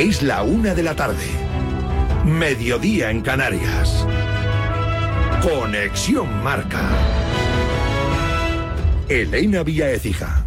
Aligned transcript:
Es 0.00 0.22
la 0.22 0.42
una 0.44 0.74
de 0.74 0.82
la 0.82 0.96
tarde. 0.96 1.26
Mediodía 2.24 3.10
en 3.10 3.20
Canarias. 3.20 4.06
Conexión 5.42 6.42
Marca. 6.42 6.88
Elena 9.10 9.62
Vía 9.62 9.90
Ecija. 9.90 10.42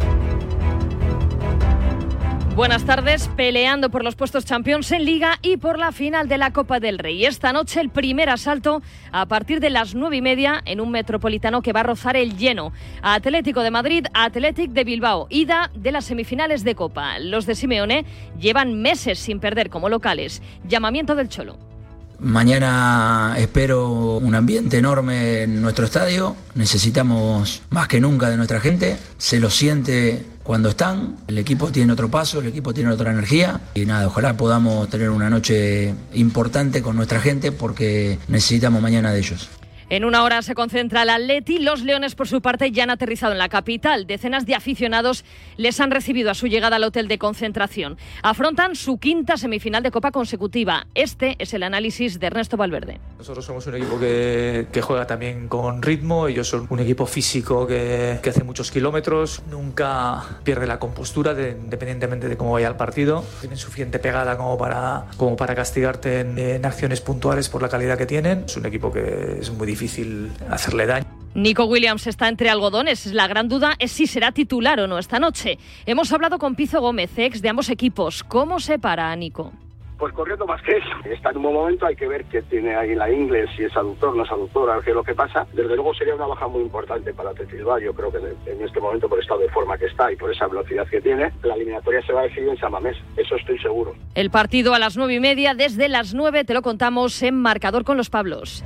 Buenas 2.54 2.84
tardes, 2.84 3.28
peleando 3.36 3.90
por 3.90 4.04
los 4.04 4.14
puestos 4.14 4.44
Champions 4.44 4.92
en 4.92 5.04
Liga 5.04 5.40
y 5.42 5.56
por 5.56 5.76
la 5.76 5.90
final 5.90 6.28
de 6.28 6.38
la 6.38 6.52
Copa 6.52 6.78
del 6.78 7.00
Rey. 7.00 7.26
Esta 7.26 7.52
noche 7.52 7.80
el 7.80 7.90
primer 7.90 8.30
asalto 8.30 8.80
a 9.10 9.26
partir 9.26 9.58
de 9.58 9.70
las 9.70 9.96
nueve 9.96 10.18
y 10.18 10.22
media 10.22 10.62
en 10.64 10.80
un 10.80 10.92
metropolitano 10.92 11.62
que 11.62 11.72
va 11.72 11.80
a 11.80 11.82
rozar 11.82 12.16
el 12.16 12.36
lleno. 12.36 12.72
Atlético 13.02 13.62
de 13.62 13.72
Madrid, 13.72 14.06
Atlético 14.14 14.72
de 14.72 14.84
Bilbao, 14.84 15.26
ida 15.30 15.72
de 15.74 15.90
las 15.90 16.04
semifinales 16.04 16.62
de 16.62 16.76
Copa. 16.76 17.18
Los 17.18 17.44
de 17.44 17.56
Simeone 17.56 18.04
llevan 18.38 18.80
meses 18.80 19.18
sin 19.18 19.40
perder 19.40 19.68
como 19.68 19.88
locales. 19.88 20.40
Llamamiento 20.68 21.16
del 21.16 21.28
Cholo. 21.28 21.73
Mañana 22.20 23.34
espero 23.38 23.90
un 23.90 24.34
ambiente 24.34 24.78
enorme 24.78 25.42
en 25.42 25.60
nuestro 25.60 25.84
estadio. 25.84 26.36
Necesitamos 26.54 27.62
más 27.70 27.88
que 27.88 28.00
nunca 28.00 28.30
de 28.30 28.36
nuestra 28.36 28.60
gente. 28.60 28.96
Se 29.18 29.40
lo 29.40 29.50
siente 29.50 30.24
cuando 30.42 30.68
están. 30.68 31.16
El 31.26 31.38
equipo 31.38 31.72
tiene 31.72 31.92
otro 31.92 32.10
paso, 32.10 32.40
el 32.40 32.46
equipo 32.46 32.72
tiene 32.72 32.90
otra 32.90 33.10
energía. 33.10 33.60
Y 33.74 33.86
nada, 33.86 34.06
ojalá 34.06 34.36
podamos 34.36 34.88
tener 34.88 35.10
una 35.10 35.28
noche 35.28 35.94
importante 36.12 36.82
con 36.82 36.96
nuestra 36.96 37.20
gente 37.20 37.50
porque 37.50 38.18
necesitamos 38.28 38.80
mañana 38.80 39.12
de 39.12 39.18
ellos. 39.18 39.48
En 39.90 40.04
una 40.04 40.22
hora 40.24 40.40
se 40.40 40.54
concentra 40.54 41.02
el 41.02 41.10
Atleti. 41.10 41.58
Los 41.58 41.82
Leones, 41.82 42.14
por 42.14 42.26
su 42.26 42.40
parte, 42.40 42.70
ya 42.70 42.84
han 42.84 42.90
aterrizado 42.90 43.32
en 43.32 43.38
la 43.38 43.50
capital. 43.50 44.06
Decenas 44.06 44.46
de 44.46 44.54
aficionados 44.54 45.24
les 45.58 45.78
han 45.78 45.90
recibido 45.90 46.30
a 46.30 46.34
su 46.34 46.46
llegada 46.46 46.76
al 46.76 46.84
hotel 46.84 47.06
de 47.06 47.18
concentración. 47.18 47.98
Afrontan 48.22 48.76
su 48.76 48.98
quinta 48.98 49.36
semifinal 49.36 49.82
de 49.82 49.90
Copa 49.90 50.10
consecutiva. 50.10 50.86
Este 50.94 51.36
es 51.38 51.52
el 51.52 51.62
análisis 51.62 52.18
de 52.18 52.26
Ernesto 52.28 52.56
Valverde. 52.56 52.98
Nosotros 53.18 53.44
somos 53.44 53.66
un 53.66 53.74
equipo 53.76 54.00
que, 54.00 54.68
que 54.72 54.80
juega 54.80 55.06
también 55.06 55.48
con 55.48 55.82
ritmo. 55.82 56.28
Ellos 56.28 56.48
son 56.48 56.66
un 56.70 56.80
equipo 56.80 57.04
físico 57.04 57.66
que, 57.66 58.20
que 58.22 58.30
hace 58.30 58.42
muchos 58.42 58.70
kilómetros. 58.70 59.42
Nunca 59.50 60.22
pierde 60.44 60.66
la 60.66 60.78
compostura, 60.78 61.34
de, 61.34 61.50
independientemente 61.50 62.28
de 62.28 62.36
cómo 62.38 62.52
vaya 62.52 62.68
el 62.68 62.76
partido. 62.76 63.22
Tienen 63.40 63.58
suficiente 63.58 63.98
pegada 63.98 64.38
como 64.38 64.56
para, 64.56 65.06
como 65.18 65.36
para 65.36 65.54
castigarte 65.54 66.20
en, 66.20 66.38
en 66.38 66.64
acciones 66.64 67.02
puntuales 67.02 67.50
por 67.50 67.60
la 67.60 67.68
calidad 67.68 67.98
que 67.98 68.06
tienen. 68.06 68.44
Es 68.46 68.56
un 68.56 68.64
equipo 68.64 68.90
que 68.90 69.38
es 69.40 69.50
muy 69.50 69.66
difícil 69.66 69.73
difícil 69.74 70.30
hacerle 70.50 70.86
daño. 70.86 71.06
Nico 71.34 71.64
Williams 71.64 72.06
está 72.06 72.28
entre 72.28 72.48
algodones. 72.48 73.06
La 73.12 73.26
gran 73.26 73.48
duda 73.48 73.74
es 73.80 73.90
si 73.90 74.06
será 74.06 74.30
titular 74.30 74.78
o 74.78 74.86
no 74.86 74.98
esta 74.98 75.18
noche. 75.18 75.58
Hemos 75.84 76.12
hablado 76.12 76.38
con 76.38 76.54
Pizo 76.54 76.80
Gómez, 76.80 77.10
ex 77.18 77.42
de 77.42 77.48
ambos 77.48 77.70
equipos. 77.70 78.22
¿Cómo 78.22 78.60
se 78.60 78.78
para 78.78 79.10
a 79.10 79.16
Nico? 79.16 79.52
Pues 79.98 80.12
corriendo 80.12 80.44
más 80.44 80.60
que 80.62 80.76
eso. 80.76 80.88
Está 81.04 81.30
en 81.30 81.38
un 81.38 81.42
buen 81.44 81.54
momento, 81.54 81.86
hay 81.86 81.96
que 81.96 82.06
ver 82.06 82.24
qué 82.26 82.42
tiene 82.42 82.74
ahí 82.74 82.94
la 82.94 83.10
inglés, 83.10 83.48
si 83.56 83.62
es 83.64 83.76
aductor, 83.76 84.14
no 84.14 84.24
es 84.24 84.30
aductor, 84.30 84.68
a 84.70 84.74
ver 84.76 84.84
qué 84.84 84.90
es 84.90 84.96
lo 84.96 85.04
que 85.04 85.14
pasa. 85.14 85.46
Desde 85.52 85.74
luego 85.74 85.94
sería 85.94 86.14
una 86.14 86.26
baja 86.26 86.46
muy 86.48 86.62
importante 86.62 87.14
para 87.14 87.32
Tetilba. 87.32 87.80
Yo 87.80 87.94
creo 87.94 88.12
que 88.12 88.18
en 88.18 88.62
este 88.62 88.80
momento, 88.80 89.08
por 89.08 89.18
el 89.18 89.22
estado 89.22 89.40
de 89.40 89.48
forma 89.48 89.78
que 89.78 89.86
está 89.86 90.12
y 90.12 90.16
por 90.16 90.32
esa 90.32 90.46
velocidad 90.46 90.86
que 90.88 91.00
tiene, 91.00 91.32
la 91.42 91.54
eliminatoria 91.54 92.04
se 92.06 92.12
va 92.12 92.20
a 92.20 92.24
decidir 92.24 92.48
en 92.48 92.58
San 92.58 92.72
Mamés. 92.72 92.96
Eso 93.16 93.36
estoy 93.36 93.58
seguro. 93.60 93.94
El 94.14 94.30
partido 94.30 94.74
a 94.74 94.78
las 94.78 94.96
nueve 94.96 95.14
y 95.14 95.20
media, 95.20 95.54
desde 95.54 95.88
las 95.88 96.12
nueve 96.12 96.44
te 96.44 96.54
lo 96.54 96.62
contamos 96.62 97.22
en 97.22 97.40
Marcador 97.40 97.84
con 97.84 97.96
los 97.96 98.10
Pablos. 98.10 98.64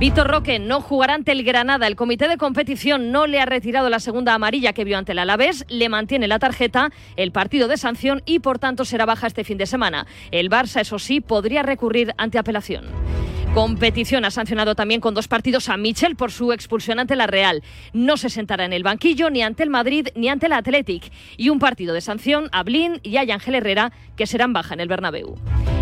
Víctor 0.00 0.28
Roque 0.28 0.58
no 0.58 0.80
jugará 0.80 1.12
ante 1.12 1.30
el 1.30 1.44
Granada. 1.44 1.86
El 1.86 1.94
comité 1.94 2.26
de 2.26 2.38
competición 2.38 3.12
no 3.12 3.26
le 3.26 3.38
ha 3.38 3.44
retirado 3.44 3.90
la 3.90 4.00
segunda 4.00 4.32
amarilla 4.32 4.72
que 4.72 4.84
vio 4.84 4.96
ante 4.96 5.12
el 5.12 5.18
Alavés, 5.18 5.66
le 5.68 5.90
mantiene 5.90 6.26
la 6.26 6.38
tarjeta, 6.38 6.90
el 7.16 7.32
partido 7.32 7.68
de 7.68 7.76
sanción 7.76 8.22
y 8.24 8.38
por 8.38 8.58
tanto 8.58 8.86
será 8.86 9.04
baja 9.04 9.26
este 9.26 9.44
fin 9.44 9.58
de 9.58 9.66
semana. 9.66 10.06
El 10.30 10.48
Barça, 10.48 10.80
eso 10.80 10.98
sí, 10.98 11.20
podría 11.20 11.62
recurrir 11.62 12.14
ante 12.16 12.38
apelación. 12.38 12.86
Competición 13.54 14.24
ha 14.24 14.30
sancionado 14.30 14.76
también 14.76 15.00
con 15.00 15.12
dos 15.12 15.26
partidos 15.26 15.68
a 15.68 15.76
Michel 15.76 16.14
por 16.14 16.30
su 16.30 16.52
expulsión 16.52 17.00
ante 17.00 17.16
la 17.16 17.26
Real. 17.26 17.64
No 17.92 18.16
se 18.16 18.30
sentará 18.30 18.64
en 18.64 18.72
el 18.72 18.84
banquillo 18.84 19.28
ni 19.28 19.42
ante 19.42 19.64
el 19.64 19.70
Madrid 19.70 20.06
ni 20.14 20.28
ante 20.28 20.46
el 20.46 20.52
Athletic. 20.52 21.10
Y 21.36 21.48
un 21.48 21.58
partido 21.58 21.92
de 21.92 22.00
sanción 22.00 22.48
a 22.52 22.62
Blin 22.62 23.00
y 23.02 23.16
a 23.16 23.22
Ángel 23.22 23.56
Herrera 23.56 23.90
que 24.16 24.28
serán 24.28 24.52
baja 24.52 24.74
en 24.74 24.80
el 24.80 24.86
Bernabéu. 24.86 25.34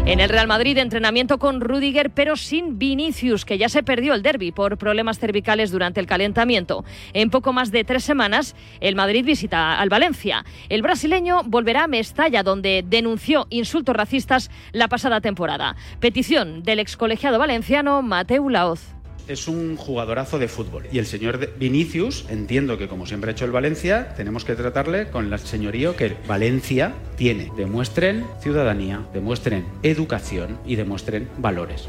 En 0.07 0.21
el 0.21 0.31
Real 0.31 0.47
Madrid, 0.47 0.79
entrenamiento 0.79 1.39
con 1.39 1.61
Rudiger, 1.61 2.09
pero 2.09 2.37
sin 2.37 2.79
Vinicius, 2.79 3.45
que 3.45 3.59
ya 3.59 3.69
se 3.69 3.83
perdió 3.83 4.15
el 4.15 4.23
derby 4.23 4.53
por 4.53 4.79
problemas 4.79 5.19
cervicales 5.19 5.71
durante 5.71 6.01
el 6.01 6.07
calentamiento. 6.07 6.87
En 7.13 7.29
poco 7.29 7.53
más 7.53 7.71
de 7.71 7.85
tres 7.85 8.05
semanas, 8.05 8.57
el 8.81 8.95
Madrid 8.95 9.23
visita 9.27 9.79
al 9.79 9.91
Valencia. 9.91 10.47
El 10.71 10.81
brasileño 10.81 11.43
volverá 11.45 11.85
a 11.85 11.89
Mestalla, 11.89 12.43
donde 12.43 12.83
denunció 12.89 13.47
insultos 13.51 13.95
racistas 13.95 14.51
la 14.73 14.89
pasada 14.89 15.21
temporada. 15.21 15.77
Petición 16.01 16.63
del 16.63 16.79
excolegiado 16.79 17.39
valenciano 17.39 17.58
Mateu 18.03 18.49
Laoz 18.49 18.81
es 19.29 19.47
un 19.47 19.77
jugadorazo 19.77 20.39
de 20.39 20.49
fútbol. 20.49 20.87
Y 20.91 20.99
el 20.99 21.07
señor 21.07 21.55
Vinicius, 21.59 22.25
entiendo 22.31 22.79
que 22.79 22.89
como 22.89 23.07
siempre 23.07 23.31
ha 23.31 23.33
hecho 23.33 23.45
el 23.45 23.53
Valencia, 23.53 24.15
tenemos 24.17 24.45
que 24.45 24.55
tratarle 24.55 25.11
con 25.11 25.33
el 25.33 25.39
señorío 25.39 25.97
que 25.97 26.17
Valencia 26.27 26.95
tiene. 27.17 27.53
Demuestren 27.57 28.25
ciudadanía, 28.41 29.07
demuestren 29.13 29.67
educación 29.83 30.59
y 30.65 30.77
demuestren 30.77 31.29
valores. 31.39 31.89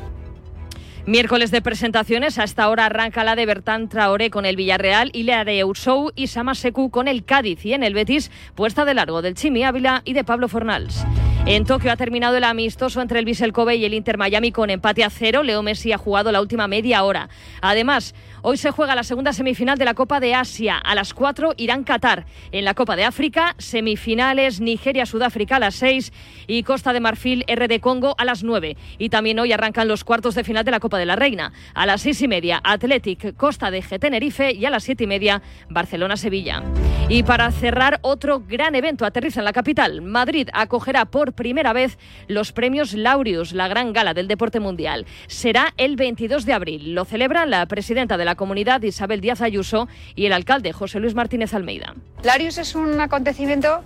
Miércoles 1.09 1.49
de 1.49 1.63
presentaciones, 1.63 2.37
hasta 2.37 2.61
ahora 2.61 2.85
arranca 2.85 3.23
la 3.23 3.35
de 3.35 3.47
Bertán 3.47 3.89
Traoré 3.89 4.29
con 4.29 4.45
el 4.45 4.55
Villarreal 4.55 5.09
y 5.11 5.23
la 5.23 5.43
de 5.43 5.61
Oussou 5.61 6.11
y 6.15 6.27
Sama 6.27 6.53
Seku 6.53 6.91
con 6.91 7.07
el 7.07 7.25
Cádiz 7.25 7.65
y 7.65 7.73
en 7.73 7.81
el 7.81 7.95
Betis, 7.95 8.29
puesta 8.53 8.85
de 8.85 8.93
largo 8.93 9.23
del 9.23 9.33
Chimi 9.33 9.63
Ávila 9.63 10.03
y 10.05 10.13
de 10.13 10.23
Pablo 10.23 10.47
Fornals. 10.47 11.03
En 11.47 11.65
Tokio 11.65 11.91
ha 11.91 11.95
terminado 11.95 12.37
el 12.37 12.43
amistoso 12.43 13.01
entre 13.01 13.17
el 13.17 13.25
Vissel 13.25 13.53
Kobe 13.53 13.77
y 13.77 13.85
el 13.85 13.95
Inter 13.95 14.19
Miami 14.19 14.51
con 14.51 14.69
empate 14.69 15.03
a 15.03 15.09
cero. 15.09 15.41
Leo 15.41 15.63
Messi 15.63 15.91
ha 15.91 15.97
jugado 15.97 16.31
la 16.31 16.41
última 16.41 16.67
media 16.67 17.03
hora. 17.03 17.29
Además, 17.59 18.13
Hoy 18.41 18.55
se 18.55 18.71
juega 18.71 18.95
la 18.95 19.03
segunda 19.03 19.33
semifinal 19.33 19.77
de 19.77 19.83
la 19.83 19.93
Copa 19.93 20.21
de 20.21 20.33
Asia. 20.33 20.77
A 20.77 20.95
las 20.95 21.13
4 21.13 21.55
Irán-Qatar. 21.57 22.25
En 22.51 22.63
la 22.63 22.73
Copa 22.73 22.95
de 22.95 23.03
África, 23.03 23.53
semifinales 23.57 24.61
Nigeria-Sudáfrica 24.61 25.57
a 25.57 25.59
las 25.59 25.75
6 25.75 26.13
y 26.47 26.63
Costa 26.63 26.93
de 26.93 27.01
Marfil 27.01 27.43
RD 27.53 27.81
Congo 27.81 28.15
a 28.17 28.23
las 28.23 28.43
9. 28.43 28.77
Y 28.97 29.09
también 29.09 29.39
hoy 29.39 29.51
arrancan 29.51 29.89
los 29.89 30.05
cuartos 30.05 30.35
de 30.35 30.45
final 30.45 30.63
de 30.63 30.71
la 30.71 30.79
Copa 30.79 30.97
de 30.97 31.05
la 31.05 31.17
Reina. 31.17 31.51
A 31.73 31.85
las 31.85 32.01
6 32.01 32.21
y 32.21 32.27
media 32.29 32.61
Athletic 32.63 33.35
Costa 33.35 33.71
de 33.71 33.83
G 33.83 33.99
Tenerife 33.99 34.53
y 34.53 34.65
a 34.65 34.69
las 34.69 34.83
7 34.83 35.03
y 35.03 35.07
media 35.07 35.41
Barcelona-Sevilla. 35.69 36.63
Y 37.09 37.23
para 37.23 37.51
cerrar, 37.51 37.99
otro 38.03 38.43
gran 38.47 38.75
evento 38.75 39.03
aterriza 39.03 39.41
en 39.41 39.45
la 39.45 39.51
capital. 39.51 40.01
Madrid 40.01 40.47
acogerá 40.53 41.05
por 41.05 41.33
primera 41.33 41.73
vez 41.73 41.97
los 42.27 42.51
premios 42.51 42.93
Laureus, 42.93 43.51
la 43.51 43.67
gran 43.67 43.93
gala 43.93 44.13
del 44.13 44.27
deporte 44.27 44.59
mundial. 44.59 45.07
Será 45.27 45.73
el 45.77 45.95
22 45.95 46.45
de 46.45 46.53
abril. 46.53 46.93
Lo 46.93 47.05
celebra 47.05 47.47
la 47.47 47.65
presidenta 47.65 48.15
de 48.15 48.25
la 48.25 48.28
comunidad 48.35 48.81
Isabel 48.81 49.21
Díaz 49.21 49.41
Ayuso 49.41 49.87
y 50.15 50.25
el 50.25 50.33
alcalde 50.33 50.73
José 50.73 50.99
Luis 50.99 51.15
Martínez 51.15 51.53
Almeida. 51.53 51.95
Larius 52.23 52.57
es 52.57 52.75
un 52.75 52.99
acontecimiento 52.99 53.81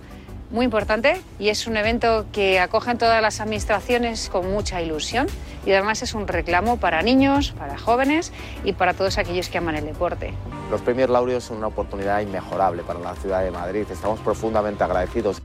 muy 0.50 0.64
importante 0.64 1.20
y 1.38 1.48
es 1.48 1.66
un 1.66 1.76
evento 1.76 2.26
que 2.32 2.60
acogen 2.60 2.96
todas 2.96 3.20
las 3.20 3.40
administraciones 3.40 4.28
con 4.30 4.50
mucha 4.50 4.80
ilusión 4.80 5.26
y 5.66 5.72
además 5.72 6.02
es 6.02 6.14
un 6.14 6.28
reclamo 6.28 6.78
para 6.78 7.02
niños, 7.02 7.52
para 7.52 7.76
jóvenes 7.76 8.32
y 8.64 8.72
para 8.72 8.94
todos 8.94 9.18
aquellos 9.18 9.48
que 9.48 9.58
aman 9.58 9.74
el 9.74 9.86
deporte. 9.86 10.32
Los 10.70 10.80
premios 10.80 11.10
Laureus 11.10 11.44
son 11.44 11.58
una 11.58 11.66
oportunidad 11.66 12.20
inmejorable 12.20 12.82
para 12.82 13.00
la 13.00 13.14
ciudad 13.16 13.42
de 13.42 13.50
Madrid. 13.50 13.84
Estamos 13.90 14.20
profundamente 14.20 14.84
agradecidos. 14.84 15.42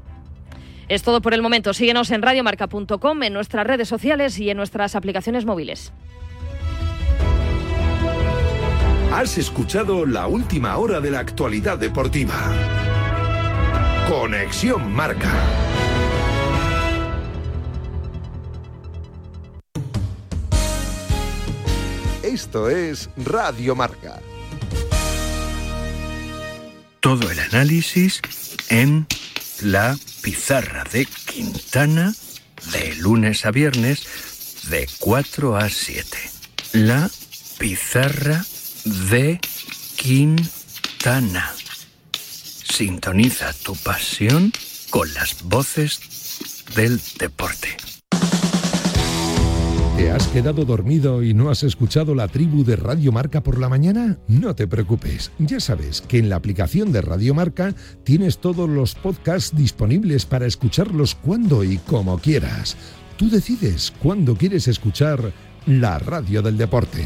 Es 0.88 1.04
todo 1.04 1.22
por 1.22 1.34
el 1.34 1.42
momento. 1.42 1.74
Síguenos 1.74 2.10
en 2.12 2.22
radiomarca.com, 2.22 3.24
en 3.24 3.34
nuestras 3.34 3.66
redes 3.66 3.88
sociales 3.88 4.40
y 4.40 4.50
en 4.50 4.58
nuestras 4.58 4.96
aplicaciones 4.96 5.46
móviles. 5.46 5.94
Has 9.12 9.40
escuchado 9.40 10.06
la 10.06 10.28
última 10.28 10.78
hora 10.78 11.02
de 11.02 11.10
la 11.10 11.20
actualidad 11.20 11.80
deportiva. 11.80 12.36
Conexión 14.08 14.94
Marca. 14.94 15.34
Esto 22.22 22.70
es 22.70 23.10
Radio 23.18 23.76
Marca. 23.76 24.22
Todo 27.00 27.32
el 27.32 27.40
análisis 27.40 28.22
en 28.70 29.08
la 29.62 29.98
pizarra 30.22 30.84
de 30.84 31.06
Quintana 31.06 32.14
de 32.72 32.96
lunes 32.96 33.46
a 33.48 33.52
viernes 33.52 34.06
de 34.70 34.88
4 35.00 35.58
a 35.58 35.68
7. 35.68 36.06
La 36.74 37.10
pizarra 37.58 38.46
de 38.46 38.59
Quintana. 39.98 41.52
Sintoniza 42.12 43.52
tu 43.64 43.76
pasión 43.76 44.52
con 44.90 45.14
las 45.14 45.44
voces 45.44 46.66
del 46.76 47.00
deporte. 47.20 47.70
¿Te 49.98 50.12
has 50.12 50.28
quedado 50.28 50.66
dormido 50.66 51.24
y 51.24 51.34
no 51.34 51.50
has 51.50 51.64
escuchado 51.64 52.16
la 52.16 52.28
tribu 52.28 52.64
de 52.64 52.76
Radio 52.78 53.12
Marca 53.12 53.44
por 53.44 53.60
la 53.60 53.70
mañana? 53.70 54.18
No 54.28 54.56
te 54.56 54.68
preocupes, 54.68 55.32
ya 55.40 55.60
sabes 55.60 56.02
que 56.02 56.20
en 56.20 56.30
la 56.30 56.38
aplicación 56.38 56.92
de 56.92 57.02
Radio 57.02 57.34
Marca 57.34 57.76
tienes 58.04 58.40
todos 58.40 58.70
los 58.70 58.96
podcasts 58.96 59.56
disponibles 59.56 60.26
para 60.26 60.46
escucharlos 60.46 61.16
cuando 61.16 61.64
y 61.64 61.78
como 61.80 62.20
quieras 62.20 62.78
Tú 63.20 63.30
decides 63.30 63.92
cuándo 64.02 64.34
quieres 64.34 64.70
escuchar 64.70 65.34
la 65.66 66.00
radio 66.00 66.42
del 66.42 66.58
deporte. 66.58 67.04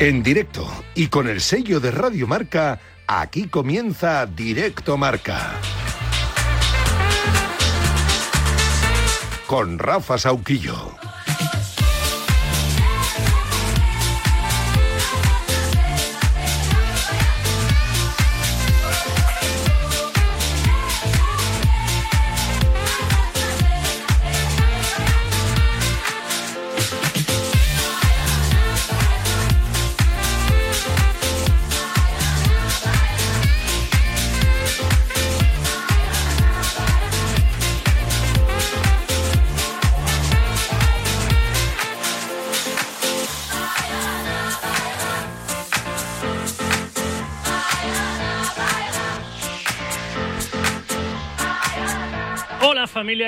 En 0.00 0.22
directo 0.22 0.64
y 0.94 1.08
con 1.08 1.26
el 1.28 1.40
sello 1.40 1.80
de 1.80 1.90
Radio 1.90 2.28
Marca, 2.28 2.78
aquí 3.08 3.48
comienza 3.48 4.26
Directo 4.26 4.96
Marca. 4.96 5.54
Con 9.48 9.76
Rafa 9.80 10.16
Sauquillo. 10.16 11.07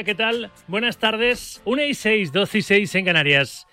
¿Qué 0.05 0.15
tal? 0.15 0.51
Buenas 0.67 0.97
tardes. 0.97 1.61
1 1.65 1.83
y 1.85 1.95
6, 1.95 2.33
12 2.33 2.59
y 2.59 2.63
6 2.63 2.95
en 2.95 3.05
Canarias. 3.05 3.67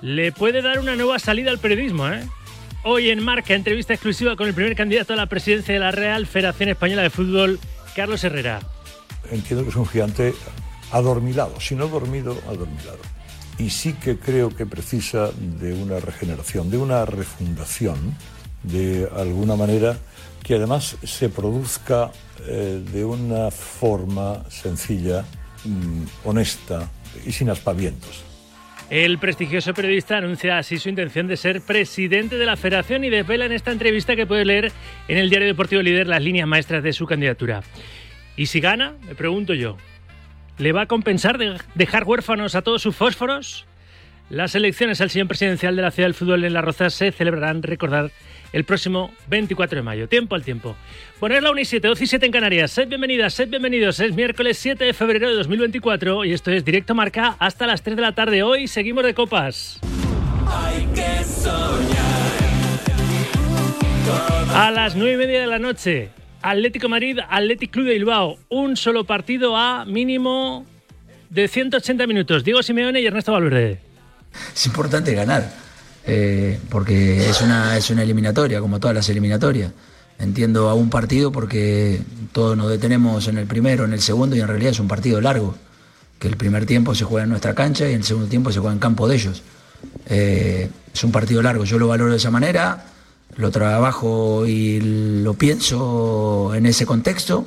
Le 0.00 0.32
puede 0.32 0.60
dar 0.60 0.80
una 0.80 0.96
nueva 0.96 1.18
salida 1.18 1.50
al 1.50 1.58
periodismo, 1.58 2.08
¿eh? 2.08 2.26
Hoy 2.84 3.10
en 3.10 3.22
Marca, 3.22 3.54
entrevista 3.54 3.92
exclusiva 3.92 4.34
con 4.34 4.48
el 4.48 4.54
primer 4.54 4.74
candidato 4.74 5.12
a 5.12 5.16
la 5.16 5.26
presidencia 5.26 5.74
de 5.74 5.80
la 5.80 5.92
Real 5.92 6.26
Federación 6.26 6.70
Española 6.70 7.02
de 7.02 7.10
Fútbol, 7.10 7.60
Carlos 7.94 8.24
Herrera. 8.24 8.60
Entiendo 9.30 9.64
que 9.64 9.70
es 9.70 9.76
un 9.76 9.86
gigante 9.86 10.34
adormilado, 10.90 11.60
si 11.60 11.76
no 11.76 11.86
dormido, 11.86 12.36
adormilado. 12.48 12.98
Y 13.58 13.70
sí 13.70 13.92
que 13.92 14.18
creo 14.18 14.54
que 14.54 14.66
precisa 14.66 15.30
de 15.60 15.74
una 15.74 16.00
regeneración, 16.00 16.70
de 16.70 16.78
una 16.78 17.04
refundación, 17.04 18.16
de 18.64 19.08
alguna 19.16 19.54
manera 19.54 19.96
que 20.42 20.54
además 20.54 20.96
se 21.04 21.28
produzca 21.28 22.10
eh, 22.46 22.82
de 22.92 23.04
una 23.04 23.50
forma 23.50 24.44
sencilla, 24.48 25.24
honesta 26.24 26.90
y 27.26 27.32
sin 27.32 27.50
aspavientos. 27.50 28.24
El 28.90 29.18
prestigioso 29.18 29.74
periodista 29.74 30.16
anuncia 30.16 30.56
así 30.56 30.78
su 30.78 30.88
intención 30.88 31.26
de 31.26 31.36
ser 31.36 31.60
presidente 31.60 32.38
de 32.38 32.46
la 32.46 32.56
federación 32.56 33.04
y 33.04 33.10
desvela 33.10 33.44
en 33.44 33.52
esta 33.52 33.70
entrevista 33.70 34.16
que 34.16 34.26
puede 34.26 34.46
leer 34.46 34.72
en 35.08 35.18
el 35.18 35.28
diario 35.28 35.46
deportivo 35.46 35.82
líder 35.82 36.06
las 36.06 36.22
líneas 36.22 36.48
maestras 36.48 36.82
de 36.82 36.94
su 36.94 37.04
candidatura. 37.04 37.62
¿Y 38.34 38.46
si 38.46 38.60
gana? 38.60 38.94
Me 39.06 39.14
pregunto 39.14 39.52
yo. 39.52 39.76
¿Le 40.56 40.72
va 40.72 40.82
a 40.82 40.86
compensar 40.86 41.36
de 41.36 41.58
dejar 41.74 42.04
huérfanos 42.04 42.54
a 42.54 42.62
todos 42.62 42.80
sus 42.80 42.96
fósforos? 42.96 43.66
Las 44.30 44.54
elecciones 44.54 45.00
al 45.00 45.08
sillón 45.08 45.26
presidencial 45.26 45.74
de 45.74 45.80
la 45.80 45.90
Ciudad 45.90 46.06
del 46.06 46.14
Fútbol 46.14 46.44
en 46.44 46.52
La 46.52 46.60
Roza 46.60 46.90
se 46.90 47.12
celebrarán, 47.12 47.62
recordar, 47.62 48.10
el 48.52 48.64
próximo 48.64 49.10
24 49.28 49.76
de 49.76 49.82
mayo. 49.82 50.08
Tiempo 50.08 50.34
al 50.34 50.44
tiempo. 50.44 50.76
Poner 51.18 51.42
la 51.42 51.50
1 51.50 51.60
y 51.60 51.64
7, 51.64 51.88
12 51.88 52.04
y 52.04 52.06
7 52.06 52.26
en 52.26 52.32
Canarias. 52.32 52.70
Sed 52.70 52.88
bienvenidas, 52.88 53.32
sed 53.32 53.48
bienvenidos. 53.48 54.00
Es 54.00 54.14
miércoles 54.14 54.58
7 54.58 54.84
de 54.84 54.92
febrero 54.92 55.28
de 55.28 55.34
2024 55.34 56.26
y 56.26 56.32
esto 56.32 56.50
es 56.50 56.64
Directo 56.64 56.94
Marca 56.94 57.36
hasta 57.38 57.66
las 57.66 57.82
3 57.82 57.96
de 57.96 58.02
la 58.02 58.12
tarde. 58.12 58.42
Hoy 58.42 58.68
seguimos 58.68 59.04
de 59.04 59.14
copas. 59.14 59.80
Hay 60.46 60.86
que 60.94 61.24
soñar. 61.24 62.08
A 64.54 64.70
las 64.70 64.94
9 64.94 65.12
y 65.12 65.16
media 65.16 65.40
de 65.40 65.46
la 65.46 65.58
noche, 65.58 66.10
Atlético 66.42 66.88
Madrid, 66.88 67.18
Atlético 67.28 67.72
Club 67.72 67.86
de 67.86 67.94
Bilbao. 67.94 68.38
Un 68.50 68.76
solo 68.76 69.04
partido 69.04 69.56
a 69.56 69.84
mínimo 69.86 70.66
de 71.30 71.48
180 71.48 72.06
minutos. 72.06 72.44
Diego 72.44 72.62
Simeone 72.62 73.00
y 73.00 73.06
Ernesto 73.06 73.32
Valverde. 73.32 73.87
Es 74.54 74.66
importante 74.66 75.14
ganar, 75.14 75.52
eh, 76.06 76.58
porque 76.68 77.28
es 77.28 77.40
una, 77.40 77.76
es 77.76 77.90
una 77.90 78.02
eliminatoria, 78.02 78.60
como 78.60 78.80
todas 78.80 78.94
las 78.94 79.08
eliminatorias. 79.08 79.72
Entiendo 80.18 80.68
a 80.68 80.74
un 80.74 80.90
partido 80.90 81.30
porque 81.30 82.00
todos 82.32 82.56
nos 82.56 82.70
detenemos 82.70 83.28
en 83.28 83.38
el 83.38 83.46
primero, 83.46 83.84
en 83.84 83.92
el 83.92 84.00
segundo, 84.00 84.34
y 84.34 84.40
en 84.40 84.48
realidad 84.48 84.72
es 84.72 84.80
un 84.80 84.88
partido 84.88 85.20
largo, 85.20 85.54
que 86.18 86.26
el 86.26 86.36
primer 86.36 86.66
tiempo 86.66 86.94
se 86.94 87.04
juega 87.04 87.24
en 87.24 87.30
nuestra 87.30 87.54
cancha 87.54 87.88
y 87.88 87.94
el 87.94 88.02
segundo 88.02 88.28
tiempo 88.28 88.50
se 88.50 88.58
juega 88.58 88.72
en 88.72 88.80
campo 88.80 89.06
de 89.06 89.14
ellos. 89.14 89.42
Eh, 90.06 90.68
es 90.92 91.04
un 91.04 91.12
partido 91.12 91.40
largo, 91.42 91.64
yo 91.64 91.78
lo 91.78 91.86
valoro 91.86 92.10
de 92.10 92.16
esa 92.16 92.32
manera, 92.32 92.86
lo 93.36 93.50
trabajo 93.52 94.44
y 94.46 94.80
lo 95.22 95.34
pienso 95.34 96.52
en 96.54 96.66
ese 96.66 96.84
contexto, 96.84 97.46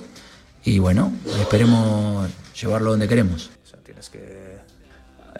y 0.63 0.79
bueno, 0.79 1.11
esperemos 1.41 2.29
llevarlo 2.59 2.91
donde 2.91 3.07
queremos. 3.07 3.49
Tienes 3.83 4.09
que 4.09 4.40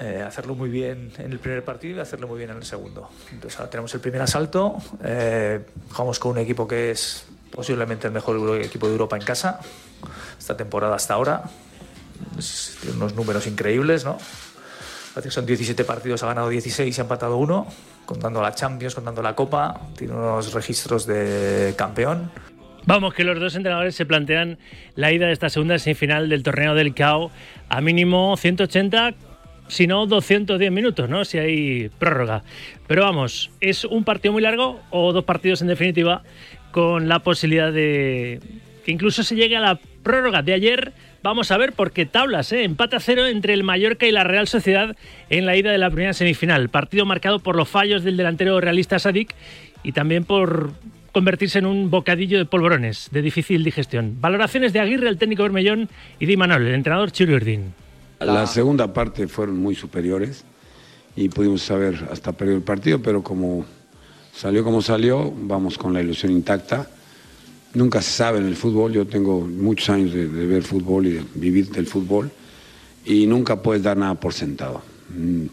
eh, 0.01 0.23
hacerlo 0.25 0.55
muy 0.55 0.69
bien 0.69 1.11
en 1.19 1.31
el 1.31 1.37
primer 1.37 1.63
partido 1.63 1.97
y 1.97 1.99
hacerlo 1.99 2.27
muy 2.27 2.39
bien 2.39 2.49
en 2.49 2.57
el 2.57 2.63
segundo. 2.63 3.07
Entonces 3.31 3.59
ahora 3.59 3.69
tenemos 3.69 3.93
el 3.93 3.99
primer 3.99 4.19
asalto, 4.19 4.77
eh, 5.03 5.59
jugamos 5.91 6.17
con 6.17 6.31
un 6.31 6.39
equipo 6.39 6.67
que 6.67 6.89
es 6.89 7.27
posiblemente 7.51 8.07
el 8.07 8.13
mejor 8.13 8.59
equipo 8.61 8.87
de 8.87 8.93
Europa 8.93 9.15
en 9.15 9.23
casa, 9.23 9.59
esta 10.39 10.57
temporada 10.57 10.95
hasta 10.95 11.13
ahora, 11.13 11.43
tiene 12.81 12.97
unos 12.97 13.13
números 13.13 13.45
increíbles, 13.45 14.03
¿no? 14.03 14.17
Parece 15.13 15.29
que 15.29 15.35
son 15.35 15.45
17 15.45 15.83
partidos, 15.83 16.23
ha 16.23 16.27
ganado 16.27 16.49
16 16.49 16.97
y 16.97 16.99
ha 16.99 17.03
empatado 17.03 17.37
uno, 17.37 17.67
contando 18.07 18.41
la 18.41 18.55
Champions, 18.55 18.95
contando 18.95 19.21
la 19.21 19.35
Copa, 19.35 19.81
tiene 19.95 20.13
unos 20.13 20.51
registros 20.53 21.05
de 21.05 21.75
campeón. 21.77 22.31
Vamos, 22.85 23.13
que 23.13 23.23
los 23.23 23.39
dos 23.39 23.55
entrenadores 23.55 23.93
se 23.93 24.07
plantean 24.07 24.57
la 24.95 25.11
ida 25.11 25.27
de 25.27 25.33
esta 25.33 25.49
segunda 25.49 25.77
semifinal 25.77 26.27
del 26.27 26.41
torneo 26.41 26.73
del 26.73 26.95
CAO 26.95 27.29
a 27.69 27.81
mínimo 27.81 28.35
180, 28.35 29.13
si 29.71 29.87
no 29.87 30.05
210 30.05 30.69
minutos, 30.69 31.09
¿no? 31.09 31.23
Si 31.23 31.37
hay 31.37 31.89
prórroga. 31.97 32.43
Pero 32.87 33.03
vamos, 33.03 33.51
¿es 33.61 33.85
un 33.85 34.03
partido 34.03 34.33
muy 34.33 34.41
largo 34.41 34.81
o 34.89 35.13
dos 35.13 35.23
partidos 35.23 35.61
en 35.61 35.69
definitiva 35.69 36.23
con 36.71 37.07
la 37.07 37.19
posibilidad 37.19 37.71
de 37.71 38.41
que 38.83 38.91
incluso 38.91 39.23
se 39.23 39.35
llegue 39.35 39.55
a 39.55 39.61
la 39.61 39.79
prórroga 40.03 40.41
de 40.41 40.53
ayer? 40.53 40.91
Vamos 41.23 41.51
a 41.51 41.57
ver, 41.57 41.71
porque 41.71 42.05
tablas, 42.05 42.51
¿eh? 42.51 42.63
empate 42.63 42.97
a 42.97 42.99
cero 42.99 43.27
entre 43.27 43.53
el 43.53 43.63
Mallorca 43.63 44.05
y 44.05 44.11
la 44.11 44.25
Real 44.25 44.47
Sociedad 44.49 44.97
en 45.29 45.45
la 45.45 45.55
ida 45.55 45.71
de 45.71 45.77
la 45.77 45.89
primera 45.89 46.13
semifinal. 46.13 46.67
Partido 46.67 47.05
marcado 47.05 47.39
por 47.39 47.55
los 47.55 47.69
fallos 47.69 48.03
del 48.03 48.17
delantero 48.17 48.59
realista 48.59 48.99
Sadik 48.99 49.33
y 49.83 49.93
también 49.93 50.25
por 50.25 50.73
convertirse 51.13 51.59
en 51.59 51.65
un 51.65 51.89
bocadillo 51.89 52.37
de 52.39 52.45
polvorones 52.45 53.07
de 53.11 53.21
difícil 53.21 53.63
digestión. 53.63 54.19
Valoraciones 54.19 54.73
de 54.73 54.81
Aguirre, 54.81 55.07
el 55.07 55.17
técnico 55.17 55.43
Bermellón, 55.43 55.87
y 56.19 56.25
de 56.25 56.33
Imanol, 56.33 56.67
el 56.67 56.73
entrenador 56.73 57.11
Chiro 57.11 57.35
Urdín. 57.35 57.73
La 58.21 58.45
segunda 58.45 58.93
parte 58.93 59.27
fueron 59.27 59.59
muy 59.59 59.75
superiores 59.75 60.43
y 61.15 61.29
pudimos 61.29 61.63
saber 61.63 62.07
hasta 62.11 62.31
perdió 62.31 62.55
el 62.55 62.61
partido, 62.61 63.01
pero 63.01 63.23
como 63.23 63.65
salió 64.33 64.63
como 64.63 64.81
salió, 64.81 65.33
vamos 65.35 65.77
con 65.77 65.93
la 65.93 66.01
ilusión 66.01 66.31
intacta. 66.31 66.87
Nunca 67.73 68.01
se 68.01 68.11
sabe 68.11 68.39
en 68.39 68.45
el 68.45 68.55
fútbol, 68.55 68.91
yo 68.91 69.07
tengo 69.07 69.41
muchos 69.41 69.89
años 69.89 70.13
de, 70.13 70.27
de 70.27 70.45
ver 70.45 70.61
fútbol 70.61 71.07
y 71.07 71.11
de 71.13 71.23
vivir 71.35 71.69
del 71.71 71.87
fútbol 71.87 72.29
y 73.05 73.25
nunca 73.25 73.61
puedes 73.61 73.81
dar 73.81 73.97
nada 73.97 74.15
por 74.15 74.33
sentado. 74.33 74.81
Mm, 75.09 75.47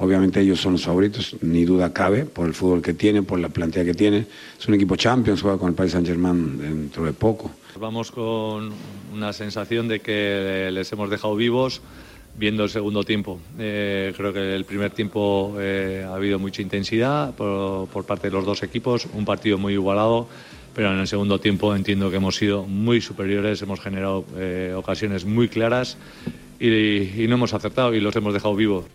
Obviamente 0.00 0.40
ellos 0.40 0.58
son 0.58 0.72
los 0.72 0.84
favoritos, 0.84 1.36
ni 1.42 1.66
duda 1.66 1.92
cabe, 1.92 2.24
por 2.24 2.46
el 2.46 2.54
fútbol 2.54 2.80
que 2.80 2.94
tienen, 2.94 3.26
por 3.26 3.38
la 3.38 3.50
plantilla 3.50 3.84
que 3.84 3.92
tienen. 3.92 4.26
Es 4.58 4.66
un 4.66 4.72
equipo 4.72 4.96
Champions, 4.96 5.42
juega 5.42 5.58
con 5.58 5.68
el 5.68 5.74
Paris 5.74 5.92
Saint-Germain 5.92 6.58
dentro 6.58 7.04
de 7.04 7.12
poco. 7.12 7.50
Vamos 7.78 8.10
con 8.10 8.70
una 9.12 9.34
sensación 9.34 9.88
de 9.88 10.00
que 10.00 10.70
les 10.72 10.90
hemos 10.90 11.10
dejado 11.10 11.36
vivos 11.36 11.82
viendo 12.40 12.64
el 12.64 12.70
segundo 12.70 13.04
tiempo. 13.04 13.38
Eh, 13.58 14.12
creo 14.16 14.32
que 14.32 14.56
el 14.56 14.64
primer 14.64 14.90
tiempo 14.90 15.54
eh, 15.60 16.04
ha 16.08 16.14
habido 16.14 16.38
mucha 16.38 16.62
intensidad 16.62 17.34
por, 17.34 17.86
por 17.88 18.06
parte 18.06 18.28
de 18.28 18.32
los 18.32 18.46
dos 18.46 18.62
equipos, 18.62 19.06
un 19.12 19.26
partido 19.26 19.58
muy 19.58 19.74
igualado, 19.74 20.26
pero 20.74 20.90
en 20.90 20.98
el 20.98 21.06
segundo 21.06 21.38
tiempo 21.38 21.76
entiendo 21.76 22.10
que 22.10 22.16
hemos 22.16 22.36
sido 22.36 22.64
muy 22.64 23.02
superiores, 23.02 23.60
hemos 23.60 23.78
generado 23.78 24.24
eh, 24.36 24.72
ocasiones 24.74 25.26
muy 25.26 25.48
claras 25.48 25.98
y, 26.58 27.22
y 27.22 27.26
no 27.28 27.34
hemos 27.34 27.52
acertado 27.52 27.94
y 27.94 28.00
los 28.00 28.16
hemos 28.16 28.32
dejado 28.32 28.56
vivos. 28.56 28.86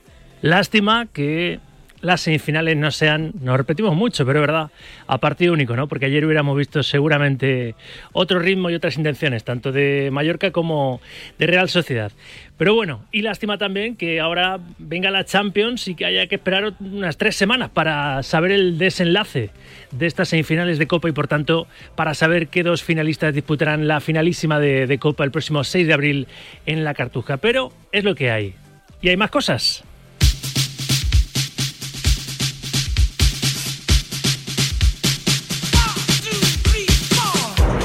Lástima 0.41 1.05
que 1.05 1.59
las 2.01 2.21
semifinales 2.21 2.77
no 2.77 2.91
sean, 2.91 3.31
nos 3.41 3.57
repetimos 3.57 3.95
mucho, 3.95 4.25
pero 4.25 4.39
es 4.39 4.47
verdad, 4.47 4.71
a 5.07 5.17
partido 5.17 5.53
único, 5.53 5.75
¿no? 5.75 5.87
Porque 5.87 6.05
ayer 6.05 6.25
hubiéramos 6.25 6.57
visto 6.57 6.83
seguramente 6.83 7.75
otro 8.11 8.39
ritmo 8.39 8.69
y 8.69 8.75
otras 8.75 8.97
intenciones, 8.97 9.43
tanto 9.43 9.71
de 9.71 10.09
Mallorca 10.11 10.51
como 10.51 11.01
de 11.37 11.47
Real 11.47 11.69
Sociedad. 11.69 12.11
Pero 12.57 12.73
bueno, 12.73 13.03
y 13.11 13.21
lástima 13.21 13.57
también 13.57 13.95
que 13.95 14.19
ahora 14.19 14.59
venga 14.77 15.11
la 15.11 15.25
Champions 15.25 15.87
y 15.87 15.95
que 15.95 16.05
haya 16.05 16.27
que 16.27 16.35
esperar 16.35 16.73
unas 16.79 17.17
tres 17.17 17.35
semanas 17.35 17.69
para 17.69 18.23
saber 18.23 18.51
el 18.51 18.77
desenlace 18.77 19.49
de 19.91 20.05
estas 20.05 20.29
semifinales 20.29 20.77
de 20.79 20.87
Copa 20.87 21.09
y 21.09 21.11
por 21.11 21.27
tanto 21.27 21.67
para 21.95 22.13
saber 22.13 22.47
qué 22.47 22.63
dos 22.63 22.83
finalistas 22.83 23.33
disputarán 23.33 23.87
la 23.87 23.99
finalísima 23.99 24.59
de, 24.59 24.87
de 24.87 24.97
Copa 24.99 25.23
el 25.23 25.31
próximo 25.31 25.63
6 25.63 25.87
de 25.87 25.93
abril 25.93 26.27
en 26.65 26.83
la 26.83 26.93
Cartuja. 26.93 27.37
Pero 27.37 27.71
es 27.91 28.03
lo 28.03 28.15
que 28.15 28.31
hay. 28.31 28.53
Y 29.01 29.09
hay 29.09 29.17
más 29.17 29.31
cosas. 29.31 29.84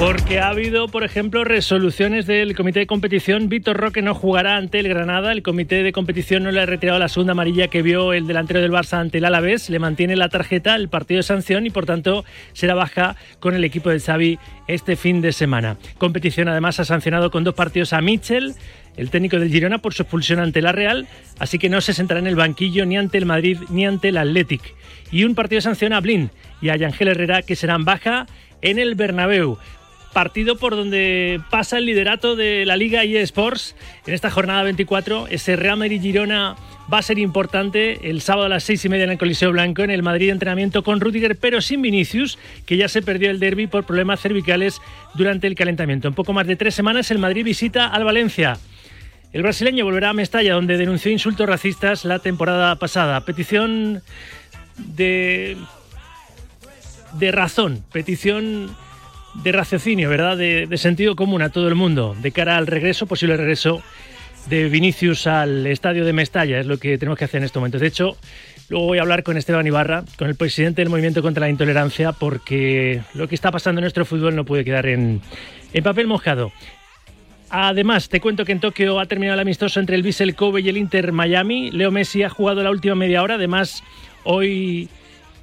Porque 0.00 0.38
ha 0.38 0.48
habido, 0.48 0.88
por 0.88 1.04
ejemplo, 1.04 1.44
resoluciones 1.44 2.26
del 2.26 2.56
comité 2.56 2.78
de 2.78 2.86
competición. 2.86 3.50
Víctor 3.50 3.76
Roque 3.76 4.00
no 4.00 4.14
jugará 4.14 4.56
ante 4.56 4.78
el 4.78 4.88
Granada. 4.88 5.30
El 5.30 5.42
comité 5.42 5.82
de 5.82 5.92
competición 5.92 6.42
no 6.42 6.50
le 6.50 6.62
ha 6.62 6.64
retirado 6.64 6.98
la 6.98 7.10
segunda 7.10 7.32
amarilla 7.32 7.68
que 7.68 7.82
vio 7.82 8.14
el 8.14 8.26
delantero 8.26 8.62
del 8.62 8.72
Barça 8.72 8.94
ante 8.94 9.18
el 9.18 9.26
Alavés. 9.26 9.68
Le 9.68 9.78
mantiene 9.78 10.16
la 10.16 10.30
tarjeta, 10.30 10.74
el 10.74 10.88
partido 10.88 11.18
de 11.18 11.24
sanción 11.24 11.66
y, 11.66 11.70
por 11.70 11.84
tanto, 11.84 12.24
será 12.54 12.74
baja 12.74 13.16
con 13.40 13.54
el 13.54 13.62
equipo 13.62 13.90
de 13.90 14.00
Xavi 14.00 14.38
este 14.68 14.96
fin 14.96 15.20
de 15.20 15.32
semana. 15.32 15.76
Competición, 15.98 16.48
además, 16.48 16.80
ha 16.80 16.86
sancionado 16.86 17.30
con 17.30 17.44
dos 17.44 17.54
partidos 17.54 17.92
a 17.92 18.00
Mitchell, 18.00 18.54
el 18.96 19.10
técnico 19.10 19.38
del 19.38 19.50
Girona, 19.50 19.82
por 19.82 19.92
su 19.92 20.04
expulsión 20.04 20.40
ante 20.40 20.62
la 20.62 20.72
Real. 20.72 21.08
Así 21.38 21.58
que 21.58 21.68
no 21.68 21.82
se 21.82 21.92
sentará 21.92 22.20
en 22.20 22.26
el 22.26 22.36
banquillo 22.36 22.86
ni 22.86 22.96
ante 22.96 23.18
el 23.18 23.26
Madrid 23.26 23.58
ni 23.68 23.84
ante 23.84 24.08
el 24.08 24.16
Athletic. 24.16 24.62
Y 25.12 25.24
un 25.24 25.34
partido 25.34 25.58
de 25.58 25.62
sanción 25.62 25.92
a 25.92 26.00
Blin 26.00 26.30
y 26.62 26.70
a 26.70 26.76
Yangel 26.76 27.08
Herrera, 27.08 27.42
que 27.42 27.54
serán 27.54 27.84
baja 27.84 28.26
en 28.62 28.78
el 28.78 28.94
Bernabéu 28.94 29.58
partido 30.12 30.56
por 30.56 30.76
donde 30.76 31.40
pasa 31.50 31.78
el 31.78 31.86
liderato 31.86 32.36
de 32.36 32.64
la 32.66 32.76
Liga 32.76 33.04
eSports 33.04 33.76
en 34.06 34.14
esta 34.14 34.30
jornada 34.30 34.62
24. 34.64 35.28
Ese 35.28 35.56
Real 35.56 35.76
Madrid-Girona 35.76 36.56
va 36.92 36.98
a 36.98 37.02
ser 37.02 37.18
importante 37.18 38.10
el 38.10 38.20
sábado 38.20 38.46
a 38.46 38.48
las 38.48 38.64
seis 38.64 38.84
y 38.84 38.88
media 38.88 39.04
en 39.04 39.10
el 39.10 39.18
Coliseo 39.18 39.52
Blanco, 39.52 39.82
en 39.82 39.90
el 39.90 40.02
Madrid 40.02 40.30
entrenamiento 40.30 40.82
con 40.82 41.00
Rudiger, 41.00 41.36
pero 41.36 41.60
sin 41.60 41.82
Vinicius, 41.82 42.38
que 42.66 42.76
ya 42.76 42.88
se 42.88 43.02
perdió 43.02 43.30
el 43.30 43.38
derby 43.38 43.66
por 43.66 43.84
problemas 43.84 44.20
cervicales 44.20 44.80
durante 45.14 45.46
el 45.46 45.54
calentamiento. 45.54 46.08
En 46.08 46.14
poco 46.14 46.32
más 46.32 46.46
de 46.46 46.56
tres 46.56 46.74
semanas 46.74 47.10
el 47.10 47.18
Madrid 47.18 47.44
visita 47.44 47.86
al 47.86 48.04
Valencia. 48.04 48.58
El 49.32 49.42
brasileño 49.42 49.84
volverá 49.84 50.10
a 50.10 50.12
Mestalla, 50.12 50.54
donde 50.54 50.76
denunció 50.76 51.12
insultos 51.12 51.48
racistas 51.48 52.04
la 52.04 52.18
temporada 52.18 52.74
pasada. 52.76 53.24
Petición 53.24 54.02
de, 54.76 55.56
de 57.12 57.30
razón, 57.30 57.84
petición 57.92 58.74
de 59.34 59.52
raciocinio, 59.52 60.08
¿verdad? 60.08 60.36
De, 60.36 60.78
sentido 60.78 61.16
común 61.16 61.42
a 61.42 61.50
todo 61.50 61.68
el 61.68 61.74
mundo 61.74 62.16
de 62.20 62.32
cara 62.32 62.56
al 62.56 62.66
regreso, 62.66 63.06
posible 63.06 63.36
regreso 63.36 63.82
de 64.46 64.68
Vinicius 64.68 65.26
al 65.26 65.66
estadio 65.66 66.04
de 66.04 66.12
Mestalla. 66.12 66.60
Es 66.60 66.66
lo 66.66 66.78
que 66.78 66.98
tenemos 66.98 67.18
que 67.18 67.24
hacer 67.24 67.38
en 67.38 67.44
este 67.44 67.58
momento. 67.58 67.78
De 67.78 67.86
hecho, 67.86 68.16
luego 68.68 68.86
voy 68.86 68.98
a 68.98 69.02
hablar 69.02 69.22
con 69.22 69.36
Esteban 69.36 69.66
Ibarra, 69.66 70.04
con 70.18 70.28
el 70.28 70.34
presidente 70.34 70.82
del 70.82 70.88
Movimiento 70.88 71.22
contra 71.22 71.42
la 71.42 71.50
Intolerancia, 71.50 72.12
porque 72.12 73.02
lo 73.14 73.28
que 73.28 73.34
está 73.34 73.50
pasando 73.50 73.80
en 73.80 73.84
nuestro 73.84 74.04
fútbol 74.04 74.34
no 74.34 74.44
puede 74.44 74.64
quedar 74.64 74.86
en, 74.86 75.20
en 75.72 75.84
papel 75.84 76.06
mojado. 76.06 76.52
Además, 77.50 78.08
te 78.08 78.20
cuento 78.20 78.44
que 78.44 78.52
en 78.52 78.60
Tokio 78.60 79.00
ha 79.00 79.06
terminado 79.06 79.34
el 79.34 79.40
amistoso 79.40 79.80
entre 79.80 79.96
el 79.96 80.04
Vissel 80.04 80.36
Kobe 80.36 80.60
y 80.60 80.68
el 80.68 80.76
Inter 80.76 81.10
Miami. 81.10 81.72
Leo 81.72 81.90
Messi 81.90 82.22
ha 82.22 82.30
jugado 82.30 82.62
la 82.62 82.70
última 82.70 82.94
media 82.94 83.22
hora. 83.22 83.34
Además, 83.34 83.82
hoy 84.22 84.88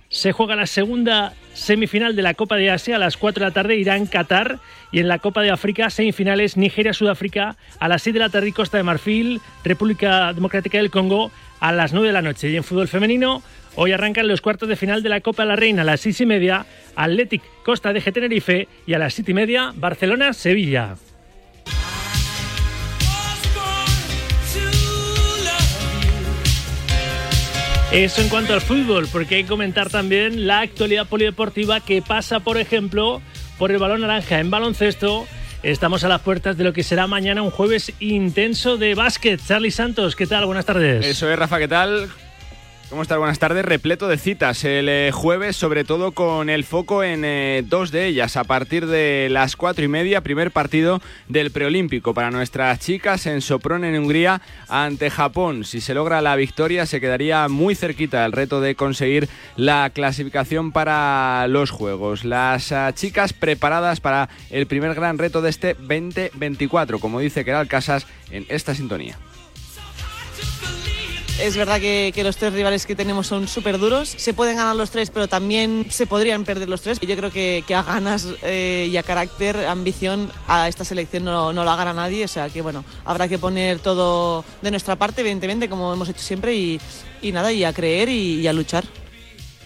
se 0.09 0.31
juega 0.31 0.55
la 0.55 0.67
segunda 0.67 1.33
semifinal 1.53 2.15
de 2.15 2.21
la 2.21 2.33
Copa 2.33 2.55
de 2.55 2.71
Asia 2.71 2.95
a 2.95 2.99
las 2.99 3.17
4 3.17 3.41
de 3.41 3.49
la 3.49 3.53
tarde, 3.53 3.75
Irán-Qatar. 3.75 4.59
Y 4.91 4.99
en 4.99 5.07
la 5.07 5.19
Copa 5.19 5.41
de 5.41 5.51
África, 5.51 5.89
semifinales 5.89 6.55
Nigeria-Sudáfrica 6.55 7.57
a 7.79 7.87
las 7.87 8.03
6 8.03 8.13
de 8.13 8.19
la 8.19 8.29
tarde, 8.29 8.53
Costa 8.53 8.77
de 8.77 8.83
Marfil, 8.83 9.41
República 9.63 10.31
Democrática 10.33 10.77
del 10.77 10.91
Congo 10.91 11.31
a 11.59 11.71
las 11.73 11.91
9 11.91 12.07
de 12.07 12.13
la 12.13 12.21
noche. 12.21 12.49
Y 12.49 12.55
en 12.55 12.63
fútbol 12.63 12.87
femenino, 12.87 13.43
hoy 13.75 13.91
arrancan 13.91 14.27
los 14.27 14.41
cuartos 14.41 14.69
de 14.69 14.75
final 14.75 15.03
de 15.03 15.09
la 15.09 15.21
Copa 15.21 15.43
de 15.43 15.49
la 15.49 15.55
Reina 15.55 15.81
a 15.81 15.85
las 15.85 16.01
6 16.01 16.21
y 16.21 16.25
media, 16.25 16.65
Athletic 16.95 17.41
Costa 17.63 17.91
de 17.91 18.01
Tenerife 18.01 18.67
y 18.85 18.93
a 18.93 18.99
las 18.99 19.13
7 19.13 19.31
y 19.31 19.33
media, 19.33 19.73
Barcelona-Sevilla. 19.75 20.95
Eso 27.91 28.21
en 28.21 28.27
cuanto 28.27 28.53
al 28.53 28.59
fútbol, 28.59 29.07
porque 29.09 29.35
hay 29.35 29.43
que 29.43 29.49
comentar 29.49 29.89
también 29.89 30.45
la 30.45 30.59
actualidad 30.59 31.07
polideportiva 31.07 31.79
que 31.79 32.01
pasa, 32.01 32.41
por 32.41 32.57
ejemplo, 32.57 33.21
por 33.57 33.71
el 33.71 33.77
balón 33.77 34.01
naranja 34.01 34.39
en 34.39 34.51
baloncesto. 34.51 35.25
Estamos 35.63 36.03
a 36.03 36.09
las 36.09 36.21
puertas 36.21 36.57
de 36.57 36.65
lo 36.65 36.73
que 36.73 36.83
será 36.83 37.07
mañana 37.07 37.41
un 37.41 37.49
jueves 37.49 37.93
intenso 37.99 38.75
de 38.77 38.93
básquet. 38.93 39.39
Charlie 39.43 39.71
Santos, 39.71 40.17
¿qué 40.17 40.27
tal? 40.27 40.45
Buenas 40.45 40.65
tardes. 40.65 41.05
Eso 41.05 41.31
es, 41.31 41.39
Rafa, 41.39 41.59
¿qué 41.59 41.69
tal? 41.69 42.09
¿Cómo 42.89 43.01
estás? 43.01 43.17
Buenas 43.17 43.37
tardes. 43.37 43.65
Repleto 43.65 44.07
de 44.07 44.17
citas 44.17 44.63
el 44.63 44.87
eh, 44.87 45.11
jueves, 45.13 45.57
sobre 45.57 45.83
todo 45.83 46.13
con 46.13 46.49
el 46.49 46.63
foco 46.63 47.03
en 47.03 47.25
eh, 47.25 47.61
dos 47.67 47.91
de 47.91 48.05
ellas. 48.05 48.37
A 48.37 48.45
partir 48.45 48.87
de 48.87 49.27
las 49.29 49.57
cuatro 49.57 49.83
y 49.83 49.89
media, 49.89 50.21
primer 50.21 50.51
partido 50.51 51.01
del 51.27 51.51
preolímpico 51.51 52.13
para 52.13 52.31
nuestras 52.31 52.79
chicas 52.79 53.25
en 53.25 53.41
Sopron, 53.41 53.83
en 53.83 53.99
Hungría, 53.99 54.41
ante 54.69 55.09
Japón. 55.09 55.65
Si 55.65 55.81
se 55.81 55.93
logra 55.93 56.21
la 56.21 56.37
victoria, 56.37 56.85
se 56.85 57.01
quedaría 57.01 57.49
muy 57.49 57.75
cerquita 57.75 58.25
el 58.25 58.31
reto 58.31 58.61
de 58.61 58.75
conseguir 58.75 59.27
la 59.57 59.89
clasificación 59.89 60.71
para 60.71 61.45
los 61.49 61.71
Juegos. 61.71 62.23
Las 62.23 62.71
ah, 62.71 62.93
chicas 62.93 63.33
preparadas 63.33 63.99
para 63.99 64.29
el 64.49 64.65
primer 64.65 64.95
gran 64.95 65.17
reto 65.17 65.41
de 65.41 65.49
este 65.49 65.73
2024, 65.73 66.99
como 66.99 67.19
dice 67.19 67.43
Keral 67.43 67.67
Casas 67.67 68.07
en 68.31 68.45
esta 68.47 68.73
sintonía. 68.73 69.17
Es 71.39 71.55
verdad 71.55 71.79
que, 71.79 72.11
los 72.23 72.35
tres 72.35 72.51
rivales 72.53 72.85
que 72.87 72.95
tenemos 72.95 73.27
son 73.27 73.47
súper 73.47 73.77
duros. 73.77 74.09
Se 74.09 74.33
pueden 74.33 74.57
ganar 74.57 74.75
los 74.75 74.89
tres, 74.89 75.11
pero 75.11 75.27
también 75.27 75.85
se 75.89 76.07
podrían 76.07 76.43
perder 76.43 76.67
los 76.67 76.81
tres. 76.81 76.99
Yo 76.99 77.15
creo 77.15 77.31
que, 77.31 77.63
a 77.75 77.83
ganas 77.83 78.27
eh, 78.41 78.89
y 78.91 78.97
a 78.97 79.03
carácter, 79.03 79.65
ambición, 79.67 80.31
a 80.47 80.67
esta 80.67 80.83
selección 80.83 81.25
no, 81.25 81.53
la 81.53 81.75
gana 81.75 81.93
nadie. 81.93 82.25
O 82.25 82.27
sea 82.27 82.49
que, 82.49 82.61
bueno, 82.61 82.83
habrá 83.05 83.27
que 83.27 83.37
poner 83.37 83.79
todo 83.79 84.43
de 84.63 84.71
nuestra 84.71 84.95
parte, 84.95 85.21
evidentemente, 85.21 85.69
como 85.69 85.93
hemos 85.93 86.09
hecho 86.09 86.21
siempre, 86.21 86.55
y, 86.55 86.79
nada, 87.31 87.51
y 87.51 87.63
a 87.63 87.71
creer 87.71 88.09
y 88.09 88.45
a 88.47 88.53
luchar. 88.53 88.83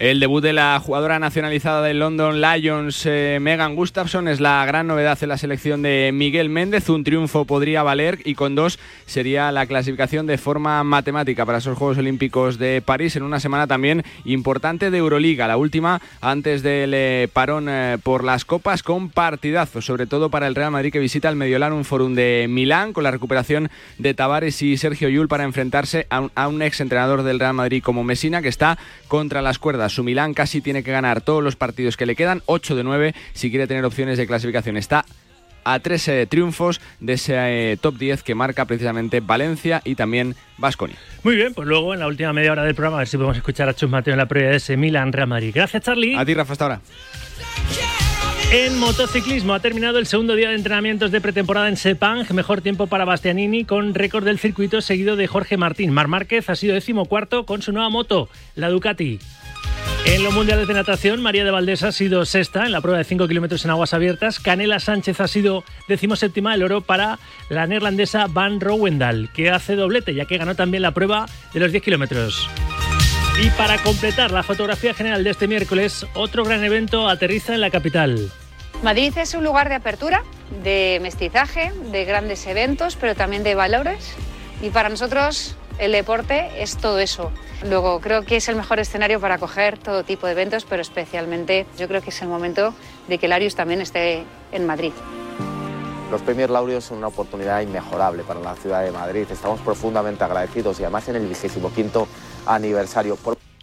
El 0.01 0.19
debut 0.19 0.41
de 0.41 0.51
la 0.51 0.79
jugadora 0.83 1.19
nacionalizada 1.19 1.83
del 1.83 1.99
London 1.99 2.41
Lions, 2.41 3.05
eh, 3.05 3.37
Megan 3.39 3.75
Gustafson, 3.75 4.27
es 4.27 4.39
la 4.39 4.65
gran 4.65 4.87
novedad 4.87 5.19
en 5.21 5.29
la 5.29 5.37
selección 5.37 5.83
de 5.83 6.09
Miguel 6.11 6.49
Méndez. 6.49 6.89
Un 6.89 7.03
triunfo 7.03 7.45
podría 7.45 7.83
valer 7.83 8.17
y 8.25 8.33
con 8.33 8.55
dos 8.55 8.79
sería 9.05 9.51
la 9.51 9.67
clasificación 9.67 10.25
de 10.25 10.39
forma 10.39 10.83
matemática 10.83 11.45
para 11.45 11.59
esos 11.59 11.77
Juegos 11.77 11.99
Olímpicos 11.99 12.57
de 12.57 12.81
París 12.83 13.15
en 13.15 13.21
una 13.21 13.39
semana 13.39 13.67
también 13.67 14.03
importante 14.25 14.89
de 14.89 14.97
Euroliga, 14.97 15.47
la 15.47 15.57
última 15.57 16.01
antes 16.19 16.63
del 16.63 16.95
eh, 16.95 17.27
parón 17.31 17.67
eh, 17.69 17.99
por 18.01 18.23
las 18.23 18.43
copas 18.43 18.81
con 18.81 19.11
partidazo, 19.11 19.83
sobre 19.83 20.07
todo 20.07 20.31
para 20.31 20.47
el 20.47 20.55
Real 20.55 20.71
Madrid 20.71 20.91
que 20.91 20.97
visita 20.97 21.29
el 21.29 21.35
Mediolanum 21.35 21.83
Forum 21.83 22.15
de 22.15 22.47
Milán 22.49 22.93
con 22.93 23.03
la 23.03 23.11
recuperación 23.11 23.69
de 23.99 24.15
Tavares 24.15 24.63
y 24.63 24.77
Sergio 24.77 25.09
Yul 25.09 25.27
para 25.27 25.43
enfrentarse 25.43 26.07
a 26.09 26.21
un, 26.21 26.31
a 26.33 26.47
un 26.47 26.63
ex 26.63 26.81
entrenador 26.81 27.21
del 27.21 27.39
Real 27.39 27.53
Madrid 27.53 27.83
como 27.83 28.03
Mesina 28.03 28.41
que 28.41 28.49
está 28.49 28.79
contra 29.07 29.43
las 29.43 29.59
cuerdas 29.59 29.90
su 29.91 30.03
Milán 30.03 30.33
casi 30.33 30.61
tiene 30.61 30.83
que 30.83 30.91
ganar 30.91 31.21
todos 31.21 31.43
los 31.43 31.55
partidos 31.55 31.97
que 31.97 32.05
le 32.05 32.15
quedan, 32.15 32.41
8 32.45 32.75
de 32.75 32.83
9, 32.83 33.15
si 33.33 33.49
quiere 33.49 33.67
tener 33.67 33.85
opciones 33.85 34.17
de 34.17 34.27
clasificación. 34.27 34.77
Está 34.77 35.05
a 35.63 35.79
tres 35.79 36.07
eh, 36.07 36.25
triunfos 36.27 36.81
de 36.99 37.13
ese 37.13 37.33
eh, 37.37 37.77
top 37.77 37.97
10 37.97 38.23
que 38.23 38.35
marca 38.35 38.65
precisamente 38.65 39.19
Valencia 39.19 39.81
y 39.83 39.95
también 39.95 40.35
Vasconia. 40.57 40.97
Muy 41.23 41.35
bien, 41.35 41.53
pues 41.53 41.67
luego 41.67 41.93
en 41.93 41.99
la 41.99 42.07
última 42.07 42.33
media 42.33 42.51
hora 42.51 42.63
del 42.63 42.75
programa 42.75 42.97
a 42.97 42.99
ver 42.99 43.07
si 43.07 43.17
podemos 43.17 43.37
escuchar 43.37 43.69
a 43.69 43.73
Chus 43.73 43.89
Mateo 43.89 44.13
en 44.13 44.17
la 44.17 44.27
prueba 44.27 44.49
de 44.49 44.57
ese 44.57 44.77
Milan 44.77 45.13
Real 45.13 45.27
Madrid. 45.27 45.51
Gracias, 45.53 45.83
Charlie. 45.83 46.15
A 46.15 46.25
ti, 46.25 46.33
Rafa, 46.33 46.53
hasta 46.53 46.65
ahora. 46.65 46.81
En 48.53 48.77
motociclismo 48.79 49.53
ha 49.53 49.61
terminado 49.61 49.97
el 49.97 50.07
segundo 50.07 50.35
día 50.35 50.49
de 50.49 50.55
entrenamientos 50.55 51.11
de 51.11 51.21
pretemporada 51.21 51.69
en 51.69 51.77
Sepang. 51.77 52.25
Mejor 52.33 52.59
tiempo 52.59 52.87
para 52.87 53.05
Bastianini 53.05 53.63
con 53.63 53.93
récord 53.93 54.25
del 54.25 54.39
circuito 54.39 54.81
seguido 54.81 55.15
de 55.15 55.25
Jorge 55.25 55.55
Martín. 55.55 55.93
Mar 55.93 56.09
Márquez 56.09 56.49
ha 56.49 56.57
sido 56.57 56.73
decimocuarto 56.73 57.45
con 57.45 57.61
su 57.61 57.71
nueva 57.71 57.87
moto, 57.87 58.27
la 58.55 58.69
Ducati. 58.69 59.19
En 60.05 60.23
los 60.23 60.33
mundiales 60.33 60.67
de 60.67 60.73
natación, 60.73 61.21
María 61.21 61.43
de 61.43 61.51
Valdés 61.51 61.83
ha 61.83 61.91
sido 61.91 62.25
sexta 62.25 62.65
en 62.65 62.71
la 62.71 62.81
prueba 62.81 62.97
de 62.97 63.03
5 63.03 63.27
kilómetros 63.27 63.63
en 63.65 63.71
aguas 63.71 63.93
abiertas. 63.93 64.39
Canela 64.39 64.79
Sánchez 64.79 65.19
ha 65.21 65.27
sido 65.27 65.63
decimoséptima 65.87 66.55
el 66.55 66.63
oro 66.63 66.81
para 66.81 67.19
la 67.49 67.67
neerlandesa 67.67 68.25
Van 68.27 68.59
Rowendal, 68.59 69.29
que 69.33 69.51
hace 69.51 69.75
doblete, 69.75 70.15
ya 70.15 70.25
que 70.25 70.37
ganó 70.37 70.55
también 70.55 70.81
la 70.81 70.91
prueba 70.91 71.27
de 71.53 71.59
los 71.59 71.71
10 71.71 71.83
kilómetros. 71.83 72.49
Y 73.41 73.49
para 73.51 73.77
completar 73.77 74.31
la 74.31 74.43
fotografía 74.43 74.93
general 74.93 75.23
de 75.23 75.29
este 75.29 75.47
miércoles, 75.47 76.05
otro 76.15 76.43
gran 76.43 76.63
evento 76.63 77.07
aterriza 77.07 77.53
en 77.53 77.61
la 77.61 77.69
capital. 77.69 78.31
Madrid 78.83 79.13
es 79.17 79.35
un 79.35 79.43
lugar 79.43 79.69
de 79.69 79.75
apertura, 79.75 80.23
de 80.63 80.99
mestizaje, 81.01 81.71
de 81.91 82.05
grandes 82.05 82.47
eventos, 82.47 82.95
pero 82.95 83.15
también 83.15 83.43
de 83.43 83.53
valores. 83.53 84.15
Y 84.63 84.71
para 84.71 84.89
nosotros 84.89 85.55
El 85.81 85.93
deporte 85.93 86.61
es 86.61 86.77
todo 86.77 86.99
eso. 86.99 87.31
Luego 87.67 87.99
creo 88.01 88.21
que 88.21 88.35
es 88.35 88.47
el 88.49 88.55
mejor 88.55 88.79
escenario 88.79 89.19
para 89.19 89.35
acoger 89.35 89.79
todo 89.79 90.03
tipo 90.03 90.27
de 90.27 90.33
eventos, 90.33 90.63
pero 90.63 90.83
especialmente 90.83 91.65
yo 91.75 91.87
creo 91.87 92.03
que 92.03 92.11
es 92.11 92.21
el 92.21 92.27
momento 92.27 92.75
de 93.07 93.17
que 93.17 93.25
el 93.25 93.33
Arius 93.33 93.55
también 93.55 93.81
esté 93.81 94.23
en 94.51 94.67
Madrid. 94.67 94.93
Los 96.11 96.21
premios 96.21 96.51
Laureos 96.51 96.83
son 96.83 96.99
una 96.99 97.07
oportunidad 97.07 97.61
inmejorable 97.61 98.21
para 98.21 98.39
la 98.41 98.53
ciudad 98.53 98.83
de 98.83 98.91
Madrid. 98.91 99.25
Estamos 99.31 99.59
profundamente 99.61 100.23
agradecidos 100.23 100.79
y 100.79 100.83
además 100.83 101.09
en 101.09 101.15
el 101.15 101.23
25 101.23 102.07
aniversario. 102.45 103.17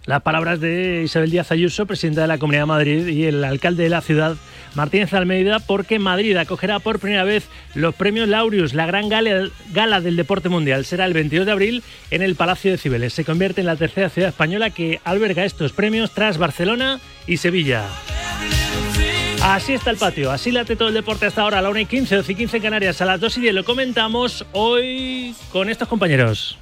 Las 0.09 0.23
palabras 0.23 0.59
de 0.59 1.03
Isabel 1.05 1.31
Díaz 1.31 1.53
Ayuso, 1.53 1.85
presidenta 1.85 2.23
de 2.23 2.29
la 2.29 2.39
Comunidad 2.39 2.63
de 2.63 2.67
Madrid, 2.67 3.07
y 3.09 3.27
el 3.27 3.45
alcalde 3.45 3.83
de 3.83 3.91
la 3.91 4.01
ciudad, 4.01 4.37
Martínez 4.75 5.13
Almeida, 5.13 5.59
porque 5.59 5.99
Madrid 5.99 6.35
acogerá 6.39 6.79
por 6.79 6.99
primera 6.99 7.25
vez 7.25 7.47
los 7.75 7.95
premios 7.95 8.27
Laureus, 8.27 8.73
la 8.73 8.87
gran 8.87 9.11
gala, 9.11 10.01
del 10.01 10.17
deporte 10.17 10.49
mundial. 10.49 10.87
Será 10.87 11.05
el 11.05 11.13
22 11.13 11.45
de 11.45 11.53
abril 11.53 11.83
en 12.11 12.23
el 12.23 12.37
Palacio 12.37 12.71
de 12.71 12.79
Cibeles. 12.79 13.13
Se 13.13 13.27
convierte 13.27 13.61
en 13.61 13.67
la 13.67 13.77
tercera 13.77 14.09
ciudad 14.09 14.31
española 14.31 14.71
que 14.71 14.99
alberga 15.05 15.45
estos 15.45 15.73
premios 15.73 16.13
tras 16.13 16.39
Barcelona 16.39 17.01
y 17.27 17.37
Sevilla. 17.37 17.85
Así 19.43 19.75
está 19.75 19.91
el 19.91 19.99
patio, 19.99 20.31
así 20.31 20.53
late 20.53 20.75
todo 20.75 20.89
el 20.89 20.95
deporte 20.95 21.27
hasta 21.27 21.43
ahora, 21.43 21.59
a 21.59 21.63
la 21.63 21.69
1 21.69 21.81
y 21.81 21.85
15, 21.85 22.17
12 22.17 22.33
y 22.33 22.35
15 22.35 22.57
en 22.57 22.63
Canarias, 22.63 23.03
a 23.03 23.05
las 23.05 23.21
2 23.21 23.37
y 23.37 23.41
10 23.43 23.55
lo 23.57 23.65
comentamos 23.65 24.47
hoy 24.53 25.35
con 25.53 25.69
estos 25.69 25.87
compañeros. 25.87 26.57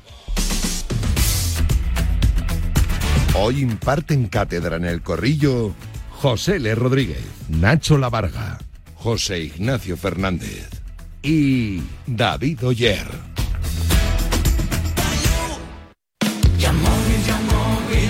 Hoy 3.39 3.61
imparten 3.61 4.29
cátedra 4.29 4.77
en 4.77 4.87
el 4.87 5.03
corrillo 5.03 5.75
José 6.11 6.57
L. 6.57 6.75
Rodríguez, 6.75 7.23
Nacho 7.51 7.99
Lavarga, 7.99 8.59
José 8.95 9.41
Ignacio 9.41 9.99
Fernández 9.99 10.71
y 11.23 11.83
David 12.07 12.65
Oyer. 12.65 13.07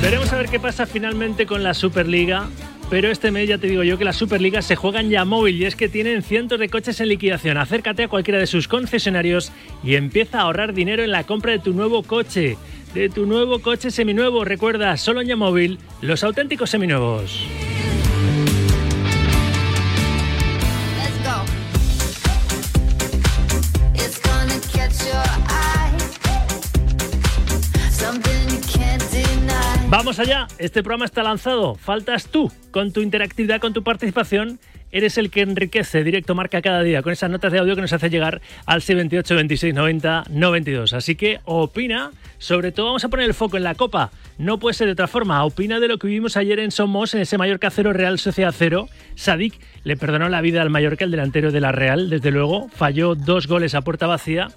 Veremos 0.00 0.32
a 0.32 0.36
ver 0.36 0.48
qué 0.48 0.60
pasa 0.60 0.86
finalmente 0.86 1.44
con 1.44 1.64
la 1.64 1.74
Superliga. 1.74 2.48
Pero 2.88 3.10
este 3.10 3.30
mes 3.32 3.48
ya 3.48 3.58
te 3.58 3.66
digo 3.66 3.82
yo 3.82 3.98
que 3.98 4.04
la 4.04 4.12
Superliga 4.12 4.62
se 4.62 4.76
juega 4.76 5.00
en 5.00 5.10
Yamóvil 5.10 5.56
y 5.56 5.64
es 5.64 5.74
que 5.74 5.88
tienen 5.88 6.22
cientos 6.22 6.60
de 6.60 6.68
coches 6.68 7.00
en 7.00 7.08
liquidación. 7.08 7.58
Acércate 7.58 8.04
a 8.04 8.08
cualquiera 8.08 8.38
de 8.38 8.46
sus 8.46 8.68
concesionarios 8.68 9.50
y 9.82 9.96
empieza 9.96 10.38
a 10.38 10.42
ahorrar 10.42 10.72
dinero 10.72 11.02
en 11.02 11.10
la 11.10 11.24
compra 11.24 11.52
de 11.52 11.58
tu 11.58 11.72
nuevo 11.72 12.02
coche 12.04 12.56
de 12.96 13.10
tu 13.10 13.26
nuevo 13.26 13.58
coche 13.58 13.90
seminuevo. 13.90 14.44
Recuerda, 14.44 14.96
solo 14.96 15.20
en 15.20 15.28
Yamóvil, 15.28 15.78
los 16.00 16.24
auténticos 16.24 16.70
seminuevos. 16.70 17.46
Vamos 30.06 30.20
allá, 30.20 30.46
este 30.58 30.84
programa 30.84 31.04
está 31.04 31.24
lanzado. 31.24 31.74
Faltas 31.74 32.28
tú 32.28 32.52
con 32.70 32.92
tu 32.92 33.00
interactividad, 33.00 33.60
con 33.60 33.72
tu 33.72 33.82
participación 33.82 34.60
eres 34.92 35.18
el 35.18 35.30
que 35.30 35.40
enriquece 35.40 36.04
Directo 36.04 36.36
Marca 36.36 36.62
cada 36.62 36.82
día 36.84 37.02
con 37.02 37.12
esas 37.12 37.28
notas 37.28 37.50
de 37.50 37.58
audio 37.58 37.74
que 37.74 37.80
nos 37.80 37.92
hace 37.92 38.08
llegar 38.08 38.40
al 38.66 38.82
78 38.82 39.34
26 39.34 39.74
90 39.74 40.24
92. 40.30 40.92
Así 40.92 41.16
que 41.16 41.40
opina, 41.44 42.12
sobre 42.38 42.70
todo 42.70 42.86
vamos 42.86 43.04
a 43.04 43.08
poner 43.08 43.26
el 43.26 43.34
foco 43.34 43.56
en 43.56 43.64
la 43.64 43.74
Copa. 43.74 44.12
No 44.38 44.58
puede 44.58 44.74
ser 44.74 44.86
de 44.86 44.92
otra 44.92 45.06
forma. 45.06 45.42
Opina 45.44 45.80
de 45.80 45.88
lo 45.88 45.98
que 45.98 46.08
vivimos 46.08 46.36
ayer 46.36 46.60
en 46.60 46.70
Somos, 46.70 47.14
en 47.14 47.22
ese 47.22 47.38
Mallorca 47.38 47.70
0 47.70 47.92
Real 47.92 48.18
Sociedad 48.18 48.54
0. 48.56 48.88
Sadik 49.14 49.58
le 49.84 49.96
perdonó 49.96 50.28
la 50.28 50.40
vida 50.40 50.62
al 50.62 50.70
Mallorca, 50.70 51.04
el 51.04 51.10
delantero 51.10 51.52
de 51.52 51.60
la 51.60 51.72
Real, 51.72 52.10
desde 52.10 52.30
luego. 52.30 52.68
Falló 52.68 53.14
dos 53.14 53.46
goles 53.46 53.74
a 53.74 53.82
puerta 53.82 54.06
vacía 54.06 54.48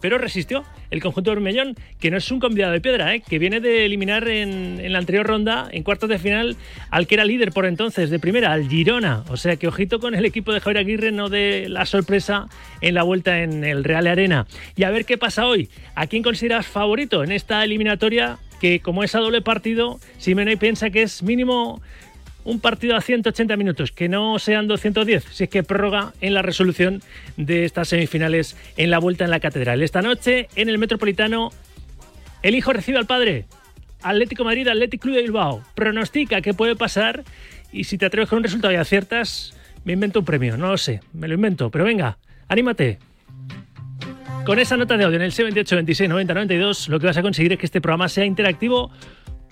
pero 0.00 0.18
resistió 0.18 0.64
el 0.90 1.02
conjunto 1.02 1.30
Bermellón, 1.30 1.74
que 2.00 2.10
no 2.10 2.16
es 2.16 2.30
un 2.30 2.40
convidado 2.40 2.72
de 2.72 2.80
piedra, 2.80 3.14
¿eh? 3.14 3.22
que 3.26 3.38
viene 3.38 3.60
de 3.60 3.84
eliminar 3.84 4.28
en, 4.28 4.92
la 4.92 4.98
anterior 4.98 5.26
ronda, 5.26 5.68
en 5.70 5.82
cuartos 5.82 6.08
de 6.08 6.18
final, 6.18 6.56
al 6.90 7.06
que 7.06 7.16
era 7.16 7.24
líder 7.24 7.52
por 7.52 7.66
entonces 7.66 8.10
de 8.10 8.18
primera, 8.18 8.52
al 8.52 8.68
Girona. 8.68 9.24
O 9.28 9.36
sea 9.36 9.56
que 9.56 9.68
ojito 9.68 9.98
con 10.00 10.14
el 10.14 10.24
equipo 10.24 10.52
de 10.52 10.60
Javier 10.60 10.78
Aguirre, 10.78 11.12
no 11.12 11.28
de 11.28 11.68
la 11.68 11.84
sorpresa 11.84 12.46
en 12.80 12.94
la 12.94 13.02
vuelta 13.02 13.42
en 13.42 13.64
el 13.64 13.84
Real 13.84 14.06
Arena. 14.06 14.46
Y 14.76 14.84
a 14.84 14.90
ver 14.90 15.04
qué 15.04 15.18
pasa 15.18 15.46
hoy. 15.46 15.68
¿A 15.94 16.06
quién 16.06 16.22
consideras 16.22 16.66
favorito 16.66 17.24
en 17.24 17.32
esta 17.32 17.64
eliminatoria? 17.64 18.38
Que 18.60 18.80
como 18.80 19.04
es 19.04 19.14
a 19.14 19.20
doble 19.20 19.42
partido, 19.42 20.00
Simeone 20.18 20.56
piensa 20.56 20.90
que 20.90 21.02
es 21.02 21.22
mínimo 21.22 21.80
un 22.44 22.60
partido 22.60 22.96
a 22.96 23.00
180 23.00 23.56
minutos, 23.56 23.92
que 23.92 24.08
no 24.08 24.38
sean 24.38 24.68
210, 24.68 25.24
si 25.30 25.44
es 25.44 25.50
que 25.50 25.62
prórroga 25.62 26.14
en 26.20 26.32
la 26.32 26.40
resolución 26.40 27.02
de 27.36 27.64
estas 27.64 27.88
semifinales 27.88 28.56
en 28.76 28.90
la 28.90 28.98
vuelta 28.98 29.24
en 29.24 29.30
la 29.30 29.40
catedral. 29.40 29.82
Esta 29.82 30.00
noche 30.00 30.48
en 30.56 30.70
el 30.70 30.78
Metropolitano, 30.78 31.50
el 32.42 32.54
hijo 32.54 32.72
recibe 32.72 32.98
al 32.98 33.06
padre. 33.06 33.44
Atlético 34.02 34.44
Madrid, 34.44 34.66
Atlético 34.68 35.02
Club 35.02 35.16
de 35.16 35.22
Bilbao. 35.22 35.62
Pronostica 35.74 36.40
qué 36.40 36.54
puede 36.54 36.74
pasar 36.76 37.24
y 37.72 37.84
si 37.84 37.98
te 37.98 38.06
atreves 38.06 38.30
con 38.30 38.38
un 38.38 38.44
resultado 38.44 38.72
y 38.72 38.76
aciertas, 38.76 39.54
me 39.84 39.92
invento 39.92 40.20
un 40.20 40.24
premio. 40.24 40.56
No 40.56 40.68
lo 40.68 40.78
sé, 40.78 41.00
me 41.12 41.28
lo 41.28 41.34
invento, 41.34 41.70
pero 41.70 41.84
venga, 41.84 42.18
anímate. 42.48 42.98
Con 44.48 44.58
esa 44.58 44.78
nota 44.78 44.96
de 44.96 45.04
audio 45.04 45.16
en 45.16 45.24
el 45.24 45.32
78 45.32 45.76
26 45.76 46.08
90 46.08 46.32
92, 46.32 46.88
lo 46.88 46.98
que 46.98 47.04
vas 47.04 47.18
a 47.18 47.20
conseguir 47.20 47.52
es 47.52 47.58
que 47.58 47.66
este 47.66 47.82
programa 47.82 48.08
sea 48.08 48.24
interactivo 48.24 48.90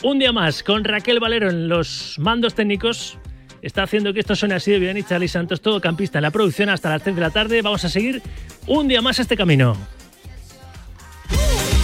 un 0.02 0.18
día 0.18 0.32
más 0.32 0.62
con 0.62 0.84
Raquel 0.84 1.20
Valero 1.20 1.50
en 1.50 1.68
los 1.68 2.16
mandos 2.18 2.54
técnicos. 2.54 3.18
Está 3.60 3.82
haciendo 3.82 4.14
que 4.14 4.20
esto 4.20 4.34
suene 4.34 4.54
así 4.54 4.70
de 4.70 4.78
bien 4.78 4.96
y 4.96 5.02
Charlie 5.02 5.28
Santos, 5.28 5.60
todo 5.60 5.82
campista 5.82 6.16
en 6.16 6.22
la 6.22 6.30
producción 6.30 6.70
hasta 6.70 6.88
las 6.88 7.02
3 7.02 7.14
de 7.14 7.20
la 7.20 7.28
tarde. 7.28 7.60
Vamos 7.60 7.84
a 7.84 7.90
seguir 7.90 8.22
un 8.66 8.88
día 8.88 9.02
más 9.02 9.18
este 9.18 9.36
camino. 9.36 9.76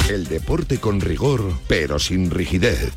El 0.08 0.24
deporte 0.24 0.78
con 0.78 0.98
rigor, 0.98 1.52
pero 1.68 1.98
sin 1.98 2.30
rigidez. 2.30 2.94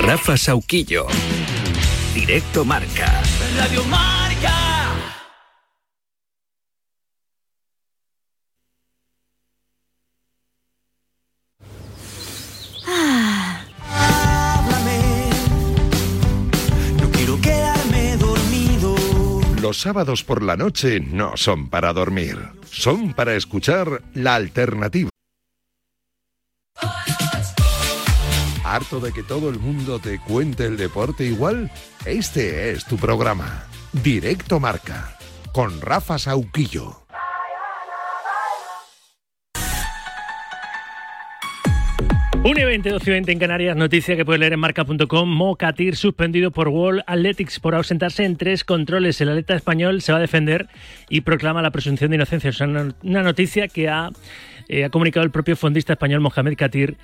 Rafa 0.00 0.38
Sauquillo. 0.38 1.06
Directo 2.14 2.64
Marca. 2.64 3.22
Radio 3.58 3.84
Marca. 3.84 4.15
Los 19.76 19.82
sábados 19.82 20.24
por 20.24 20.42
la 20.42 20.56
noche 20.56 21.00
no 21.00 21.36
son 21.36 21.68
para 21.68 21.92
dormir, 21.92 22.38
son 22.70 23.12
para 23.12 23.34
escuchar 23.34 24.02
la 24.14 24.34
alternativa. 24.34 25.10
¿Harto 28.64 29.00
de 29.00 29.12
que 29.12 29.22
todo 29.22 29.50
el 29.50 29.58
mundo 29.58 29.98
te 29.98 30.18
cuente 30.18 30.64
el 30.64 30.78
deporte 30.78 31.24
igual? 31.24 31.70
Este 32.06 32.70
es 32.70 32.86
tu 32.86 32.96
programa, 32.96 33.66
Directo 33.92 34.60
Marca, 34.60 35.18
con 35.52 35.78
Rafa 35.82 36.18
Sauquillo. 36.18 37.05
1 42.48 42.60
y 42.60 42.64
20, 42.64 42.90
12 42.90 43.10
y 43.10 43.12
20 43.12 43.32
en 43.32 43.38
Canarias, 43.40 43.76
noticia 43.76 44.14
que 44.14 44.24
puedes 44.24 44.38
leer 44.38 44.52
en 44.52 44.60
marca.com. 44.60 45.28
Mocatir 45.28 45.96
suspendido 45.96 46.52
por 46.52 46.68
World 46.68 47.02
Athletics 47.08 47.58
por 47.58 47.74
ausentarse 47.74 48.24
en 48.24 48.36
tres 48.36 48.62
controles. 48.62 49.20
El 49.20 49.30
atleta 49.30 49.56
español 49.56 50.00
se 50.00 50.12
va 50.12 50.18
a 50.18 50.20
defender 50.20 50.68
y 51.08 51.22
proclama 51.22 51.60
la 51.60 51.72
presunción 51.72 52.10
de 52.10 52.14
inocencia. 52.14 52.50
Es 52.50 52.60
una 52.60 52.94
noticia 53.02 53.66
que 53.66 53.88
ha, 53.88 54.10
eh, 54.68 54.84
ha 54.84 54.90
comunicado 54.90 55.24
el 55.24 55.32
propio 55.32 55.56
fondista 55.56 55.94
español 55.94 56.20
Mohamed 56.20 56.54
Katir, 56.56 56.96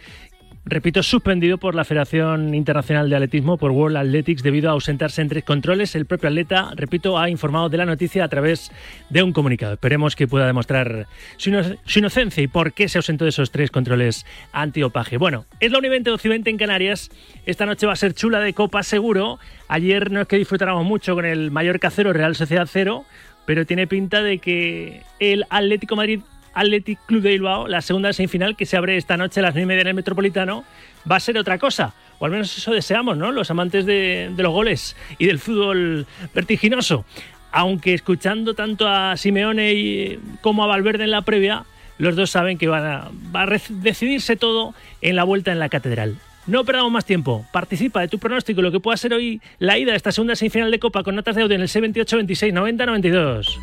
repito, 0.64 1.02
suspendido 1.02 1.58
por 1.58 1.74
la 1.74 1.84
Federación 1.84 2.54
Internacional 2.54 3.10
de 3.10 3.16
Atletismo, 3.16 3.56
por 3.56 3.72
World 3.72 3.96
Athletics, 3.96 4.42
debido 4.42 4.70
a 4.70 4.72
ausentarse 4.72 5.20
en 5.20 5.28
tres 5.28 5.44
controles. 5.44 5.94
El 5.94 6.06
propio 6.06 6.28
atleta, 6.28 6.70
repito, 6.76 7.18
ha 7.18 7.28
informado 7.28 7.68
de 7.68 7.78
la 7.78 7.86
noticia 7.86 8.24
a 8.24 8.28
través 8.28 8.70
de 9.10 9.22
un 9.22 9.32
comunicado. 9.32 9.74
Esperemos 9.74 10.16
que 10.16 10.28
pueda 10.28 10.46
demostrar 10.46 11.06
su, 11.36 11.50
inocencia 11.96 12.42
y 12.42 12.46
por 12.46 12.72
qué 12.72 12.88
se 12.88 12.98
ausentó 12.98 13.24
de 13.24 13.30
esos 13.30 13.50
tres 13.50 13.70
controles 13.70 14.24
antiopaje. 14.52 15.16
Bueno, 15.16 15.46
es 15.60 15.72
la 15.72 15.78
1 15.78 15.90
20, 15.90 16.10
12 16.10 16.28
20 16.28 16.50
en 16.50 16.58
Canarias. 16.58 17.10
Esta 17.46 17.66
noche 17.66 17.86
va 17.86 17.94
a 17.94 17.96
ser 17.96 18.14
chula 18.14 18.40
de 18.40 18.54
copa, 18.54 18.82
seguro. 18.82 19.38
Ayer 19.68 20.10
no 20.10 20.20
es 20.20 20.28
que 20.28 20.36
disfrutáramos 20.36 20.84
mucho 20.84 21.14
con 21.14 21.24
el 21.24 21.50
Mallorca 21.50 21.90
0, 21.90 22.12
Real 22.12 22.36
Sociedad 22.36 22.68
0, 22.70 23.04
pero 23.46 23.66
tiene 23.66 23.86
pinta 23.86 24.22
de 24.22 24.38
que 24.38 25.02
el 25.18 25.44
Atlético 25.50 25.96
Madrid 25.96 26.20
Athletic 26.54 26.98
Club 27.06 27.22
de 27.22 27.30
Bilbao, 27.30 27.68
la 27.68 27.80
segunda 27.82 28.12
semifinal 28.12 28.56
que 28.56 28.66
se 28.66 28.76
abre 28.76 28.96
esta 28.96 29.16
noche 29.16 29.40
a 29.40 29.44
las 29.44 29.54
9 29.54 29.62
y 29.62 29.66
media 29.66 29.82
en 29.82 29.88
el 29.88 29.94
Metropolitano, 29.94 30.64
va 31.10 31.16
a 31.16 31.20
ser 31.20 31.38
otra 31.38 31.58
cosa. 31.58 31.94
O 32.18 32.24
al 32.24 32.30
menos 32.30 32.56
eso 32.56 32.72
deseamos, 32.72 33.16
¿no? 33.16 33.32
Los 33.32 33.50
amantes 33.50 33.86
de, 33.86 34.32
los 34.36 34.52
goles 34.52 34.96
y 35.18 35.26
del 35.26 35.38
fútbol 35.38 36.06
vertiginoso. 36.34 37.04
Aunque 37.50 37.94
escuchando 37.94 38.54
tanto 38.54 38.88
a 38.88 39.16
Simeone 39.16 40.18
como 40.40 40.64
a 40.64 40.66
Valverde 40.66 41.04
en 41.04 41.10
la 41.10 41.22
previa, 41.22 41.64
los 41.98 42.16
dos 42.16 42.30
saben 42.30 42.58
que 42.58 42.68
va 42.68 43.10
a 43.34 43.46
decidirse 43.68 44.36
todo 44.36 44.74
en 45.00 45.16
la 45.16 45.24
vuelta 45.24 45.52
en 45.52 45.58
la 45.58 45.68
catedral. 45.68 46.16
No 46.46 46.64
perdamos 46.64 46.90
más 46.90 47.04
tiempo. 47.04 47.46
Participa 47.52 48.00
de 48.00 48.08
tu 48.08 48.18
pronóstico, 48.18 48.62
lo 48.62 48.72
que 48.72 48.80
pueda 48.80 48.96
ser 48.96 49.14
hoy 49.14 49.40
la 49.58 49.78
ida 49.78 49.92
a 49.92 49.96
esta 49.96 50.10
segunda 50.10 50.34
semifinal 50.34 50.70
de 50.70 50.80
Copa 50.80 51.04
con 51.04 51.14
notas 51.14 51.36
de 51.36 51.42
audio 51.42 51.54
en 51.54 51.62
el 51.62 51.68
C28 51.68 52.16
26 52.16 52.52
90 52.52 52.86
92. 52.86 53.58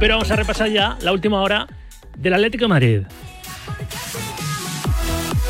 Pero 0.00 0.14
vamos 0.14 0.30
a 0.30 0.36
repasar 0.36 0.70
ya 0.70 0.96
la 1.02 1.12
última 1.12 1.42
hora 1.42 1.66
del 2.16 2.34
Atlético 2.34 2.68
Madrid. 2.68 3.02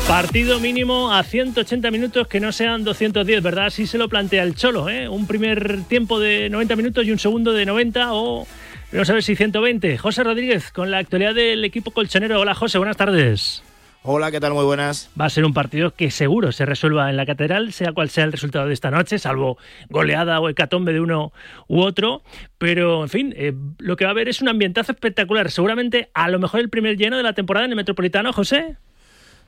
Partido 0.07 0.59
mínimo 0.59 1.13
a 1.13 1.21
180 1.21 1.91
minutos 1.91 2.27
que 2.27 2.39
no 2.39 2.51
sean 2.51 2.83
210, 2.83 3.43
¿verdad? 3.43 3.67
Así 3.67 3.85
se 3.85 3.99
lo 3.99 4.09
plantea 4.09 4.41
el 4.41 4.55
Cholo, 4.55 4.89
¿eh? 4.89 5.07
Un 5.07 5.27
primer 5.27 5.83
tiempo 5.83 6.19
de 6.19 6.49
90 6.49 6.75
minutos 6.75 7.05
y 7.05 7.11
un 7.11 7.19
segundo 7.19 7.53
de 7.53 7.67
90 7.67 8.13
o 8.13 8.47
no 8.91 9.05
sabes 9.05 9.25
si 9.25 9.35
120. 9.35 9.99
José 9.99 10.23
Rodríguez 10.23 10.71
con 10.71 10.89
la 10.89 10.97
actualidad 10.97 11.35
del 11.35 11.63
equipo 11.63 11.91
colchonero. 11.91 12.39
Hola 12.39 12.55
José, 12.55 12.79
buenas 12.79 12.97
tardes. 12.97 13.61
Hola, 14.01 14.31
¿qué 14.31 14.39
tal? 14.39 14.53
Muy 14.53 14.63
buenas. 14.63 15.11
Va 15.19 15.25
a 15.25 15.29
ser 15.29 15.43
un 15.43 15.53
partido 15.53 15.93
que 15.93 16.09
seguro 16.09 16.53
se 16.53 16.65
resuelva 16.65 17.09
en 17.09 17.17
la 17.17 17.25
catedral, 17.25 17.73
sea 17.73 17.91
cual 17.91 18.09
sea 18.09 18.23
el 18.23 18.31
resultado 18.31 18.65
de 18.65 18.73
esta 18.73 18.91
noche, 18.91 19.19
salvo 19.19 19.57
goleada 19.89 20.39
o 20.39 20.47
hecatombe 20.47 20.93
de 20.93 21.01
uno 21.01 21.33
u 21.67 21.81
otro. 21.81 22.23
Pero, 22.57 23.03
en 23.03 23.09
fin, 23.09 23.33
eh, 23.35 23.53
lo 23.77 23.97
que 23.97 24.05
va 24.05 24.11
a 24.11 24.13
haber 24.13 24.29
es 24.29 24.41
un 24.41 24.47
ambientazo 24.47 24.93
espectacular. 24.93 25.51
Seguramente, 25.51 26.11
a 26.13 26.29
lo 26.29 26.39
mejor, 26.39 26.61
el 26.61 26.69
primer 26.69 26.95
lleno 26.95 27.17
de 27.17 27.23
la 27.23 27.33
temporada 27.33 27.65
en 27.65 27.73
el 27.73 27.75
Metropolitano, 27.75 28.31
José. 28.31 28.77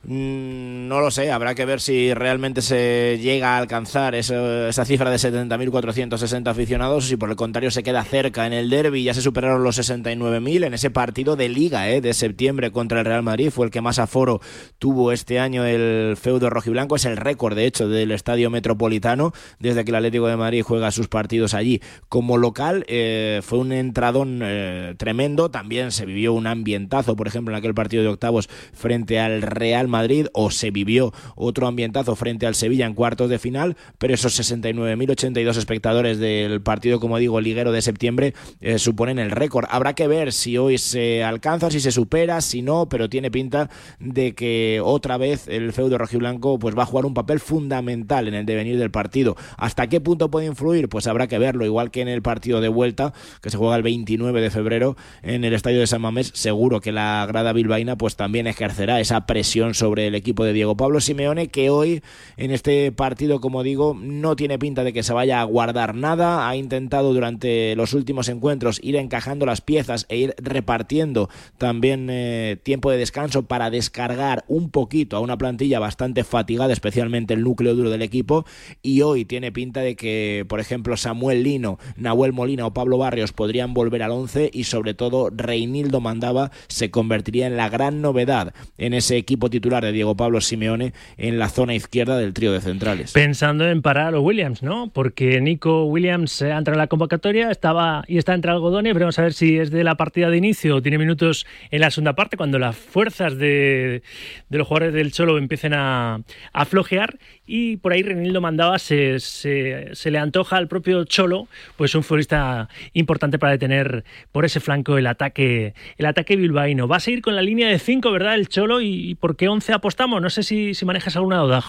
Mm, 0.04 0.88
no 0.88 1.00
lo 1.00 1.12
sé, 1.12 1.30
habrá 1.30 1.54
que 1.54 1.64
ver 1.64 1.80
si 1.80 2.12
realmente 2.12 2.60
se 2.60 3.20
llega 3.22 3.54
a 3.54 3.58
alcanzar 3.58 4.16
esa 4.16 4.84
cifra 4.84 5.10
de 5.10 5.16
70.460 5.16 6.48
aficionados 6.48 7.06
si 7.06 7.16
por 7.16 7.30
el 7.30 7.36
contrario 7.36 7.70
se 7.70 7.84
queda 7.84 8.02
cerca. 8.02 8.46
En 8.46 8.52
el 8.52 8.68
derby 8.68 9.04
ya 9.04 9.14
se 9.14 9.22
superaron 9.22 9.62
los 9.62 9.78
69.000 9.78 10.66
en 10.66 10.74
ese 10.74 10.90
partido 10.90 11.36
de 11.36 11.48
liga 11.48 11.88
eh, 11.88 12.00
de 12.00 12.14
septiembre 12.14 12.72
contra 12.72 12.98
el 12.98 13.04
Real 13.04 13.22
Madrid. 13.22 13.50
Fue 13.50 13.64
el 13.64 13.70
que 13.70 13.80
más 13.80 14.00
aforo 14.00 14.40
tuvo 14.78 15.12
este 15.12 15.38
año 15.38 15.64
el 15.64 16.16
feudo 16.16 16.50
rojiblanco. 16.50 16.96
Es 16.96 17.04
el 17.04 17.16
récord, 17.16 17.54
de 17.54 17.66
hecho, 17.66 17.88
del 17.88 18.10
estadio 18.10 18.50
metropolitano 18.50 19.32
desde 19.60 19.84
que 19.84 19.92
el 19.92 19.96
Atlético 19.96 20.26
de 20.26 20.36
Madrid 20.36 20.64
juega 20.66 20.90
sus 20.90 21.06
partidos 21.06 21.54
allí 21.54 21.80
como 22.08 22.38
local. 22.38 22.84
Eh, 22.88 23.40
fue 23.44 23.60
un 23.60 23.70
entradón 23.70 24.40
eh, 24.42 24.96
tremendo. 24.98 25.48
También 25.52 25.92
se 25.92 26.06
vivió 26.06 26.32
un 26.32 26.48
ambientazo, 26.48 27.14
por 27.14 27.28
ejemplo, 27.28 27.54
en 27.54 27.58
aquel 27.58 27.74
partido 27.74 28.02
de 28.02 28.08
octavos 28.08 28.48
frente 28.72 29.20
al 29.20 29.42
Real 29.42 29.86
Madrid 29.86 29.91
o 30.32 30.50
se 30.50 30.70
vivió 30.70 31.12
otro 31.36 31.66
ambientazo 31.66 32.16
frente 32.16 32.46
al 32.46 32.54
Sevilla 32.54 32.86
en 32.86 32.94
cuartos 32.94 33.28
de 33.30 33.38
final, 33.38 33.76
pero 33.98 34.14
esos 34.14 34.38
69.082 34.38 35.56
espectadores 35.56 36.18
del 36.18 36.60
partido, 36.62 37.00
como 37.00 37.18
digo, 37.18 37.40
liguero 37.40 37.72
de 37.72 37.82
septiembre, 37.82 38.34
eh, 38.60 38.78
suponen 38.78 39.18
el 39.18 39.30
récord. 39.30 39.66
Habrá 39.70 39.94
que 39.94 40.06
ver 40.08 40.32
si 40.32 40.56
hoy 40.58 40.78
se 40.78 41.22
alcanza, 41.22 41.70
si 41.70 41.80
se 41.80 41.92
supera, 41.92 42.40
si 42.40 42.62
no, 42.62 42.88
pero 42.88 43.08
tiene 43.08 43.30
pinta 43.30 43.70
de 43.98 44.34
que 44.34 44.80
otra 44.82 45.16
vez 45.16 45.48
el 45.48 45.72
feudo 45.72 45.98
rojiblanco 45.98 46.58
pues 46.58 46.76
va 46.76 46.84
a 46.84 46.86
jugar 46.86 47.06
un 47.06 47.14
papel 47.14 47.40
fundamental 47.40 48.28
en 48.28 48.34
el 48.34 48.46
devenir 48.46 48.78
del 48.78 48.90
partido. 48.90 49.36
¿Hasta 49.56 49.86
qué 49.88 50.00
punto 50.00 50.30
puede 50.30 50.46
influir? 50.46 50.88
Pues 50.88 51.06
habrá 51.06 51.26
que 51.26 51.38
verlo, 51.38 51.64
igual 51.64 51.90
que 51.90 52.00
en 52.00 52.08
el 52.08 52.22
partido 52.22 52.60
de 52.60 52.68
vuelta, 52.68 53.12
que 53.40 53.50
se 53.50 53.56
juega 53.56 53.76
el 53.76 53.82
29 53.82 54.40
de 54.40 54.50
febrero 54.50 54.96
en 55.22 55.44
el 55.44 55.54
estadio 55.54 55.80
de 55.80 55.86
San 55.86 56.02
Mamés, 56.02 56.30
seguro 56.34 56.80
que 56.80 56.92
la 56.92 57.24
grada 57.26 57.52
bilbaína 57.52 57.96
pues 57.96 58.16
también 58.16 58.46
ejercerá 58.46 59.00
esa 59.00 59.26
presión 59.26 59.74
sobre 59.82 60.06
el 60.06 60.14
equipo 60.14 60.44
de 60.44 60.52
Diego 60.52 60.76
Pablo 60.76 61.00
Simeone, 61.00 61.48
que 61.48 61.68
hoy 61.68 62.02
en 62.36 62.52
este 62.52 62.92
partido, 62.92 63.40
como 63.40 63.64
digo, 63.64 63.98
no 64.00 64.36
tiene 64.36 64.56
pinta 64.56 64.84
de 64.84 64.92
que 64.92 65.02
se 65.02 65.12
vaya 65.12 65.40
a 65.40 65.44
guardar 65.44 65.96
nada. 65.96 66.48
Ha 66.48 66.54
intentado 66.54 67.12
durante 67.12 67.74
los 67.74 67.92
últimos 67.92 68.28
encuentros 68.28 68.78
ir 68.80 68.94
encajando 68.94 69.44
las 69.44 69.60
piezas 69.60 70.06
e 70.08 70.18
ir 70.18 70.34
repartiendo 70.38 71.28
también 71.58 72.06
eh, 72.12 72.58
tiempo 72.62 72.92
de 72.92 72.96
descanso 72.96 73.42
para 73.42 73.70
descargar 73.70 74.44
un 74.46 74.70
poquito 74.70 75.16
a 75.16 75.20
una 75.20 75.36
plantilla 75.36 75.80
bastante 75.80 76.22
fatigada, 76.22 76.72
especialmente 76.72 77.34
el 77.34 77.42
núcleo 77.42 77.74
duro 77.74 77.90
del 77.90 78.02
equipo. 78.02 78.46
Y 78.82 79.02
hoy 79.02 79.24
tiene 79.24 79.50
pinta 79.50 79.80
de 79.80 79.96
que, 79.96 80.46
por 80.48 80.60
ejemplo, 80.60 80.96
Samuel 80.96 81.42
Lino, 81.42 81.80
Nahuel 81.96 82.32
Molina 82.32 82.66
o 82.66 82.72
Pablo 82.72 82.98
Barrios 82.98 83.32
podrían 83.32 83.74
volver 83.74 84.04
al 84.04 84.12
11 84.12 84.48
y 84.52 84.62
sobre 84.62 84.94
todo 84.94 85.28
Reinildo 85.30 86.00
Mandaba 86.00 86.52
se 86.68 86.92
convertiría 86.92 87.48
en 87.48 87.56
la 87.56 87.68
gran 87.68 88.00
novedad 88.00 88.54
en 88.78 88.94
ese 88.94 89.16
equipo 89.16 89.50
titular 89.50 89.71
de 89.80 89.92
Diego 89.92 90.16
Pablo 90.16 90.40
Simeone 90.40 90.92
en 91.16 91.38
la 91.38 91.48
zona 91.48 91.74
izquierda 91.74 92.18
del 92.18 92.34
trío 92.34 92.52
de 92.52 92.60
centrales. 92.60 93.12
Pensando 93.12 93.68
en 93.68 93.82
parar 93.82 94.08
a 94.08 94.10
los 94.10 94.22
Williams, 94.22 94.62
¿no? 94.62 94.90
Porque 94.92 95.40
Nico 95.40 95.84
Williams 95.84 96.42
ha 96.42 96.58
entrado 96.58 96.74
en 96.74 96.78
la 96.78 96.86
convocatoria, 96.86 97.50
estaba 97.50 98.04
y 98.06 98.18
está 98.18 98.34
entre 98.34 98.50
algodones, 98.50 98.94
veremos 98.94 99.18
a 99.18 99.22
ver 99.22 99.32
si 99.32 99.58
es 99.58 99.70
de 99.70 99.84
la 99.84 99.96
partida 99.96 100.30
de 100.30 100.36
inicio 100.36 100.76
o 100.76 100.82
tiene 100.82 100.98
minutos 100.98 101.46
en 101.70 101.80
la 101.80 101.90
segunda 101.90 102.14
parte, 102.14 102.36
cuando 102.36 102.58
las 102.58 102.76
fuerzas 102.76 103.36
de, 103.38 104.02
los 104.50 104.66
jugadores 104.66 104.94
del 104.94 105.12
Cholo 105.12 105.38
empiecen 105.38 105.74
a, 105.74 106.20
a 106.52 106.64
flojear 106.64 107.18
y 107.54 107.76
por 107.76 107.92
ahí 107.92 108.02
Renildo 108.02 108.40
Mandaba 108.40 108.78
se, 108.78 109.20
se, 109.20 110.10
le 110.10 110.18
antoja 110.18 110.56
al 110.56 110.68
propio 110.68 111.04
Cholo, 111.04 111.48
pues 111.76 111.94
un 111.94 112.02
futbolista 112.02 112.70
importante 112.94 113.38
para 113.38 113.52
detener 113.52 114.04
por 114.32 114.46
ese 114.46 114.58
flanco 114.58 114.96
el 114.96 115.06
ataque, 115.06 115.74
el 115.98 116.06
ataque 116.06 116.36
bilbaíno. 116.36 116.88
Va 116.88 116.96
a 116.96 117.00
seguir 117.00 117.20
con 117.20 117.36
la 117.36 117.42
línea 117.42 117.68
de 117.68 117.78
5, 117.78 118.10
¿verdad? 118.10 118.36
El 118.36 118.48
Cholo 118.48 118.80
y, 118.80 119.16
¿por 119.16 119.36
qué 119.36 119.48
11 119.48 119.61
apostamos? 119.70 120.20
No 120.20 120.30
sé 120.30 120.42
si, 120.42 120.74
si 120.74 120.84
manejas 120.84 121.16
alguna 121.16 121.38
duda, 121.38 121.62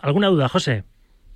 alguna 0.00 0.28
duda, 0.28 0.48
José. 0.48 0.84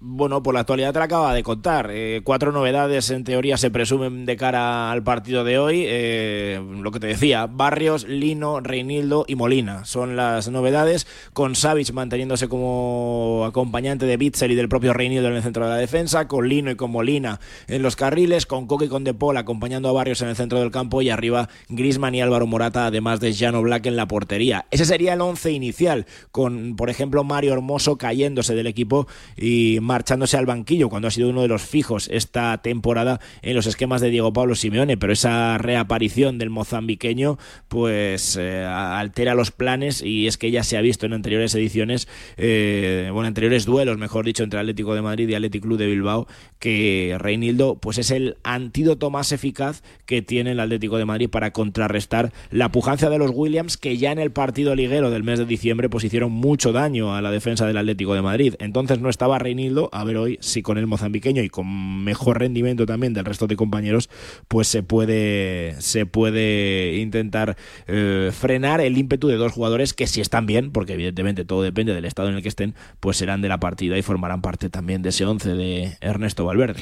Bueno, 0.03 0.43
por 0.43 0.55
la 0.55 0.61
actualidad 0.61 0.95
te 0.95 0.99
la 0.99 1.05
acaba 1.05 1.35
de 1.35 1.43
contar. 1.43 1.91
Eh, 1.93 2.23
cuatro 2.25 2.53
novedades 2.53 3.11
en 3.11 3.23
teoría 3.23 3.59
se 3.59 3.71
presumen 3.71 4.25
de 4.25 4.35
cara 4.39 4.91
al 4.91 5.03
partido 5.03 5.45
de 5.45 5.59
hoy. 5.59 5.85
Eh, 5.87 6.59
lo 6.81 6.91
que 6.91 7.01
te 7.01 7.07
decía, 7.09 7.45
Barrios, 7.47 8.09
Lino, 8.09 8.61
Reinildo 8.61 9.27
y 9.29 9.35
Molina 9.35 9.85
son 9.85 10.17
las 10.17 10.49
novedades, 10.49 11.07
con 11.35 11.55
Savic 11.55 11.93
manteniéndose 11.93 12.49
como 12.49 13.45
acompañante 13.47 14.07
de 14.07 14.17
Bitzel 14.17 14.53
y 14.53 14.55
del 14.55 14.71
propio 14.71 14.95
Reinildo 14.95 15.29
en 15.29 15.35
el 15.35 15.43
centro 15.43 15.65
de 15.67 15.73
la 15.73 15.77
defensa, 15.77 16.29
con 16.29 16.49
Lino 16.49 16.71
y 16.71 16.77
con 16.77 16.91
Molina 16.91 17.39
en 17.69 17.83
los 17.83 17.95
carriles, 17.95 18.47
con 18.47 18.67
Coque 18.67 18.87
y 18.87 18.89
con 18.89 19.05
De 19.05 19.13
Paul 19.13 19.37
acompañando 19.37 19.91
a 19.91 19.93
Barrios 19.93 20.23
en 20.23 20.31
el 20.31 20.37
centro 20.37 20.61
del 20.61 20.71
campo 20.71 21.03
y 21.03 21.11
arriba 21.11 21.51
Grisman 21.69 22.15
y 22.15 22.23
Álvaro 22.23 22.47
Morata, 22.47 22.87
además 22.87 23.21
de 23.21 23.35
Jano 23.35 23.61
Black 23.61 23.85
en 23.85 23.97
la 23.97 24.09
portería. 24.09 24.65
Ese 24.71 24.87
sería 24.87 25.13
el 25.13 25.21
once 25.21 25.53
inicial, 25.53 26.07
con 26.33 26.75
por 26.77 26.89
ejemplo 26.89 27.23
Mario 27.23 27.53
Hermoso 27.53 27.99
cayéndose 27.99 28.55
del 28.55 28.67
equipo 28.67 29.07
y 29.37 29.79
marchándose 29.91 30.37
al 30.37 30.47
banquillo 30.47 30.89
cuando 30.89 31.09
ha 31.09 31.11
sido 31.11 31.31
uno 31.31 31.43
de 31.43 31.49
los 31.49 31.63
fijos 31.63 32.09
esta 32.13 32.57
temporada 32.63 33.19
en 33.43 33.57
los 33.57 33.67
esquemas 33.67 34.01
de 34.01 34.11
Diego 34.11 34.33
Pablo 34.33 34.55
Simeone, 34.55 34.97
pero 34.97 35.13
esa 35.13 35.59
reaparición 35.59 36.39
del 36.39 36.49
mozambiqueño 36.49 37.39
pues 37.67 38.37
eh, 38.41 38.65
altera 38.65 39.35
los 39.35 39.51
planes 39.51 40.01
y 40.01 40.29
es 40.29 40.39
que 40.39 40.53
ya 40.53 40.63
se 40.63 40.77
ha 40.77 40.81
visto 40.81 41.07
en 41.07 41.13
anteriores 41.13 41.57
ediciones, 41.57 42.07
eh, 42.37 43.11
bueno, 43.13 43.27
anteriores 43.27 43.65
duelos, 43.65 43.99
mejor 43.99 44.25
dicho, 44.25 44.45
entre 44.45 44.61
Atlético 44.61 44.95
de 44.95 45.03
Madrid 45.03 45.29
y 45.29 45.35
Atlético 45.35 45.67
Club 45.67 45.79
de 45.79 45.87
Bilbao, 45.87 46.29
que 46.61 47.17
Reinildo 47.19 47.75
pues 47.75 47.99
es 47.99 48.13
el 48.13 48.37
antídoto 48.45 49.11
más 49.11 49.33
eficaz 49.33 49.83
que 50.07 50.23
tiene 50.23 50.53
el 50.53 50.61
Atlético 50.61 50.99
de 50.99 51.05
Madrid 51.05 51.29
para 51.29 51.53
contrarrestar 51.53 52.33
la 52.53 52.71
pujancia 52.71 53.11
de 53.11 53.19
los 53.19 53.33
Williams 53.35 53.77
que 53.77 53.97
ya 53.97 54.13
en 54.13 54.21
el 54.21 54.31
partido 54.31 54.77
liguero 54.77 55.11
del 55.11 55.25
mes 55.25 55.41
de 55.41 55.47
diciembre 55.47 55.89
pues 55.89 56.05
hicieron 56.05 56.31
mucho 56.31 56.71
daño 56.71 57.17
a 57.17 57.23
la 57.23 57.33
defensa 57.33 57.67
del 57.67 57.77
Atlético 57.77 58.15
de 58.15 58.23
Madrid. 58.23 58.55
Entonces 58.61 59.01
no 59.01 59.09
estaba 59.09 59.41
Reinildo 59.41 59.80
a 59.93 60.05
ver 60.05 60.17
hoy 60.17 60.39
si 60.41 60.63
con 60.63 60.77
el 60.77 60.87
mozambiqueño 60.87 61.43
y 61.43 61.49
con 61.49 62.05
mejor 62.05 62.41
rendimiento 62.41 62.85
también 62.85 63.15
del 63.15 63.25
resto 63.25 63.47
de 63.47 63.57
compañeros, 63.57 64.11
pues 64.49 64.69
se 64.69 64.83
puede, 64.83 65.75
se 65.79 66.05
puede 66.05 66.97
intentar 66.97 67.57
eh, 67.87 68.31
frenar 68.33 68.81
el 68.81 68.99
ímpetu 68.99 69.29
de 69.29 69.37
dos 69.37 69.53
jugadores 69.53 69.95
que 69.95 70.07
si 70.07 70.21
están 70.21 70.47
bien, 70.47 70.71
porque 70.73 70.95
evidentemente 70.95 71.45
todo 71.45 71.63
depende 71.63 71.95
del 71.95 72.05
estado 72.05 72.29
en 72.29 72.37
el 72.37 72.43
que 72.43 72.49
estén, 72.49 72.75
pues 73.01 73.17
serán 73.17 73.41
de 73.41 73.49
la 73.49 73.59
partida 73.59 73.97
y 73.97 74.03
formarán 74.03 74.43
parte 74.43 74.69
también 74.69 75.03
de 75.03 75.09
ese 75.09 75.25
once 75.25 75.55
de 75.55 75.97
Ernesto 76.01 76.45
Valverde. 76.45 76.81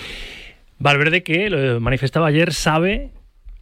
Valverde 0.79 1.23
que 1.23 1.51
lo 1.51 1.81
manifestaba 1.81 2.29
ayer 2.29 2.53
sabe 2.53 3.11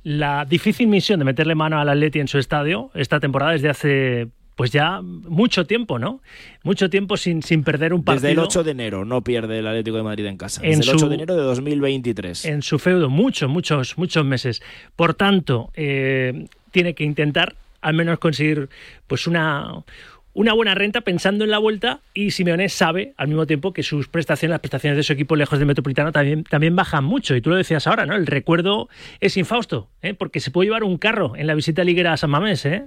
la 0.03 0.45
difícil 0.45 0.87
misión 0.87 1.19
de 1.19 1.25
meterle 1.25 1.55
mano 1.55 1.81
al 1.81 1.89
Atleti 1.89 2.21
en 2.21 2.29
su 2.29 2.39
estadio 2.39 2.91
esta 2.95 3.19
temporada 3.19 3.53
desde 3.53 3.69
hace 3.69 4.29
pues 4.57 4.71
ya 4.73 5.03
mucho 5.03 5.67
tiempo, 5.67 5.99
¿no? 5.99 6.21
Mucho 6.65 6.91
tiempo 6.91 7.17
sin, 7.19 7.43
sin 7.43 7.63
perder 7.63 7.93
un 7.93 8.03
partido. 8.03 8.29
Desde 8.29 8.33
el 8.33 8.39
8 8.47 8.65
de 8.65 8.71
enero 8.71 9.05
no 9.05 9.23
pierde 9.23 9.59
el 9.59 9.67
Atlético 9.67 9.99
de 9.99 10.03
Madrid 10.03 10.27
en 10.27 10.39
casa. 10.39 10.63
Desde 10.63 10.91
el 10.91 10.97
8 10.97 11.09
de 11.11 11.15
enero 11.15 11.37
de 11.37 11.43
2023. 11.43 12.47
En 12.47 12.63
su 12.63 12.79
feudo, 12.79 13.11
muchos, 13.11 13.51
muchos, 13.51 13.99
muchos 13.99 14.25
meses. 14.25 14.63
Por 14.97 15.15
tanto, 15.15 15.71
eh, 15.75 16.47
tiene 16.71 16.95
que 16.95 17.05
intentar 17.05 17.55
al 17.83 17.95
menos 17.95 18.19
conseguir 18.19 18.71
pues 19.07 19.27
una, 19.27 19.85
una 20.33 20.55
buena 20.55 20.75
renta 20.75 21.03
pensando 21.03 21.45
en 21.45 21.51
la 21.51 21.59
vuelta 21.59 22.01
y 22.15 22.31
Simeone 22.31 22.71
sabe 22.71 23.13
al 23.19 23.29
mismo 23.29 23.47
tiempo 23.47 23.75
que 23.75 23.83
sus 23.83 24.09
prestaciones, 24.09 24.53
las 24.53 24.61
prestaciones 24.61 24.97
de 24.97 25.03
su 25.03 25.13
equipo 25.13 25.37
lejos 25.37 25.59
del 25.59 25.67
Metropolitano 25.67 26.13
también, 26.13 26.45
también 26.45 26.75
bajan 26.75 27.05
mucho. 27.05 27.37
Y 27.37 27.43
tú 27.43 27.51
lo 27.51 27.57
decías 27.57 27.87
ahora, 27.87 28.07
¿no? 28.07 28.15
El 28.17 28.27
recuerdo 28.27 28.89
es 29.21 29.37
infausto, 29.37 29.91
¿eh? 30.01 30.15
porque 30.15 30.41
se 30.41 30.51
puede 30.51 30.69
llevar 30.69 30.83
un 30.83 30.97
carro 30.97 31.37
en 31.37 31.47
la 31.47 31.55
visita 31.55 31.85
liguera 31.85 32.15
a 32.15 32.17
San 32.17 32.31
Mamés, 32.31 32.65
¿eh? 32.65 32.85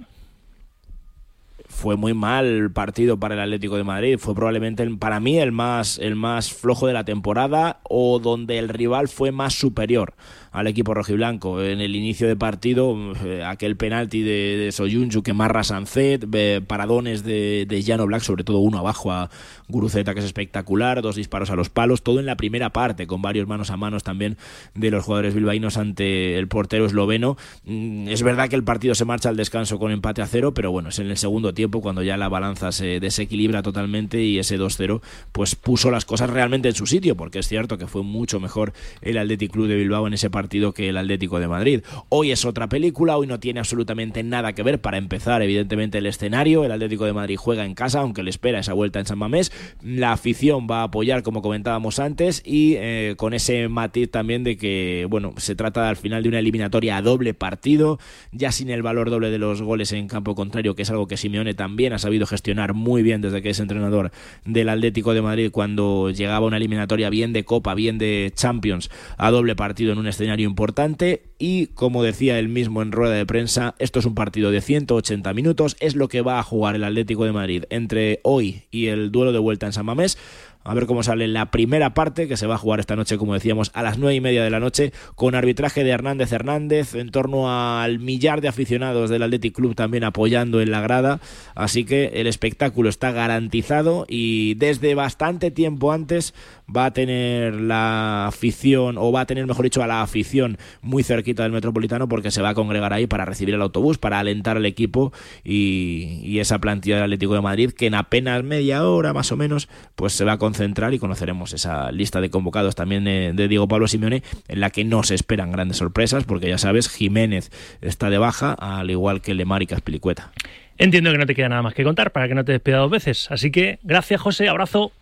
Fue 1.80 1.96
muy 1.96 2.12
mal 2.12 2.70
partido 2.72 3.18
para 3.18 3.34
el 3.34 3.40
Atlético 3.40 3.76
de 3.76 3.84
Madrid. 3.84 4.18
Fue 4.18 4.34
probablemente 4.34 4.86
para 4.98 5.18
mí 5.18 5.38
el 5.38 5.50
más, 5.50 5.98
el 5.98 6.14
más 6.14 6.52
flojo 6.52 6.86
de 6.86 6.92
la 6.92 7.04
temporada 7.04 7.80
o 7.84 8.18
donde 8.18 8.58
el 8.58 8.68
rival 8.68 9.08
fue 9.08 9.32
más 9.32 9.54
superior 9.54 10.12
al 10.52 10.66
equipo 10.66 10.94
rojiblanco. 10.94 11.62
En 11.62 11.80
el 11.80 11.94
inicio 11.94 12.26
de 12.26 12.36
partido, 12.36 12.96
eh, 13.24 13.44
aquel 13.44 13.76
penalti 13.76 14.22
de, 14.22 14.56
de 14.56 14.72
Soyuncu 14.72 15.22
que 15.22 15.32
marra 15.32 15.62
Sancet, 15.64 16.26
paradones 16.66 17.22
de, 17.22 17.66
de 17.68 17.82
Llano 17.82 18.06
Black, 18.06 18.22
sobre 18.22 18.44
todo 18.44 18.58
uno 18.58 18.78
abajo 18.78 19.12
a 19.12 19.30
Guruceta, 19.68 20.14
que 20.14 20.20
es 20.20 20.26
espectacular, 20.26 21.02
dos 21.02 21.16
disparos 21.16 21.50
a 21.50 21.56
los 21.56 21.70
palos, 21.70 22.02
todo 22.02 22.18
en 22.18 22.26
la 22.26 22.36
primera 22.36 22.70
parte, 22.70 23.06
con 23.06 23.22
varios 23.22 23.46
manos 23.46 23.70
a 23.70 23.76
manos 23.76 24.02
también 24.02 24.36
de 24.74 24.90
los 24.90 25.04
jugadores 25.04 25.34
bilbaínos 25.34 25.76
ante 25.76 26.36
el 26.38 26.48
portero 26.48 26.86
esloveno. 26.86 27.36
Mm, 27.64 28.08
Es 28.08 28.22
verdad 28.22 28.48
que 28.48 28.56
el 28.56 28.64
partido 28.64 28.94
se 28.94 29.04
marcha 29.04 29.28
al 29.28 29.36
descanso 29.36 29.78
con 29.78 29.92
empate 29.92 30.22
a 30.22 30.26
cero, 30.26 30.52
pero 30.52 30.72
bueno, 30.72 30.88
es 30.88 30.98
en 30.98 31.08
el 31.08 31.16
segundo 31.16 31.54
tiempo 31.54 31.80
cuando 31.80 32.02
ya 32.02 32.16
la 32.16 32.28
balanza 32.28 32.72
se 32.72 32.98
desequilibra 32.98 33.62
totalmente 33.62 34.22
y 34.22 34.38
ese 34.38 34.58
2-0 34.58 35.00
pues 35.32 35.54
puso 35.54 35.90
las 35.90 36.04
cosas 36.04 36.30
realmente 36.30 36.68
en 36.68 36.74
su 36.74 36.86
sitio, 36.86 37.16
porque 37.16 37.38
es 37.38 37.46
cierto 37.46 37.78
que 37.78 37.86
fue 37.86 38.02
mucho 38.02 38.40
mejor 38.40 38.72
el 39.00 39.16
Athletic 39.18 39.52
Club 39.52 39.68
de 39.68 39.76
Bilbao 39.76 40.06
en 40.06 40.14
ese 40.14 40.28
partido 40.28 40.39
que 40.48 40.88
el 40.88 40.96
Atlético 40.96 41.38
de 41.38 41.48
Madrid. 41.48 41.82
Hoy 42.08 42.30
es 42.30 42.44
otra 42.44 42.68
película, 42.68 43.16
hoy 43.16 43.26
no 43.26 43.40
tiene 43.40 43.60
absolutamente 43.60 44.22
nada 44.22 44.52
que 44.52 44.62
ver 44.62 44.80
para 44.80 44.96
empezar, 44.96 45.42
evidentemente, 45.42 45.98
el 45.98 46.06
escenario. 46.06 46.64
El 46.64 46.72
Atlético 46.72 47.04
de 47.04 47.12
Madrid 47.12 47.36
juega 47.36 47.64
en 47.64 47.74
casa, 47.74 48.00
aunque 48.00 48.22
le 48.22 48.30
espera 48.30 48.60
esa 48.60 48.72
vuelta 48.72 48.98
en 48.98 49.06
San 49.06 49.18
Mamés. 49.18 49.52
La 49.82 50.12
afición 50.12 50.66
va 50.70 50.80
a 50.80 50.84
apoyar, 50.84 51.22
como 51.22 51.42
comentábamos 51.42 51.98
antes, 51.98 52.42
y 52.44 52.74
eh, 52.76 53.14
con 53.16 53.34
ese 53.34 53.68
matiz 53.68 54.10
también 54.10 54.44
de 54.44 54.56
que, 54.56 55.06
bueno, 55.10 55.34
se 55.36 55.54
trata 55.54 55.88
al 55.88 55.96
final 55.96 56.22
de 56.22 56.28
una 56.28 56.38
eliminatoria 56.38 56.96
a 56.96 57.02
doble 57.02 57.34
partido, 57.34 57.98
ya 58.32 58.52
sin 58.52 58.70
el 58.70 58.82
valor 58.82 59.10
doble 59.10 59.30
de 59.30 59.38
los 59.38 59.62
goles 59.62 59.92
en 59.92 60.08
campo 60.08 60.34
contrario, 60.34 60.74
que 60.74 60.82
es 60.82 60.90
algo 60.90 61.06
que 61.06 61.16
Simeone 61.16 61.54
también 61.54 61.92
ha 61.92 61.98
sabido 61.98 62.26
gestionar 62.26 62.74
muy 62.74 63.02
bien 63.02 63.20
desde 63.20 63.42
que 63.42 63.50
es 63.50 63.60
entrenador 63.60 64.10
del 64.44 64.68
Atlético 64.68 65.14
de 65.14 65.22
Madrid 65.22 65.50
cuando 65.50 66.10
llegaba 66.10 66.46
una 66.46 66.56
eliminatoria 66.56 67.10
bien 67.10 67.32
de 67.32 67.44
Copa, 67.44 67.74
bien 67.74 67.98
de 67.98 68.32
Champions, 68.34 68.90
a 69.16 69.30
doble 69.30 69.56
partido 69.56 69.92
en 69.92 69.98
un 69.98 70.06
escenario 70.06 70.29
importante. 70.38 71.22
Y 71.38 71.68
como 71.68 72.04
decía 72.04 72.38
él 72.38 72.48
mismo 72.48 72.82
en 72.82 72.92
rueda 72.92 73.14
de 73.14 73.26
prensa, 73.26 73.74
esto 73.78 73.98
es 73.98 74.04
un 74.04 74.14
partido 74.14 74.50
de 74.50 74.60
180 74.60 75.32
minutos, 75.34 75.76
es 75.80 75.96
lo 75.96 76.08
que 76.08 76.20
va 76.20 76.38
a 76.38 76.42
jugar 76.42 76.76
el 76.76 76.84
Atlético 76.84 77.24
de 77.24 77.32
Madrid 77.32 77.64
entre 77.70 78.20
hoy 78.22 78.64
y 78.70 78.86
el 78.86 79.10
duelo 79.10 79.32
de 79.32 79.38
vuelta 79.38 79.66
en 79.66 79.72
San 79.72 79.86
Mamés. 79.86 80.18
A 80.62 80.74
ver 80.74 80.84
cómo 80.84 81.02
sale 81.02 81.26
la 81.26 81.50
primera 81.50 81.94
parte, 81.94 82.28
que 82.28 82.36
se 82.36 82.46
va 82.46 82.56
a 82.56 82.58
jugar 82.58 82.80
esta 82.80 82.94
noche, 82.94 83.16
como 83.16 83.32
decíamos, 83.32 83.70
a 83.72 83.82
las 83.82 83.96
nueve 83.96 84.16
y 84.16 84.20
media 84.20 84.44
de 84.44 84.50
la 84.50 84.60
noche, 84.60 84.92
con 85.14 85.34
arbitraje 85.34 85.84
de 85.84 85.90
Hernández 85.90 86.32
Hernández, 86.32 86.94
en 86.94 87.10
torno 87.10 87.50
al 87.50 87.98
millar 87.98 88.42
de 88.42 88.48
aficionados 88.48 89.08
del 89.08 89.22
Athletic 89.22 89.54
Club 89.54 89.74
también 89.74 90.04
apoyando 90.04 90.60
en 90.60 90.70
la 90.70 90.82
grada. 90.82 91.20
Así 91.54 91.84
que 91.84 92.10
el 92.14 92.26
espectáculo 92.26 92.90
está 92.90 93.10
garantizado 93.10 94.04
y 94.06 94.52
desde 94.54 94.94
bastante 94.94 95.50
tiempo 95.50 95.92
antes 95.92 96.34
va 96.74 96.86
a 96.86 96.90
tener 96.92 97.54
la 97.54 98.26
afición, 98.26 98.96
o 98.98 99.12
va 99.12 99.22
a 99.22 99.26
tener, 99.26 99.46
mejor 99.46 99.64
dicho, 99.64 99.82
a 99.82 99.86
la 99.86 100.02
afición 100.02 100.58
muy 100.80 101.02
cerquita 101.02 101.42
del 101.42 101.52
Metropolitano, 101.52 102.08
porque 102.08 102.30
se 102.30 102.42
va 102.42 102.50
a 102.50 102.54
congregar 102.54 102.92
ahí 102.92 103.06
para 103.06 103.24
recibir 103.24 103.54
el 103.54 103.62
autobús, 103.62 103.98
para 103.98 104.18
alentar 104.18 104.56
al 104.56 104.66
equipo 104.66 105.12
y, 105.44 106.20
y 106.22 106.38
esa 106.38 106.58
plantilla 106.58 106.96
del 106.96 107.04
Atlético 107.04 107.34
de 107.34 107.40
Madrid, 107.40 107.72
que 107.72 107.86
en 107.86 107.94
apenas 107.94 108.42
media 108.44 108.84
hora 108.86 109.12
más 109.12 109.32
o 109.32 109.36
menos, 109.36 109.68
pues 109.96 110.12
se 110.12 110.24
va 110.24 110.32
a 110.32 110.38
concentrar 110.38 110.94
y 110.94 110.98
conoceremos 110.98 111.52
esa 111.52 111.90
lista 111.92 112.20
de 112.20 112.30
convocados 112.30 112.74
también 112.74 113.04
de, 113.04 113.32
de 113.32 113.48
Diego 113.48 113.68
Pablo 113.68 113.88
Simeone, 113.88 114.22
en 114.48 114.60
la 114.60 114.70
que 114.70 114.84
no 114.84 115.02
se 115.02 115.14
esperan 115.14 115.52
grandes 115.52 115.78
sorpresas, 115.78 116.24
porque 116.24 116.48
ya 116.48 116.58
sabes, 116.58 116.88
Jiménez 116.88 117.50
está 117.80 118.10
de 118.10 118.18
baja, 118.18 118.52
al 118.52 118.90
igual 118.90 119.20
que 119.20 119.34
Lemar 119.34 119.62
y 119.62 119.66
Caspilicueta. 119.66 120.32
Entiendo 120.78 121.12
que 121.12 121.18
no 121.18 121.26
te 121.26 121.34
queda 121.34 121.50
nada 121.50 121.62
más 121.62 121.74
que 121.74 121.84
contar 121.84 122.10
para 122.10 122.26
que 122.26 122.34
no 122.34 122.44
te 122.44 122.52
despida 122.52 122.78
dos 122.78 122.90
veces. 122.90 123.30
Así 123.30 123.50
que 123.50 123.78
gracias, 123.82 124.20
José. 124.20 124.48
Abrazo. 124.48 124.92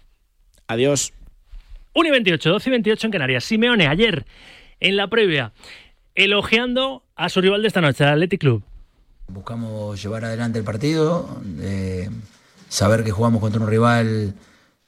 Adiós. 0.66 1.12
1 1.94 2.08
y 2.08 2.10
28, 2.10 2.50
12 2.50 2.68
y 2.68 2.72
28 2.72 3.06
en 3.06 3.10
Canarias. 3.12 3.44
Simeone, 3.44 3.86
ayer, 3.86 4.26
en 4.80 4.96
la 4.96 5.08
previa, 5.08 5.52
elogiando 6.14 7.04
a 7.16 7.28
su 7.28 7.40
rival 7.40 7.62
de 7.62 7.68
esta 7.68 7.80
noche, 7.80 8.04
al 8.04 8.10
Athletic 8.10 8.40
Club. 8.40 8.62
Buscamos 9.28 10.02
llevar 10.02 10.24
adelante 10.24 10.58
el 10.58 10.64
partido, 10.64 11.40
eh, 11.60 12.08
saber 12.68 13.04
que 13.04 13.10
jugamos 13.10 13.40
contra 13.40 13.60
un 13.60 13.68
rival 13.68 14.34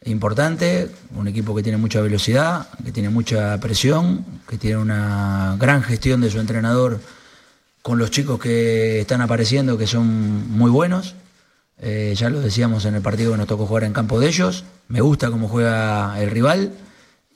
importante, 0.04 0.88
un 1.14 1.28
equipo 1.28 1.54
que 1.54 1.62
tiene 1.62 1.76
mucha 1.76 2.00
velocidad, 2.00 2.68
que 2.84 2.92
tiene 2.92 3.10
mucha 3.10 3.58
presión, 3.60 4.24
que 4.48 4.56
tiene 4.56 4.78
una 4.78 5.56
gran 5.58 5.82
gestión 5.82 6.20
de 6.20 6.30
su 6.30 6.40
entrenador 6.40 7.00
con 7.82 7.98
los 7.98 8.10
chicos 8.10 8.38
que 8.38 9.00
están 9.00 9.20
apareciendo, 9.20 9.76
que 9.76 9.86
son 9.86 10.50
muy 10.50 10.70
buenos. 10.70 11.14
Eh, 11.82 12.14
ya 12.16 12.30
lo 12.30 12.40
decíamos 12.40 12.84
en 12.84 12.94
el 12.94 13.02
partido 13.02 13.32
que 13.32 13.38
nos 13.38 13.46
tocó 13.46 13.66
jugar 13.66 13.84
en 13.84 13.92
campo 13.92 14.20
de 14.20 14.28
ellos. 14.28 14.64
Me 14.88 15.00
gusta 15.00 15.30
cómo 15.30 15.48
juega 15.48 16.20
el 16.20 16.30
rival 16.30 16.72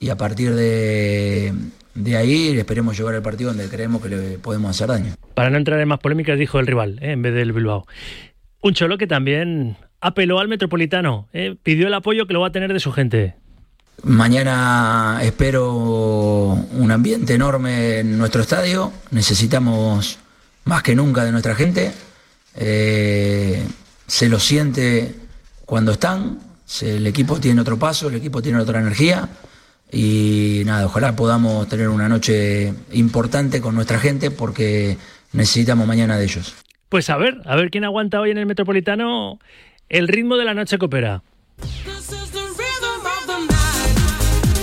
y 0.05 0.09
a 0.11 0.17
partir 0.17 0.53
de, 0.53 1.51
de 1.95 2.15
ahí 2.17 2.55
esperemos 2.59 2.95
llevar 2.95 3.15
el 3.15 3.23
partido 3.23 3.49
donde 3.49 3.67
creemos 3.69 4.03
que 4.03 4.09
le 4.09 4.37
podemos 4.37 4.69
hacer 4.69 4.87
daño. 4.87 5.13
Para 5.33 5.49
no 5.49 5.57
entrar 5.57 5.79
en 5.79 5.87
más 5.87 5.97
polémicas, 5.99 6.37
dijo 6.37 6.59
el 6.59 6.67
rival, 6.67 6.99
eh, 7.01 7.13
en 7.13 7.23
vez 7.23 7.33
del 7.33 7.53
Bilbao. 7.53 7.87
Un 8.61 8.73
Cholo 8.75 8.99
que 8.99 9.07
también 9.07 9.77
apeló 10.01 10.39
al 10.39 10.47
Metropolitano, 10.47 11.27
eh, 11.33 11.55
pidió 11.63 11.87
el 11.87 11.93
apoyo 11.95 12.27
que 12.27 12.33
lo 12.33 12.41
va 12.41 12.47
a 12.47 12.51
tener 12.51 12.71
de 12.71 12.79
su 12.79 12.91
gente. 12.91 13.33
Mañana 14.03 15.19
espero 15.23 15.73
un 15.73 16.91
ambiente 16.91 17.33
enorme 17.33 17.99
en 17.99 18.17
nuestro 18.19 18.41
estadio. 18.43 18.91
Necesitamos 19.09 20.19
más 20.65 20.83
que 20.83 20.93
nunca 20.95 21.23
de 21.23 21.31
nuestra 21.31 21.55
gente. 21.55 21.91
Eh, 22.55 23.63
se 24.05 24.29
lo 24.29 24.37
siente 24.39 25.15
cuando 25.65 25.93
están. 25.93 26.37
Se- 26.65 26.97
el 26.97 27.07
equipo 27.07 27.39
tiene 27.39 27.61
otro 27.61 27.79
paso, 27.79 28.09
el 28.09 28.15
equipo 28.15 28.41
tiene 28.41 28.59
otra 28.59 28.79
energía. 28.79 29.27
Y 29.91 30.63
nada, 30.65 30.85
ojalá 30.85 31.15
podamos 31.15 31.67
tener 31.67 31.89
una 31.89 32.09
noche 32.09 32.73
importante 32.91 33.61
con 33.61 33.75
nuestra 33.75 33.99
gente 33.99 34.31
porque 34.31 34.97
necesitamos 35.31 35.87
mañana 35.87 36.17
de 36.17 36.25
ellos. 36.25 36.55
Pues 36.89 37.09
a 37.09 37.17
ver, 37.17 37.41
a 37.45 37.55
ver 37.55 37.69
quién 37.69 37.83
aguanta 37.83 38.19
hoy 38.19 38.31
en 38.31 38.37
el 38.37 38.45
Metropolitano 38.45 39.39
el 39.89 40.07
ritmo 40.07 40.37
de 40.37 40.45
la 40.45 40.53
noche 40.53 40.77
coopera. 40.77 41.21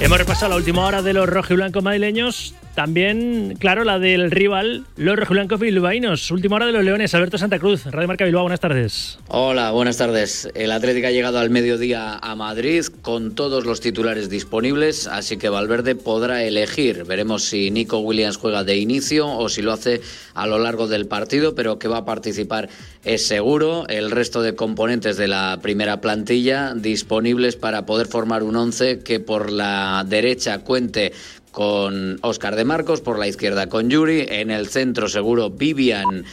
Hemos 0.01 0.19
repasado 0.19 0.51
la 0.51 0.57
última 0.57 0.85
hora 0.85 1.01
de 1.01 1.13
los 1.13 1.29
rojiblancos 1.29 1.83
madrileños. 1.83 2.55
También, 2.75 3.57
claro, 3.59 3.85
la 3.85 3.99
del 3.99 4.31
rival, 4.31 4.87
los 4.97 5.17
rojiblancos 5.17 5.61
bilbaínos. 5.61 6.31
Última 6.31 6.57
hora 6.57 6.67
de 6.67 6.73
los 6.73 6.83
leones. 6.83 7.15
Alberto 7.15 7.37
Santa 7.37 7.59
Cruz, 7.59 7.85
Radio 7.85 8.09
Marca 8.09 8.25
Bilbao. 8.25 8.43
Buenas 8.45 8.61
tardes. 8.61 9.19
Hola, 9.29 9.73
buenas 9.73 9.99
tardes. 9.99 10.49
El 10.55 10.73
Atlético 10.73 11.09
ha 11.09 11.11
llegado 11.11 11.39
al 11.39 11.51
mediodía 11.51 12.17
a 12.17 12.35
Madrid 12.35 12.87
con 13.03 13.35
todos 13.35 13.67
los 13.67 13.81
titulares 13.81 14.31
disponibles, 14.31 15.07
así 15.07 15.37
que 15.37 15.51
Valverde 15.51 15.97
podrá 15.97 16.45
elegir. 16.45 17.05
Veremos 17.05 17.45
si 17.45 17.71
Nico 17.71 17.99
Williams 17.99 18.39
juega 18.39 18.65
de 18.65 18.79
inicio 18.79 19.29
o 19.29 19.51
si 19.51 19.61
lo 19.61 19.73
hace 19.73 20.01
a 20.33 20.47
lo 20.47 20.59
largo 20.59 20.89
del 20.89 21.07
partido, 21.07 21.55
pero 21.55 21.79
que 21.79 21.89
va 21.89 21.99
a 21.99 22.05
participar 22.07 22.71
es 23.05 23.27
seguro. 23.27 23.87
El 23.89 24.11
resto 24.11 24.41
de 24.41 24.55
componentes 24.55 25.19
de 25.19 25.29
la 25.29 25.59
primera 25.61 26.01
plantilla 26.01 26.73
disponibles 26.75 27.57
para 27.57 27.85
poder 27.85 28.07
formar 28.07 28.43
un 28.43 28.57
once 28.57 29.01
que 29.01 29.21
por 29.21 29.53
la 29.53 30.07
derecha 30.09 30.61
cuente 30.61 31.13
con 31.53 32.19
Óscar 32.23 32.57
de 32.57 32.65
Marcos, 32.65 33.01
por 33.01 33.19
la 33.19 33.29
izquierda 33.29 33.69
con 33.69 33.89
Yuri, 33.91 34.27
en 34.29 34.51
el 34.51 34.69
centro 34.69 35.09
seguro 35.09 35.51
Vivian 35.51 36.25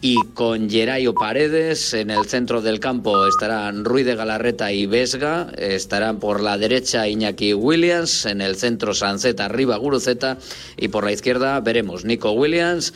y 0.00 0.16
con 0.34 0.68
Gerayo 0.68 1.14
Paredes. 1.14 1.94
En 1.94 2.10
el 2.10 2.26
centro 2.26 2.60
del 2.60 2.78
campo 2.78 3.26
estarán 3.26 3.86
Ruiz 3.86 4.04
de 4.04 4.14
Galarreta 4.14 4.70
y 4.70 4.84
Vesga. 4.84 5.50
Estarán 5.56 6.18
por 6.18 6.42
la 6.42 6.58
derecha 6.58 7.08
Iñaki 7.08 7.54
Williams. 7.54 8.26
En 8.26 8.42
el 8.42 8.56
centro 8.56 8.92
Sanceta, 8.92 9.46
arriba 9.46 9.76
Guruceta. 9.76 10.36
Y 10.76 10.88
por 10.88 11.04
la 11.04 11.12
izquierda 11.12 11.58
veremos 11.60 12.04
Nico 12.04 12.32
Williams. 12.32 12.92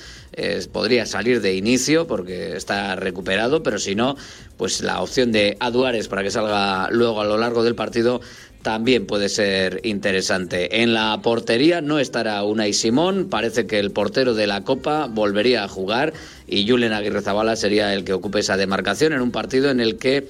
podría 0.70 1.06
salir 1.06 1.40
de 1.40 1.54
inicio 1.54 2.06
porque 2.06 2.54
está 2.54 2.94
recuperado, 2.94 3.62
pero 3.62 3.78
si 3.78 3.94
no, 3.94 4.14
pues 4.58 4.82
la 4.82 5.00
opción 5.00 5.32
de 5.32 5.56
Aduares 5.60 6.08
para 6.08 6.22
que 6.22 6.30
salga 6.30 6.90
luego 6.90 7.22
a 7.22 7.24
lo 7.24 7.38
largo 7.38 7.64
del 7.64 7.74
partido 7.74 8.20
también 8.68 9.06
puede 9.06 9.30
ser 9.30 9.80
interesante. 9.84 10.82
En 10.82 10.92
la 10.92 11.18
portería 11.22 11.80
no 11.80 11.98
estará 11.98 12.44
Unai 12.44 12.74
Simón, 12.74 13.30
parece 13.30 13.66
que 13.66 13.78
el 13.78 13.92
portero 13.92 14.34
de 14.34 14.46
la 14.46 14.62
Copa 14.62 15.06
volvería 15.06 15.64
a 15.64 15.68
jugar 15.68 16.12
y 16.46 16.68
Julen 16.68 16.92
Aguirre 16.92 17.22
Zabala 17.22 17.56
sería 17.56 17.94
el 17.94 18.04
que 18.04 18.12
ocupe 18.12 18.40
esa 18.40 18.58
demarcación 18.58 19.14
en 19.14 19.22
un 19.22 19.30
partido 19.30 19.70
en 19.70 19.80
el 19.80 19.96
que 19.96 20.28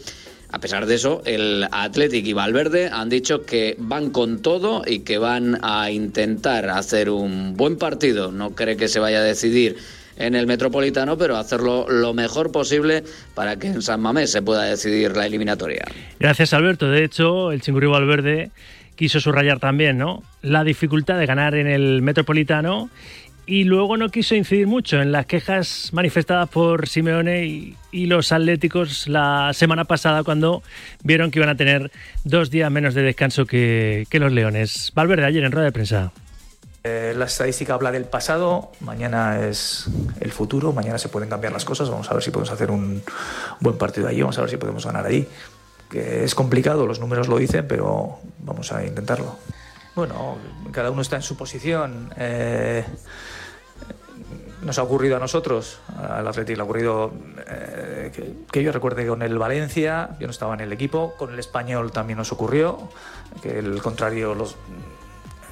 a 0.51 0.61
pesar 0.61 0.87
de 0.87 0.94
eso, 0.94 1.20
el 1.24 1.66
Athletic 1.72 2.24
y 2.27 2.33
Valverde 2.33 2.88
han 2.92 3.09
dicho 3.09 3.44
que 3.44 3.74
van 3.77 4.11
con 4.11 4.40
todo 4.40 4.83
y 4.87 5.01
que 5.01 5.18
van 5.18 5.59
a 5.62 5.90
intentar 5.90 6.70
hacer 6.70 7.11
un 7.11 7.57
buen 7.57 7.77
partido. 7.77 8.31
No 8.31 8.53
cree 8.53 8.77
que 8.77 8.87
se 8.87 9.01
vaya 9.01 9.18
a 9.18 9.22
decidir 9.24 9.79
en 10.18 10.35
el 10.35 10.46
Metropolitano, 10.46 11.16
pero 11.16 11.37
hacerlo 11.37 11.87
lo 11.88 12.12
mejor 12.12 12.52
posible 12.52 13.04
para 13.35 13.57
que 13.57 13.68
en 13.68 13.83
San 13.83 14.00
Mamés 14.00 14.31
se 14.31 14.42
pueda 14.42 14.64
decidir 14.64 15.16
la 15.16 15.26
eliminatoria. 15.26 15.85
Gracias, 16.18 16.52
Alberto. 16.52 16.90
De 16.90 17.04
hecho, 17.04 17.52
el 17.52 17.62
Chingurri 17.62 17.87
Valverde 17.87 18.50
quiso 18.96 19.20
subrayar 19.20 19.61
también, 19.61 19.96
¿no? 19.96 20.22
La 20.42 20.64
dificultad 20.64 21.18
de 21.18 21.26
ganar 21.26 21.54
en 21.54 21.68
el 21.68 22.02
Metropolitano 22.02 22.90
y 23.46 23.64
luego 23.64 23.96
no 23.96 24.11
quiso 24.11 24.35
incidir 24.35 24.66
mucho 24.66 25.00
en 25.00 25.11
las 25.11 25.24
quejas 25.24 25.90
manifestadas 25.92 26.50
por 26.50 26.87
Simeone 26.87 27.46
y, 27.46 27.74
y 27.92 28.07
los 28.07 28.31
atléticos 28.33 29.09
la 29.09 29.52
semana 29.54 29.85
pasada 29.85 30.22
cuando 30.22 30.62
vieron 31.02 31.31
que 31.31 31.38
iban 31.38 31.48
a 31.48 31.57
tener 31.57 31.90
dos 32.24 32.50
días 32.50 32.70
menos 32.70 32.92
de 32.92 33.02
descanso 33.02 33.46
que, 33.46 34.07
que 34.11 34.18
los 34.18 34.33
leones. 34.33 34.92
Valverde 34.94 35.24
ayer 35.24 35.44
en 35.44 35.52
rueda 35.52 35.66
de 35.66 35.72
prensa. 35.72 36.12
Eh, 36.88 37.12
la 37.14 37.27
estadística 37.27 37.74
habla 37.74 37.92
del 37.92 38.07
pasado, 38.07 38.72
mañana 38.81 39.46
es 39.46 39.88
el 40.20 40.33
futuro, 40.33 40.72
mañana 40.72 40.96
se 40.96 41.11
pueden 41.11 41.29
cambiar 41.29 41.53
las 41.53 41.66
cosas, 41.66 41.90
vamos 41.90 42.11
a 42.11 42.14
ver 42.14 42.22
si 42.22 42.31
podemos 42.31 42.51
hacer 42.51 42.70
un 42.70 43.03
buen 43.61 43.77
partido 43.77 44.09
allí, 44.09 44.22
vamos 44.22 44.38
a 44.38 44.40
ver 44.40 44.51
si 44.51 44.57
podemos 44.57 44.87
ganar 44.87 45.05
allí. 45.05 45.29
Que 45.90 46.24
es 46.24 46.35
complicado, 46.35 46.87
los 46.87 46.98
números 46.98 47.29
lo 47.29 47.37
dicen, 47.37 47.66
pero 47.68 48.20
vamos 48.38 48.72
a 48.72 48.87
intentarlo. 48.87 49.37
Bueno, 49.94 50.38
cada 50.72 50.90
uno 50.90 51.03
está 51.03 51.16
en 51.16 51.22
su 51.22 51.37
posición. 51.37 52.11
Eh, 52.16 52.85
nos 54.62 54.79
ha 54.79 54.83
ocurrido 54.83 55.16
a 55.16 55.20
nosotros, 55.20 55.81
al 55.94 56.27
Atlético 56.27 56.62
ha 56.62 56.64
ocurrido 56.64 57.12
eh, 57.48 58.11
que, 58.14 58.33
que, 58.51 58.62
yo 58.62 58.72
recuerde 58.72 59.07
con 59.07 59.20
el 59.20 59.37
Valencia, 59.37 60.16
yo 60.18 60.27
no 60.27 60.31
estaba 60.31 60.55
en 60.55 60.61
el 60.61 60.72
equipo, 60.72 61.14
con 61.18 61.35
el 61.35 61.38
Español 61.38 61.92
también 61.92 62.16
nos 62.16 62.33
ocurrió, 62.33 62.88
que 63.42 63.59
el 63.59 63.83
contrario, 63.83 64.35
los, 64.35 64.57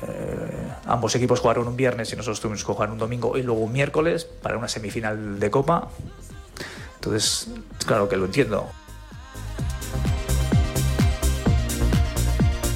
eh, 0.02 0.72
ambos 0.86 1.14
equipos 1.14 1.40
jugaron 1.40 1.68
un 1.68 1.76
viernes 1.76 2.12
y 2.12 2.16
nosotros 2.16 2.40
tuvimos 2.40 2.64
que 2.64 2.72
jugar 2.72 2.90
un 2.90 2.98
domingo 2.98 3.36
y 3.38 3.42
luego 3.42 3.60
un 3.62 3.72
miércoles 3.72 4.24
para 4.24 4.58
una 4.58 4.68
semifinal 4.68 5.38
de 5.38 5.50
Copa. 5.50 5.88
Entonces, 6.96 7.48
claro 7.86 8.08
que 8.08 8.16
lo 8.16 8.26
entiendo. 8.26 8.68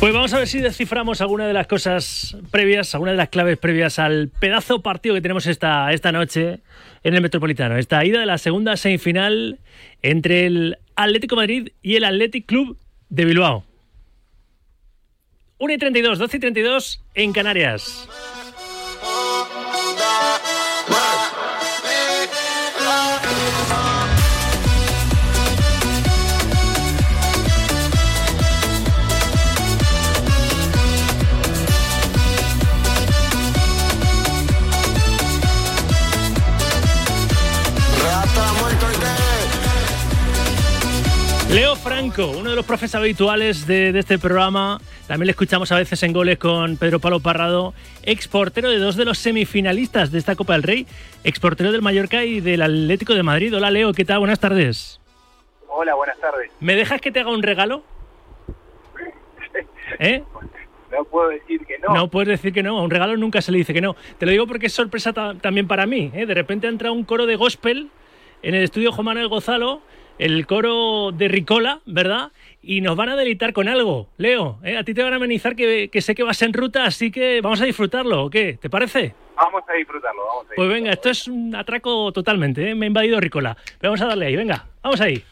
Pues 0.01 0.15
vamos 0.15 0.33
a 0.33 0.39
ver 0.39 0.49
si 0.49 0.61
desciframos 0.61 1.21
alguna 1.21 1.47
de 1.47 1.53
las 1.53 1.67
cosas 1.67 2.35
previas, 2.51 2.95
alguna 2.95 3.11
de 3.11 3.19
las 3.19 3.29
claves 3.29 3.59
previas 3.59 3.99
al 3.99 4.29
pedazo 4.29 4.81
partido 4.81 5.15
que 5.15 5.21
tenemos 5.21 5.47
esta, 5.47 5.93
esta 5.93 6.11
noche 6.11 6.61
en 7.03 7.15
el 7.15 7.21
Metropolitano. 7.21 7.77
Esta 7.77 8.03
ida 8.03 8.19
de 8.19 8.25
la 8.25 8.39
segunda 8.39 8.79
semifinal 8.79 9.59
entre 10.01 10.47
el 10.47 10.79
Atlético 10.97 11.37
Madrid 11.37 11.69
y 11.83 11.97
el 11.97 12.05
Athletic 12.05 12.47
Club 12.47 12.79
de 13.11 13.27
Bilbao. 13.27 13.65
1 15.61 15.75
y 15.75 15.79
32, 15.79 16.19
12 16.19 16.37
y 16.39 16.41
32 16.41 17.01
en 17.15 17.33
Canarias. 17.35 18.09
Leo 41.51 41.75
Franco, 41.75 42.29
uno 42.29 42.51
de 42.51 42.57
los 42.57 42.65
profes 42.65 42.95
habituales 42.95 43.67
de, 43.67 43.93
de, 43.93 43.99
este 43.99 44.19
programa, 44.21 44.81
también 45.11 45.27
le 45.27 45.33
escuchamos 45.33 45.73
a 45.73 45.77
veces 45.77 46.01
en 46.05 46.13
goles 46.13 46.39
con 46.39 46.77
Pedro 46.77 47.01
Palo 47.01 47.19
Parrado, 47.19 47.75
exportero 48.05 48.71
de 48.71 48.79
dos 48.79 48.95
de 48.95 49.05
los 49.05 49.19
semifinalistas 49.19 50.13
de 50.13 50.19
esta 50.19 50.37
Copa 50.37 50.53
del 50.53 50.63
Rey, 50.63 50.87
exportero 51.25 51.73
del 51.73 51.83
Mallorca 51.83 52.25
y 52.25 52.41
del 52.41 52.63
Atlético 52.63 53.15
de 53.15 53.25
Madrid. 53.25 53.53
Hola 53.57 53.73
Leo, 53.73 53.93
¿qué 53.93 54.05
tal? 54.05 54.21
Buenas 54.21 54.39
tardes. 54.39 55.01
Hola, 55.67 55.97
buenas 55.97 56.17
tardes. 56.21 56.53
¿Me 56.61 56.77
dejas 56.77 57.01
que 57.01 57.11
te 57.11 57.19
haga 57.19 57.31
un 57.33 57.43
regalo? 57.43 57.83
¿Eh? 59.99 60.23
No 60.93 61.03
puedo 61.03 61.31
decir 61.31 61.67
que 61.67 61.77
no. 61.81 61.93
No 61.93 62.09
puedes 62.09 62.29
decir 62.29 62.53
que 62.53 62.63
no, 62.63 62.79
a 62.79 62.83
un 62.85 62.91
regalo 62.91 63.17
nunca 63.17 63.43
se 63.43 63.51
le 63.51 63.59
dice 63.59 63.75
que 63.75 63.81
no. 63.81 63.97
Te 64.17 64.27
lo 64.27 64.31
digo 64.31 64.47
porque 64.47 64.67
es 64.67 64.73
sorpresa 64.73 65.13
también 65.13 65.67
para 65.67 65.87
mí. 65.87 66.13
¿eh? 66.15 66.25
De 66.25 66.35
repente 66.35 66.69
ha 66.69 66.71
entrado 66.71 66.95
un 66.95 67.03
coro 67.03 67.27
de 67.27 67.35
gospel 67.35 67.91
en 68.45 68.55
el 68.55 68.63
estudio 68.63 68.93
Juan 68.93 69.07
Manuel 69.07 69.27
Gozalo 69.27 69.83
el 70.21 70.47
coro 70.47 71.13
de 71.13 71.29
Ricola, 71.29 71.81
¿verdad? 71.87 72.31
Y 72.63 72.81
nos 72.81 72.97
van 72.97 73.09
a 73.09 73.17
deleitar 73.17 73.53
con 73.53 73.69
algo. 73.69 74.09
Leo, 74.19 74.59
¿eh? 74.63 74.77
a 74.77 74.85
ti 74.85 74.93
te 74.95 75.03
van 75.03 75.13
a 75.13 75.17
amenizar 75.17 75.57
que, 75.57 75.89
que, 75.91 76.03
sé 76.03 76.15
que 76.15 76.23
vas 76.23 76.43
en 76.43 76.53
ruta, 76.53 76.85
así 76.85 77.11
que 77.11 77.41
vamos 77.41 77.61
a 77.61 77.65
disfrutarlo, 77.65 78.25
¿o 78.25 78.31
qué? 78.31 78.59
¿Te 78.61 78.69
parece? 78.69 79.15
Vamos 79.37 79.63
a 79.67 79.73
disfrutarlo, 79.73 80.21
vamos 80.21 80.47
a 80.47 80.51
disfrutarlo. 80.51 80.55
Pues 80.57 80.69
venga, 80.69 80.93
esto 80.93 81.09
es 81.11 81.27
un 81.29 81.55
atraco 81.55 82.13
totalmente, 82.13 82.71
¿eh? 82.71 82.75
me 82.75 82.87
ha 82.87 82.89
invadido 82.89 83.19
Ricola. 83.19 83.57
Pero 83.79 83.93
vamos 83.93 84.03
a 84.03 84.07
darle 84.07 84.27
ahí, 84.27 84.37
venga, 84.37 84.67
vamos 84.83 85.01
ahí. 85.01 85.25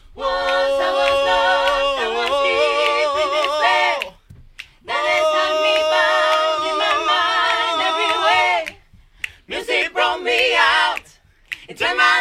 Turn 11.79 11.95
my 11.95 12.18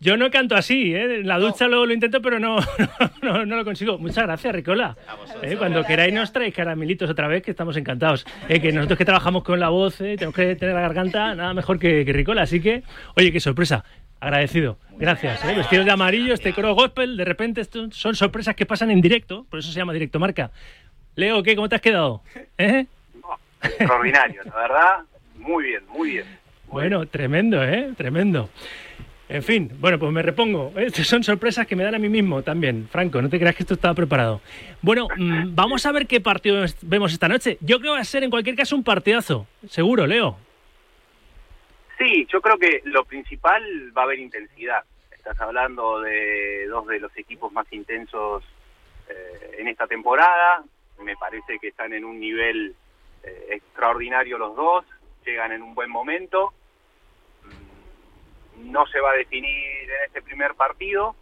Yo 0.00 0.16
no 0.16 0.30
canto 0.30 0.56
así, 0.56 0.94
¿eh? 0.94 1.20
En 1.20 1.28
la 1.28 1.38
ducha 1.38 1.68
luego 1.68 1.84
lo 1.84 1.92
intento, 1.92 2.22
pero 2.22 2.38
no, 2.40 2.56
no, 3.22 3.44
no 3.44 3.56
lo 3.56 3.64
consigo. 3.64 3.98
Muchas 3.98 4.24
gracias, 4.24 4.54
Ricola. 4.54 4.96
¿Eh? 5.42 5.56
Cuando 5.58 5.84
queráis 5.84 6.14
nos 6.14 6.32
traéis 6.32 6.54
caramelitos 6.54 7.10
otra 7.10 7.28
vez, 7.28 7.42
que 7.42 7.50
estamos 7.50 7.76
encantados. 7.76 8.26
¿Eh? 8.48 8.60
Que 8.60 8.72
nosotros 8.72 8.96
que 8.96 9.04
trabajamos 9.04 9.44
con 9.44 9.60
la 9.60 9.68
voz, 9.68 10.00
¿eh? 10.00 10.16
tenemos 10.16 10.34
que 10.34 10.56
tener 10.56 10.74
la 10.74 10.80
garganta, 10.80 11.34
nada 11.34 11.52
mejor 11.52 11.78
que, 11.78 12.04
que 12.04 12.12
Ricola. 12.14 12.42
Así 12.42 12.60
que, 12.60 12.82
oye, 13.14 13.30
qué 13.30 13.40
sorpresa. 13.40 13.84
Agradecido. 14.20 14.78
Gracias. 14.98 15.42
¿eh? 15.46 15.54
Vestidos 15.54 15.86
de 15.86 15.92
amarillo, 15.92 16.34
este 16.34 16.52
coro 16.52 16.74
gospel, 16.74 17.16
de 17.16 17.24
repente 17.24 17.62
esto 17.62 17.90
son 17.90 18.14
sorpresas 18.14 18.54
que 18.54 18.66
pasan 18.66 18.90
en 18.90 19.00
directo, 19.00 19.46
por 19.48 19.60
eso 19.60 19.72
se 19.72 19.78
llama 19.78 19.94
Directo 19.94 20.18
Marca. 20.18 20.50
Leo, 21.16 21.42
¿qué? 21.42 21.56
¿Cómo 21.56 21.68
te 21.70 21.76
has 21.76 21.80
quedado? 21.80 22.22
¿Eh? 22.58 22.84
Extraordinario, 23.62 24.42
la 24.44 24.54
verdad. 24.54 24.98
Muy 25.38 25.64
bien, 25.64 25.82
muy 25.88 26.10
bien. 26.10 26.24
Bueno, 26.68 27.06
tremendo, 27.06 27.64
¿eh? 27.64 27.92
Tremendo. 27.96 28.50
En 29.30 29.44
fin, 29.44 29.70
bueno, 29.78 29.96
pues 29.96 30.10
me 30.12 30.22
repongo. 30.22 30.72
Estas 30.76 31.06
son 31.06 31.22
sorpresas 31.22 31.64
que 31.64 31.76
me 31.76 31.84
dan 31.84 31.94
a 31.94 32.00
mí 32.00 32.08
mismo 32.08 32.42
también, 32.42 32.88
Franco. 32.90 33.22
No 33.22 33.30
te 33.30 33.38
creas 33.38 33.54
que 33.54 33.62
esto 33.62 33.74
estaba 33.74 33.94
preparado. 33.94 34.40
Bueno, 34.82 35.06
mmm, 35.16 35.54
vamos 35.54 35.86
a 35.86 35.92
ver 35.92 36.08
qué 36.08 36.20
partido 36.20 36.64
vemos 36.82 37.12
esta 37.12 37.28
noche. 37.28 37.56
Yo 37.60 37.78
creo 37.78 37.92
que 37.92 37.98
va 37.98 38.00
a 38.00 38.04
ser 38.04 38.24
en 38.24 38.30
cualquier 38.30 38.56
caso 38.56 38.74
un 38.74 38.82
partidazo. 38.82 39.46
Seguro, 39.68 40.04
Leo. 40.04 40.36
Sí, 41.96 42.26
yo 42.28 42.40
creo 42.40 42.58
que 42.58 42.82
lo 42.86 43.04
principal 43.04 43.62
va 43.96 44.02
a 44.02 44.04
haber 44.06 44.18
intensidad. 44.18 44.82
Estás 45.12 45.40
hablando 45.40 46.00
de 46.00 46.66
dos 46.66 46.88
de 46.88 46.98
los 46.98 47.16
equipos 47.16 47.52
más 47.52 47.72
intensos 47.72 48.42
eh, 49.08 49.58
en 49.58 49.68
esta 49.68 49.86
temporada. 49.86 50.64
Me 51.04 51.16
parece 51.16 51.60
que 51.60 51.68
están 51.68 51.92
en 51.92 52.04
un 52.04 52.18
nivel 52.18 52.74
eh, 53.22 53.46
extraordinario 53.50 54.38
los 54.38 54.56
dos. 54.56 54.84
Llegan 55.24 55.52
en 55.52 55.62
un 55.62 55.72
buen 55.76 55.90
momento 55.90 56.52
no 58.64 58.86
se 58.86 59.00
va 59.00 59.12
a 59.12 59.16
definir 59.16 59.82
en 59.82 60.04
este 60.06 60.22
primer 60.22 60.54
partido, 60.54 61.14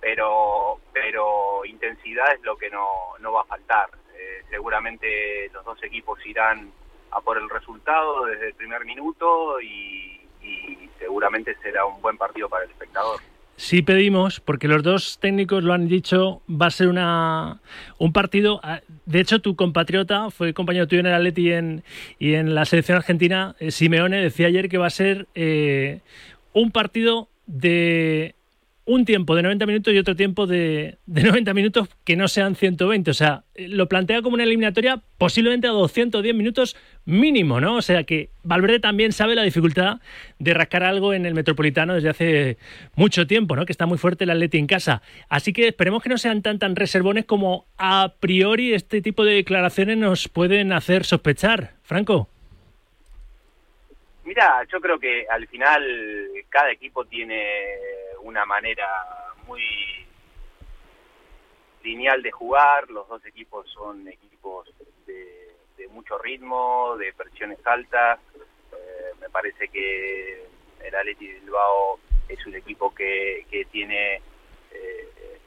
pero, 0.00 0.78
pero 0.92 1.64
intensidad 1.64 2.34
es 2.34 2.42
lo 2.42 2.56
que 2.56 2.70
no, 2.70 2.88
no 3.20 3.32
va 3.32 3.42
a 3.42 3.44
faltar. 3.44 3.90
Eh, 4.16 4.42
seguramente 4.50 5.50
los 5.52 5.64
dos 5.64 5.82
equipos 5.82 6.24
irán 6.26 6.72
a 7.10 7.20
por 7.20 7.38
el 7.38 7.48
resultado 7.50 8.24
desde 8.26 8.48
el 8.48 8.54
primer 8.54 8.84
minuto 8.84 9.60
y, 9.60 10.20
y 10.42 10.88
seguramente 10.98 11.56
será 11.62 11.84
un 11.84 12.00
buen 12.00 12.16
partido 12.16 12.48
para 12.48 12.64
el 12.64 12.70
espectador. 12.70 13.20
Sí 13.60 13.82
pedimos, 13.82 14.40
porque 14.40 14.68
los 14.68 14.82
dos 14.82 15.18
técnicos 15.20 15.62
lo 15.62 15.74
han 15.74 15.86
dicho, 15.86 16.40
va 16.48 16.66
a 16.66 16.70
ser 16.70 16.88
una, 16.88 17.60
un 17.98 18.10
partido. 18.10 18.58
De 19.04 19.20
hecho, 19.20 19.40
tu 19.42 19.54
compatriota 19.54 20.30
fue 20.30 20.54
compañero 20.54 20.86
tuyo 20.86 21.00
en 21.00 21.06
el 21.08 21.12
Atleti 21.12 21.48
y 21.48 21.52
en, 21.52 21.84
y 22.18 22.34
en 22.36 22.54
la 22.54 22.64
selección 22.64 22.96
argentina, 22.96 23.54
Simeone, 23.68 24.22
decía 24.22 24.46
ayer 24.46 24.70
que 24.70 24.78
va 24.78 24.86
a 24.86 24.90
ser 24.90 25.26
eh, 25.34 26.00
un 26.52 26.70
partido 26.70 27.28
de 27.46 28.34
un 28.92 29.04
tiempo 29.04 29.36
de 29.36 29.42
90 29.42 29.66
minutos 29.66 29.94
y 29.94 29.98
otro 29.98 30.16
tiempo 30.16 30.48
de, 30.48 30.98
de 31.06 31.22
90 31.22 31.54
minutos 31.54 31.88
que 32.02 32.16
no 32.16 32.26
sean 32.26 32.56
120. 32.56 33.10
O 33.10 33.14
sea, 33.14 33.44
eh, 33.54 33.68
lo 33.68 33.88
plantea 33.88 34.20
como 34.20 34.34
una 34.34 34.42
eliminatoria 34.42 35.00
posiblemente 35.16 35.68
a 35.68 35.70
210 35.70 36.34
minutos 36.34 36.76
mínimo, 37.04 37.60
¿no? 37.60 37.76
O 37.76 37.82
sea 37.82 38.02
que 38.02 38.30
Valverde 38.42 38.80
también 38.80 39.12
sabe 39.12 39.36
la 39.36 39.42
dificultad 39.42 40.00
de 40.40 40.54
rascar 40.54 40.82
algo 40.82 41.14
en 41.14 41.24
el 41.24 41.34
Metropolitano 41.34 41.94
desde 41.94 42.08
hace 42.08 42.58
mucho 42.96 43.28
tiempo, 43.28 43.54
¿no? 43.54 43.64
Que 43.64 43.72
está 43.72 43.86
muy 43.86 43.96
fuerte 43.96 44.24
el 44.24 44.30
Atleti 44.30 44.58
en 44.58 44.66
casa. 44.66 45.02
Así 45.28 45.52
que 45.52 45.68
esperemos 45.68 46.02
que 46.02 46.08
no 46.08 46.18
sean 46.18 46.42
tan 46.42 46.58
tan 46.58 46.74
reservones 46.74 47.26
como 47.26 47.66
a 47.78 48.14
priori 48.18 48.72
este 48.72 49.02
tipo 49.02 49.24
de 49.24 49.34
declaraciones 49.34 49.98
nos 49.98 50.26
pueden 50.28 50.72
hacer 50.72 51.04
sospechar. 51.04 51.74
Franco. 51.82 52.28
Mira, 54.30 54.62
yo 54.70 54.80
creo 54.80 54.96
que 54.96 55.26
al 55.28 55.48
final 55.48 55.82
cada 56.50 56.70
equipo 56.70 57.04
tiene 57.04 57.74
una 58.22 58.46
manera 58.46 58.86
muy 59.48 59.60
lineal 61.82 62.22
de 62.22 62.30
jugar, 62.30 62.88
los 62.90 63.08
dos 63.08 63.26
equipos 63.26 63.68
son 63.70 64.06
equipos 64.06 64.72
de, 65.04 65.50
de 65.76 65.88
mucho 65.88 66.16
ritmo, 66.18 66.96
de 66.96 67.12
presiones 67.12 67.58
altas, 67.66 68.20
Eh, 68.72 69.12
me 69.20 69.28
parece 69.30 69.66
que 69.66 70.46
el 70.84 70.94
Atleti 70.94 71.26
Bilbao 71.26 71.98
es 72.28 72.46
un 72.46 72.54
equipo 72.54 72.94
que, 72.94 73.44
tiene 73.72 74.22
eh, 74.70 75.38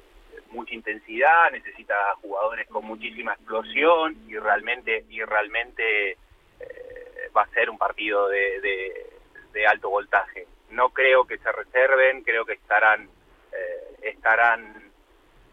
mucha 0.52 0.74
intensidad, 0.74 1.52
necesita 1.52 1.96
jugadores 2.22 2.68
con 2.68 2.84
muchísima 2.84 3.32
explosión 3.32 4.18
y 4.28 4.38
realmente 4.38 5.06
y 5.10 5.24
realmente 5.24 6.18
eh, 6.60 6.93
va 7.36 7.44
a 7.44 7.50
ser 7.50 7.70
un 7.70 7.78
partido 7.78 8.28
de, 8.30 8.60
de- 8.62 9.68
alto 9.68 9.90
voltaje. 9.90 10.46
No 10.72 10.90
creo 10.90 11.26
que 11.26 11.38
se 11.38 11.52
reserven, 11.52 12.24
creo 12.24 12.44
que 12.46 12.54
estarán 12.54 13.08
eh, 13.52 13.96
estarán 14.02 14.92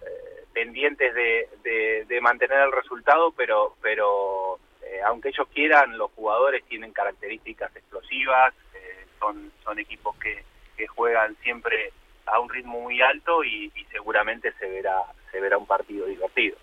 eh, 0.03 0.45
pendientes 0.53 1.14
de, 1.14 2.20
mantener 2.20 2.61
el 2.61 2.72
resultado, 2.72 3.33
pero 3.33 3.76
pero 3.81 4.59
eh, 4.83 5.01
aunque 5.05 5.28
ellos 5.28 5.47
quieran, 5.55 5.97
los 5.97 6.11
jugadores 6.12 6.64
tienen 6.64 6.93
características 6.93 7.74
explosivas, 7.76 8.55
eh, 8.74 9.07
son 9.18 9.53
son 9.62 9.78
equipos 9.78 10.16
que, 10.16 10.45
que 10.76 10.87
juegan 10.87 11.37
siempre 11.43 11.93
a 12.26 12.41
un 12.41 12.49
ritmo 12.49 12.81
muy 12.81 13.01
alto 13.01 13.45
y, 13.45 13.70
y 13.74 13.85
seguramente 13.87 14.53
se 14.59 14.68
verá 14.68 15.03
se 15.31 15.41
verá 15.41 15.57
un 15.59 15.66
partido 15.66 16.07
divertido. 16.07 16.57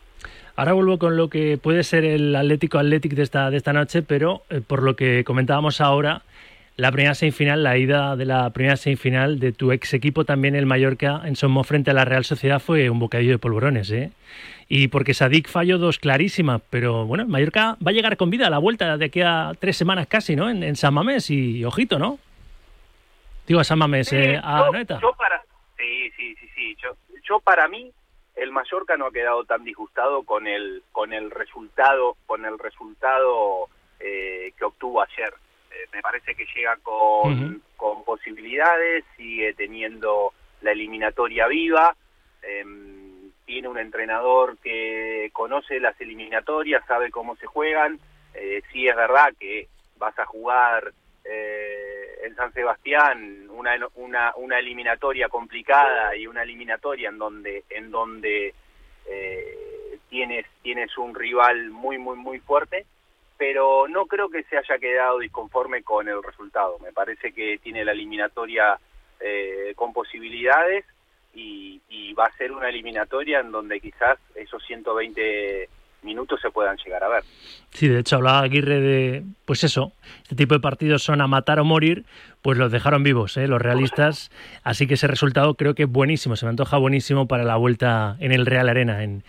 Ahora 0.58 0.74
vuelvo 0.74 0.97
con 0.97 1.16
lo 1.16 1.30
que 1.30 1.60
puede 1.60 1.84
ser 1.84 2.03
el 2.03 2.36
Atlético 2.36 2.80
Athletic 2.80 3.14
de 3.14 3.22
esta, 3.22 3.51
de 3.51 3.58
esta 3.58 3.74
noche, 3.74 4.01
pero 4.01 4.41
eh, 4.49 4.60
por 4.66 4.82
lo 4.82 4.95
que 4.95 5.24
comentábamos 5.24 5.82
ahora, 5.82 6.24
la 6.78 6.91
primera 6.91 7.14
semifinal, 7.14 7.62
la 7.62 7.78
ida 7.78 8.16
de 8.16 8.26
la 8.26 8.49
primera 8.49 8.76
semifinal 8.76 9.39
de 9.39 9.51
tu 9.51 9.72
ex 9.72 9.93
equipo 9.93 10.26
también, 10.26 10.55
el 10.55 10.66
Mallorca, 10.66 11.22
en 11.26 11.36
Somos 11.36 11.68
frente 11.68 11.91
a 11.91 11.93
la 11.93 12.05
Real 12.05 12.26
Sociedad 12.26 12.60
fue 12.60 12.89
un 12.89 12.97
bocadillo 12.97 13.34
de 13.34 13.38
polvorones, 13.38 13.91
¿eh? 13.91 14.10
Y 14.68 14.88
porque 14.88 15.14
Sadik 15.14 15.47
falló 15.47 15.78
dos 15.78 15.99
clarísimas, 15.99 16.60
pero 16.72 17.05
bueno, 17.05 17.28
Mallorca 17.28 17.78
va 17.86 17.91
a 17.91 17.93
llegar 17.93 18.18
con 18.18 18.32
vida 18.32 18.47
a 18.47 18.49
la 18.49 18.58
vuelta 18.58 18.97
de 18.97 19.05
aquí 19.05 19.22
a 19.22 19.53
tres 19.60 19.78
semanas 19.78 20.08
casi, 20.08 20.36
¿no? 20.36 20.49
En, 20.49 20.64
en 20.64 20.76
San 20.76 20.91
Mamés 20.91 21.30
y 21.30 21.64
ojito, 21.66 21.99
¿no? 21.99 22.18
Digo 23.47 23.60
a 23.60 23.64
San 23.64 23.78
Mamés, 23.78 24.12
eh, 24.12 24.41
a 24.43 24.66
yo, 24.66 24.72
Noeta. 24.72 24.99
yo 24.99 25.14
para 25.16 25.39
sí 25.78 26.12
sí 26.18 26.36
sí 26.36 26.47
sí 26.55 26.78
yo, 26.82 26.97
yo 27.30 27.39
para 27.41 27.68
mí 27.68 27.91
el 28.38 28.51
Mallorca 28.51 28.95
no 28.97 29.07
ha 29.07 29.11
quedado 29.11 29.43
tan 29.43 29.63
disgustado 29.63 30.23
con 30.23 30.47
el 30.47 30.83
con 30.91 31.11
el 31.11 31.31
resultado 31.31 32.15
con 32.25 32.45
el 32.45 32.57
resultado 32.59 33.67
eh, 33.99 34.53
que 34.57 34.65
obtuvo 34.65 35.01
ayer. 35.01 35.33
Eh, 35.71 35.88
me 35.91 36.01
parece 36.01 36.35
que 36.35 36.45
llega 36.55 36.77
con, 36.77 37.61
posibilidades 38.05 39.03
sigue 39.17 39.53
teniendo 39.53 40.33
la 40.61 40.71
eliminatoria 40.71 41.47
viva 41.47 41.95
em, 42.41 43.31
tiene 43.45 43.67
un 43.67 43.77
entrenador 43.77 44.57
que 44.57 45.29
conoce 45.33 45.79
las 45.79 45.99
eliminatorias 45.99 46.85
sabe 46.85 47.11
cómo 47.11 47.35
se 47.35 47.47
juegan. 47.47 47.99
Eh, 48.33 48.61
sí 48.71 48.88
es 48.88 48.95
verdad 48.95 49.33
que 49.39 49.67
vas 49.97 50.17
a 50.19 50.25
jugar 50.25 50.93
eh, 51.25 52.07
en 52.24 52.36
San 52.36 52.53
Sebastián 52.53 53.47
una, 53.49 53.78
una, 53.95 54.34
una 54.36 54.59
eliminatoria 54.59 55.30
complicada 55.30 56.15
y 56.15 56.28
una 56.28 56.43
eliminatoria 56.43 57.09
en 57.09 57.18
donde 57.18 57.63
en 57.70 57.91
donde 57.91 58.53
eh, 59.05 59.99
tienes 60.09 60.45
tienes 60.61 60.97
un 60.97 61.15
rival 61.15 61.70
muy 61.72 61.97
muy 61.97 62.18
muy 62.18 62.39
fuerte 62.39 62.86
pero 63.38 63.88
no 63.88 64.07
creo 64.07 64.30
que 64.30 64.43
se 64.43 64.57
haya 64.57 64.80
quedado 64.80 65.20
disconforme 65.20 65.84
con 65.84 66.09
el 66.09 66.24
resultado. 66.24 66.80
Me 66.80 66.91
parece 66.91 67.32
que 67.32 67.59
tiene 67.59 67.86
la 67.86 67.91
eliminatoria 67.91 68.80
eh, 69.20 69.74
con 69.76 69.93
posibilidades 69.93 70.86
y, 71.36 71.80
y 71.88 72.13
va 72.13 72.26
a 72.26 72.38
ser 72.38 72.51
una 72.51 72.70
eliminatoria 72.70 73.39
en 73.39 73.51
donde 73.51 73.80
quizás 73.80 74.18
esos 74.34 74.65
120 74.65 75.70
minutos 76.03 76.39
se 76.41 76.49
puedan 76.49 76.77
llegar 76.77 77.03
a 77.03 77.07
ver 77.09 77.23
Sí, 77.71 77.87
de 77.87 77.99
hecho 77.99 78.15
hablaba 78.15 78.39
Aguirre 78.39 78.79
de, 78.79 79.23
pues 79.45 79.63
eso, 79.63 79.91
este 80.23 80.35
tipo 80.35 80.55
de 80.55 80.59
partidos 80.59 81.03
son 81.03 81.21
a 81.21 81.27
matar 81.27 81.59
o 81.59 81.65
morir, 81.65 82.05
pues 82.41 82.57
los 82.57 82.71
dejaron 82.71 83.03
vivos, 83.03 83.37
¿eh? 83.37 83.47
los 83.47 83.61
realistas. 83.61 84.31
Así 84.63 84.87
que 84.87 84.95
ese 84.95 85.05
resultado 85.05 85.53
creo 85.55 85.75
que 85.75 85.83
es 85.83 85.89
buenísimo, 85.89 86.35
se 86.35 86.45
me 86.45 86.49
antoja 86.49 86.77
buenísimo 86.77 87.27
para 87.27 87.43
la 87.43 87.55
vuelta 87.55 88.15
en 88.19 88.31
el 88.31 88.45
Real 88.45 88.69
Arena, 88.69 89.03
en, 89.03 89.23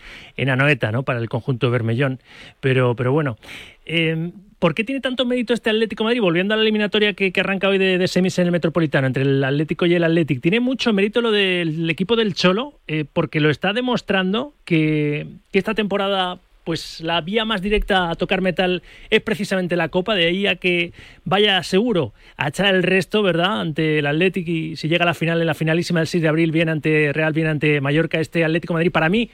Anoeta, 0.49 0.91
¿no? 0.91 1.03
para 1.03 1.19
el 1.19 1.29
conjunto 1.29 1.69
Bermellón. 1.69 2.19
Pero, 2.59 2.95
pero 2.95 3.11
bueno, 3.11 3.37
eh, 3.85 4.31
¿por 4.57 4.73
qué 4.73 4.83
tiene 4.83 5.01
tanto 5.01 5.25
mérito 5.25 5.53
este 5.53 5.69
Atlético 5.69 6.05
Madrid? 6.05 6.21
Volviendo 6.21 6.53
a 6.53 6.57
la 6.57 6.63
eliminatoria 6.63 7.13
que, 7.13 7.31
que 7.31 7.41
arranca 7.41 7.69
hoy 7.69 7.77
de, 7.77 8.07
semis 8.07 8.39
en 8.39 8.45
el 8.45 8.51
Metropolitano, 8.51 9.05
entre 9.05 9.23
el 9.23 9.43
Atlético 9.43 9.85
y 9.85 9.93
el 9.93 10.03
Atlético, 10.03 10.41
tiene 10.41 10.59
mucho 10.59 10.91
mérito 10.93 11.21
lo 11.21 11.31
del 11.31 11.89
equipo 11.89 12.15
del 12.15 12.33
Cholo, 12.33 12.79
eh, 12.87 13.05
porque 13.11 13.41
lo 13.41 13.49
está 13.49 13.73
demostrando 13.73 14.53
que 14.65 15.27
esta 15.53 15.75
temporada 15.75 16.39
pues 16.69 17.01
la 17.01 17.19
vía 17.21 17.45
más 17.45 17.63
directa 17.63 18.11
a 18.11 18.15
tocar 18.15 18.41
metal 18.41 18.83
es 19.09 19.21
precisamente 19.21 19.75
la 19.75 19.89
Copa, 19.89 20.13
de 20.13 20.27
ahí 20.27 20.45
a 20.45 20.57
que 20.57 20.93
vaya 21.25 21.63
seguro 21.63 22.13
a 22.37 22.49
echar 22.49 22.75
el 22.75 22.83
resto, 22.83 23.23
¿verdad? 23.23 23.61
Ante 23.61 23.97
el 23.97 24.05
Athletic 24.05 24.47
y 24.47 24.75
si 24.75 24.87
llega 24.87 25.01
a 25.01 25.07
la 25.07 25.15
final, 25.15 25.41
en 25.41 25.47
la 25.47 25.55
finalísima 25.55 25.99
del 25.99 26.05
6 26.05 26.21
de 26.21 26.29
abril, 26.29 26.51
bien 26.51 26.69
ante 26.69 27.11
Real, 27.11 27.33
bien 27.33 27.47
ante 27.47 27.81
Mallorca, 27.81 28.19
este 28.19 28.45
Atlético 28.45 28.75
Madrid, 28.75 28.91
para 28.91 29.09
mí, 29.09 29.31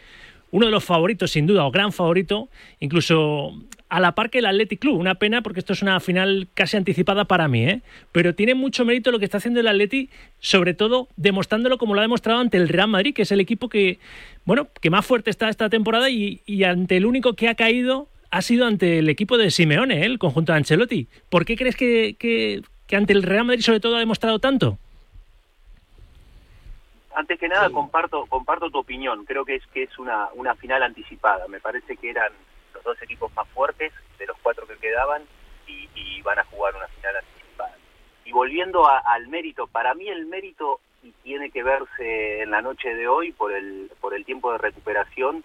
uno 0.52 0.68
de 0.68 0.72
los 0.72 0.86
favoritos, 0.86 1.32
sin 1.32 1.46
duda, 1.46 1.66
o 1.66 1.72
gran 1.72 1.92
favorito, 1.92 2.48
incluso 2.80 3.52
a 3.90 4.00
la 4.00 4.14
par 4.14 4.30
que 4.30 4.40
el 4.40 4.46
Athletic 4.46 4.80
Club. 4.80 5.00
Una 5.00 5.16
pena 5.16 5.42
porque 5.42 5.60
esto 5.60 5.74
es 5.74 5.82
una 5.82 6.00
final 6.00 6.48
casi 6.54 6.78
anticipada 6.78 7.26
para 7.26 7.48
mí, 7.48 7.66
¿eh? 7.66 7.82
Pero 8.12 8.36
tiene 8.36 8.56
mucho 8.56 8.86
mérito 8.86 9.12
lo 9.12 9.20
que 9.20 9.26
está 9.26 9.38
haciendo 9.38 9.60
el 9.60 9.68
Athletic, 9.68 10.10
sobre 10.40 10.74
todo 10.74 11.08
demostrándolo 11.16 11.78
como 11.78 11.94
lo 11.94 12.02
ha 12.02 12.04
demostrado 12.04 12.40
ante 12.40 12.58
el 12.58 12.70
Real 12.70 12.88
Madrid, 12.88 13.14
que 13.14 13.22
es 13.24 13.32
el 13.32 13.40
equipo 13.40 13.70
que, 13.70 14.00
bueno, 14.46 14.68
que 14.82 14.90
más 14.90 15.06
fuerte 15.06 15.30
está 15.30 15.50
esta 15.50 15.70
temporada 15.70 16.10
y, 16.10 16.42
y 16.46 16.64
ante 16.64 16.98
el 16.98 17.06
único 17.06 17.34
que 17.34 17.48
ha 17.48 17.56
caído 17.56 18.08
ha 18.32 18.42
sido 18.42 18.66
ante 18.66 19.00
el 19.00 19.10
equipo 19.10 19.38
de 19.38 19.52
Simeone, 19.52 20.02
¿eh? 20.02 20.06
el 20.06 20.20
conjunto 20.20 20.52
de 20.52 20.58
Ancelotti. 20.58 21.08
¿Por 21.30 21.46
qué 21.46 21.56
crees 21.56 21.78
que, 21.78 22.16
que, 22.20 22.62
que 22.88 22.96
ante 22.96 23.14
el 23.14 23.24
Real 23.24 23.46
Madrid 23.46 23.62
sobre 23.62 23.80
todo 23.80 23.96
ha 23.96 24.00
demostrado 24.00 24.40
tanto? 24.40 24.78
antes 27.16 27.40
que 27.40 27.48
nada 27.48 27.70
comparto 27.70 28.26
comparto 28.26 28.70
tu 28.70 28.80
opinión 28.80 29.24
creo 29.24 29.46
que 29.46 29.56
es 29.56 29.66
que 29.68 29.84
es 29.84 29.98
una 29.98 30.28
una 30.36 30.54
final 30.56 30.84
anticipada 30.84 31.48
me 31.48 31.62
parece 31.62 31.96
que 31.96 32.10
eran 32.10 32.32
dos 32.86 33.02
equipos 33.02 33.34
más 33.36 33.48
fuertes 33.50 33.92
de 34.18 34.26
los 34.28 34.38
cuatro 34.42 34.66
que 34.68 34.78
quedaban 34.78 35.24
y, 35.68 36.22
van 36.22 36.40
a 36.40 36.44
jugar 36.46 36.76
una 36.76 36.88
final 36.88 37.18
anticipada 37.18 37.76
y 38.24 38.32
volviendo 38.32 38.88
a- 38.88 38.98
al 39.00 39.28
mérito 39.28 39.68
para 39.68 39.94
mí 39.94 40.08
el 40.08 40.26
mérito 40.26 40.80
y 41.04 41.12
tiene 41.24 41.52
que 41.52 41.62
verse 41.62 42.42
en 42.42 42.50
la 42.50 42.62
noche 42.64 42.96
de 42.96 43.08
hoy 43.08 43.32
por 43.32 43.54
el 43.54 43.92
por 44.02 44.16
el 44.16 44.26
tiempo 44.26 44.52
de 44.52 44.58
recuperación 44.58 45.44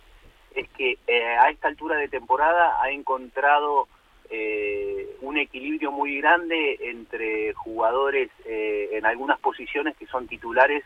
es 0.55 0.67
que 0.71 0.97
eh, 1.07 1.23
a 1.39 1.51
esta 1.51 1.69
altura 1.69 1.97
de 1.97 2.09
temporada 2.09 2.83
ha 2.83 2.91
encontrado 2.91 3.89
eh, 4.31 5.17
un 5.21 5.37
equilibrio 5.37 5.91
muy 5.93 6.19
grande 6.21 6.79
entre 6.81 7.53
jugadores 7.53 8.31
eh, 8.47 8.89
en 8.93 9.05
algunas 9.05 9.39
posiciones 9.41 9.97
que 9.99 10.07
son 10.07 10.27
titulares 10.29 10.83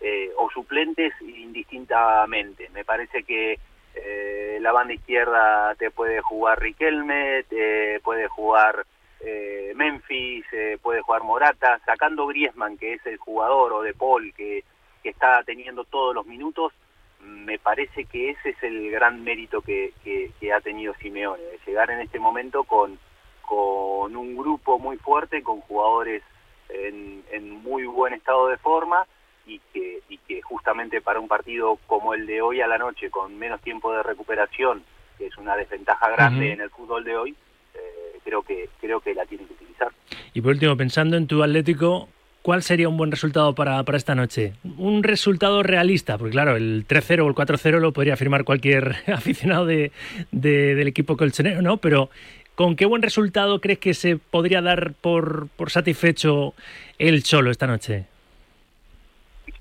eh, 0.00 0.30
o 0.38 0.48
suplentes 0.50 1.12
indistintamente. 1.20 2.68
Me 2.70 2.84
parece 2.84 3.24
que 3.24 3.58
eh, 3.94 4.58
la 4.60 4.72
banda 4.72 4.94
izquierda 4.94 5.74
te 5.76 5.90
puede 5.90 6.20
jugar 6.20 6.60
Riquelme, 6.60 7.44
te 7.44 8.00
puede 8.00 8.28
jugar 8.28 8.84
eh, 9.20 9.72
Memphis, 9.74 10.44
eh, 10.52 10.78
puede 10.82 11.00
jugar 11.00 11.22
Morata, 11.22 11.80
sacando 11.86 12.26
Griezmann, 12.26 12.76
que 12.76 12.94
es 12.94 13.06
el 13.06 13.16
jugador, 13.18 13.72
o 13.72 13.82
De 13.82 13.94
Paul, 13.94 14.32
que, 14.34 14.64
está 15.02 15.42
teniendo 15.44 15.84
todos 15.84 16.14
los 16.14 16.24
minutos, 16.24 16.72
me 17.20 17.58
parece 17.58 18.06
que 18.06 18.30
ese 18.30 18.50
es 18.50 18.62
el 18.62 18.90
gran 18.90 19.22
mérito 19.22 19.60
que, 19.60 19.92
que, 20.02 20.52
ha 20.52 20.62
tenido 20.62 20.94
Simeone, 20.94 21.42
llegar 21.66 21.90
en 21.90 22.00
este 22.00 22.18
momento 22.18 22.64
con, 22.64 22.98
con 23.42 24.16
un 24.16 24.34
grupo 24.34 24.78
muy 24.78 24.96
fuerte, 24.96 25.42
con 25.42 25.60
jugadores 25.60 26.22
en, 26.70 27.22
en 27.32 27.50
muy 27.50 27.84
buen 27.84 28.14
estado 28.14 28.48
de 28.48 28.56
forma 28.56 29.06
y 29.46 29.58
que, 29.74 29.93
que 30.26 30.40
justamente 30.42 31.00
para 31.00 31.20
un 31.20 31.28
partido 31.28 31.78
como 31.86 32.14
el 32.14 32.26
de 32.26 32.40
hoy 32.40 32.60
a 32.60 32.66
la 32.66 32.78
noche, 32.78 33.10
con 33.10 33.38
menos 33.38 33.60
tiempo 33.60 33.92
de 33.92 34.02
recuperación, 34.02 34.82
que 35.18 35.26
es 35.26 35.36
una 35.38 35.56
desventaja 35.56 36.08
grande 36.10 36.52
en 36.52 36.60
el 36.60 36.70
fútbol 36.70 37.04
de 37.04 37.16
hoy, 37.16 37.34
eh, 37.74 38.18
creo 38.24 38.42
que 38.42 38.68
creo 38.80 39.00
que 39.00 39.14
la 39.14 39.24
tienen 39.26 39.46
que 39.46 39.54
utilizar. 39.54 39.88
Y 40.32 40.40
por 40.40 40.52
último, 40.52 40.76
pensando 40.76 41.16
en 41.16 41.26
tu 41.26 41.42
Atlético, 41.42 42.08
¿cuál 42.42 42.62
sería 42.62 42.88
un 42.88 42.96
buen 42.96 43.10
resultado 43.10 43.54
para, 43.54 43.82
para 43.84 43.98
esta 43.98 44.14
noche? 44.14 44.54
Un 44.78 45.02
resultado 45.02 45.62
realista, 45.62 46.18
porque 46.18 46.32
claro, 46.32 46.56
el 46.56 46.86
3-0 46.88 47.20
o 47.24 47.28
el 47.28 47.34
4-0 47.34 47.78
lo 47.78 47.92
podría 47.92 48.16
firmar 48.16 48.44
cualquier 48.44 48.96
aficionado 49.12 49.66
de, 49.66 49.92
de- 50.32 50.74
del 50.74 50.88
equipo 50.88 51.16
colchonero, 51.16 51.62
¿no? 51.62 51.76
Pero 51.76 52.10
¿con 52.54 52.76
qué 52.76 52.86
buen 52.86 53.02
resultado 53.02 53.60
crees 53.60 53.78
que 53.78 53.94
se 53.94 54.16
podría 54.16 54.62
dar 54.62 54.94
por, 54.94 55.48
por 55.56 55.70
satisfecho 55.70 56.54
el 56.98 57.22
Cholo 57.22 57.50
esta 57.50 57.66
noche? 57.66 58.06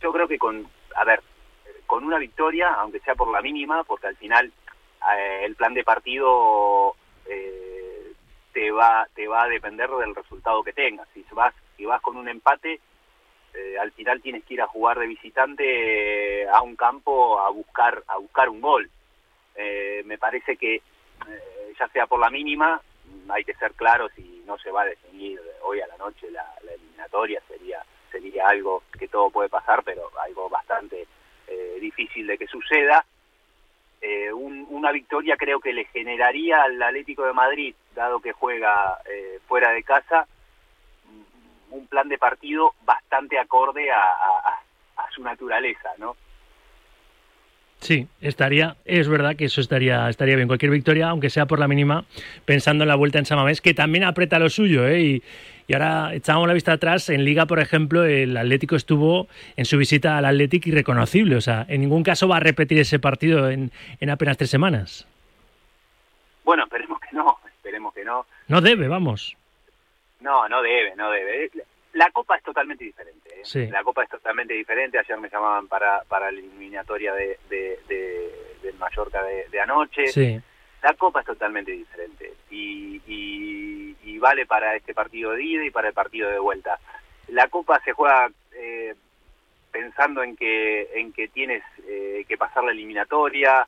Yo 0.01 0.11
creo 0.11 0.27
que 0.27 0.37
con, 0.37 0.67
a 0.95 1.03
ver, 1.05 1.21
con 1.85 2.03
una 2.03 2.17
victoria, 2.17 2.73
aunque 2.73 2.99
sea 2.99 3.15
por 3.15 3.31
la 3.31 3.41
mínima, 3.41 3.83
porque 3.83 4.07
al 4.07 4.15
final 4.17 4.51
eh, 5.15 5.41
el 5.43 5.55
plan 5.55 5.73
de 5.73 5.83
partido 5.83 6.95
eh, 7.25 8.13
te 8.53 8.71
va 8.71 9.07
te 9.13 9.27
va 9.27 9.43
a 9.43 9.49
depender 9.49 9.89
del 9.89 10.15
resultado 10.15 10.63
que 10.63 10.73
tengas. 10.73 11.07
Si 11.13 11.25
vas 11.31 11.53
si 11.77 11.85
vas 11.85 12.01
con 12.01 12.17
un 12.17 12.29
empate, 12.29 12.79
eh, 13.53 13.77
al 13.79 13.91
final 13.91 14.21
tienes 14.21 14.43
que 14.45 14.55
ir 14.55 14.61
a 14.61 14.67
jugar 14.67 14.99
de 14.99 15.07
visitante 15.07 16.43
eh, 16.43 16.47
a 16.47 16.61
un 16.61 16.75
campo 16.75 17.39
a 17.39 17.49
buscar 17.49 18.03
a 18.07 18.17
buscar 18.17 18.49
un 18.49 18.61
gol. 18.61 18.89
Me 20.05 20.17
parece 20.17 20.57
que 20.57 20.81
ya 21.79 21.87
sea 21.89 22.07
por 22.07 22.19
la 22.19 22.29
mínima, 22.29 22.81
hay 23.29 23.43
que 23.43 23.53
ser 23.53 23.73
claros 23.73 24.11
y 24.17 24.43
no 24.45 24.57
se 24.57 24.71
va 24.71 24.81
a 24.81 24.85
definir 24.85 25.39
hoy 25.61 25.79
a 25.79 25.87
la 25.87 25.97
noche 25.97 26.29
la 26.31 26.45
eliminatoria, 26.61 27.41
sería 27.47 27.83
sería 28.13 28.47
algo 28.47 28.83
que 28.97 29.07
todo 29.07 29.29
puede 29.31 29.49
pasar, 29.49 29.83
pero 29.83 30.09
algo 30.21 30.47
bastante 30.49 31.07
eh, 31.47 31.77
difícil 31.81 32.27
de 32.27 32.37
que 32.37 32.47
suceda. 32.47 33.03
Eh, 34.01 34.31
un- 34.31 34.67
una 34.69 34.91
victoria 34.91 35.35
creo 35.37 35.59
que 35.59 35.73
le 35.73 35.85
generaría 35.85 36.61
al 36.63 36.81
Atlético 36.81 37.25
de 37.25 37.33
Madrid, 37.33 37.75
dado 37.95 38.19
que 38.19 38.31
juega 38.33 38.99
eh, 39.09 39.39
fuera 39.47 39.71
de 39.71 39.83
casa, 39.83 40.27
un 41.71 41.87
plan 41.87 42.07
de 42.07 42.17
partido 42.19 42.75
bastante 42.85 43.39
acorde 43.39 43.91
a- 43.91 44.59
a 44.97 45.11
su 45.11 45.23
naturaleza, 45.23 45.89
¿no? 45.97 46.15
Sí, 47.83 48.07
estaría, 48.21 48.77
es 48.85 49.09
verdad 49.09 49.35
que 49.35 49.43
eso 49.43 49.59
estaría, 49.59 50.07
estaría 50.07 50.37
bien. 50.37 50.47
Cualquier 50.47 50.71
victoria, 50.71 51.09
aunque 51.09 51.29
sea 51.29 51.47
por 51.47 51.59
la 51.59 51.67
mínima, 51.67 52.05
pensando 52.45 52.85
en 52.85 52.87
la 52.87 52.95
vuelta 52.95 53.19
en 53.19 53.25
Samamés, 53.25 53.59
que 53.59 53.73
también 53.73 54.05
aprieta 54.05 54.39
lo 54.39 54.49
suyo, 54.49 54.87
¿eh? 54.87 55.01
Y, 55.01 55.23
y 55.67 55.73
ahora 55.73 56.13
echamos 56.13 56.47
la 56.47 56.53
vista 56.53 56.71
atrás. 56.71 57.09
En 57.09 57.25
Liga, 57.25 57.45
por 57.45 57.59
ejemplo, 57.59 58.05
el 58.05 58.37
Atlético 58.37 58.77
estuvo 58.77 59.27
en 59.57 59.65
su 59.65 59.77
visita 59.77 60.17
al 60.17 60.23
Atlético 60.23 60.69
irreconocible. 60.69 61.35
O 61.35 61.41
sea, 61.41 61.65
en 61.67 61.81
ningún 61.81 62.03
caso 62.03 62.29
va 62.29 62.37
a 62.37 62.39
repetir 62.39 62.79
ese 62.79 62.99
partido 62.99 63.49
en, 63.49 63.69
en 63.99 64.09
apenas 64.09 64.37
tres 64.37 64.49
semanas. 64.49 65.05
Bueno, 66.45 66.63
esperemos 66.63 67.01
que 67.01 67.13
no, 67.17 67.37
esperemos 67.45 67.93
que 67.93 68.05
no. 68.05 68.25
No 68.47 68.61
debe, 68.61 68.87
vamos. 68.87 69.35
No, 70.21 70.47
no 70.47 70.61
debe, 70.61 70.95
no 70.95 71.11
debe. 71.11 71.51
La 71.93 72.09
Copa 72.11 72.35
es 72.37 72.43
totalmente 72.43 72.83
diferente. 72.83 73.29
¿eh? 73.35 73.41
Sí. 73.43 73.67
La 73.67 73.83
Copa 73.83 74.03
es 74.03 74.09
totalmente 74.09 74.53
diferente. 74.53 74.97
Ayer 74.99 75.17
me 75.19 75.29
llamaban 75.29 75.67
para, 75.67 76.01
para 76.03 76.31
la 76.31 76.39
eliminatoria 76.39 77.13
de, 77.13 77.37
de, 77.49 77.79
de- 77.87 78.31
del 78.63 78.75
Mallorca 78.75 79.23
de, 79.23 79.47
de 79.49 79.59
anoche. 79.61 80.07
Sí. 80.07 80.39
La 80.81 80.93
Copa 80.95 81.19
es 81.21 81.25
totalmente 81.25 81.71
diferente 81.71 82.33
y, 82.49 83.01
y- 83.07 83.95
y 84.03 84.17
vale 84.19 84.45
para 84.45 84.75
este 84.75 84.93
partido 84.93 85.31
de 85.31 85.43
ida 85.43 85.63
y 85.65 85.69
para 85.71 85.89
el 85.89 85.93
partido 85.93 86.29
de 86.29 86.39
vuelta. 86.39 86.79
La 87.29 87.47
Copa 87.47 87.79
se 87.85 87.93
juega 87.93 88.29
eh, 88.53 88.93
pensando 89.71 90.23
en 90.23 90.35
que 90.35 90.89
en 90.99 91.13
que 91.13 91.27
tienes 91.29 91.63
eh, 91.87 92.25
que 92.27 92.37
pasar 92.37 92.63
la 92.63 92.71
eliminatoria. 92.71 93.67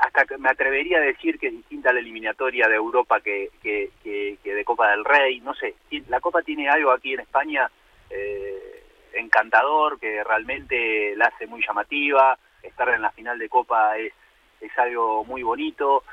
Hasta 0.00 0.24
que 0.24 0.38
me 0.38 0.48
atrevería 0.50 0.98
a 0.98 1.02
decir 1.02 1.38
que 1.38 1.48
es 1.48 1.52
distinta 1.52 1.90
a 1.90 1.92
la 1.92 2.00
eliminatoria 2.00 2.66
de 2.68 2.74
Europa 2.76 3.20
que, 3.20 3.50
que, 3.62 3.90
que- 4.02 4.38
que 4.42 4.54
de 4.54 4.64
Copa 4.64 4.90
del 4.90 5.04
Rey. 5.04 5.40
No 5.40 5.54
sé, 5.54 5.74
la 6.08 6.20
Copa 6.20 6.42
tiene 6.42 6.68
algo 6.68 6.90
aquí 6.90 7.14
en 7.14 7.20
España 7.20 7.70
eh, 8.10 8.82
encantador 9.14 9.98
que 10.00 10.22
realmente 10.24 11.14
la 11.16 11.26
hace 11.26 11.46
muy 11.46 11.62
llamativa. 11.66 12.38
Estar 12.62 12.88
en 12.90 13.02
la 13.02 13.10
final 13.10 13.38
de 13.38 13.48
Copa 13.48 13.96
es, 13.98 14.12
es 14.60 14.76
algo 14.78 15.24
muy 15.24 15.42
bonito. 15.42 16.04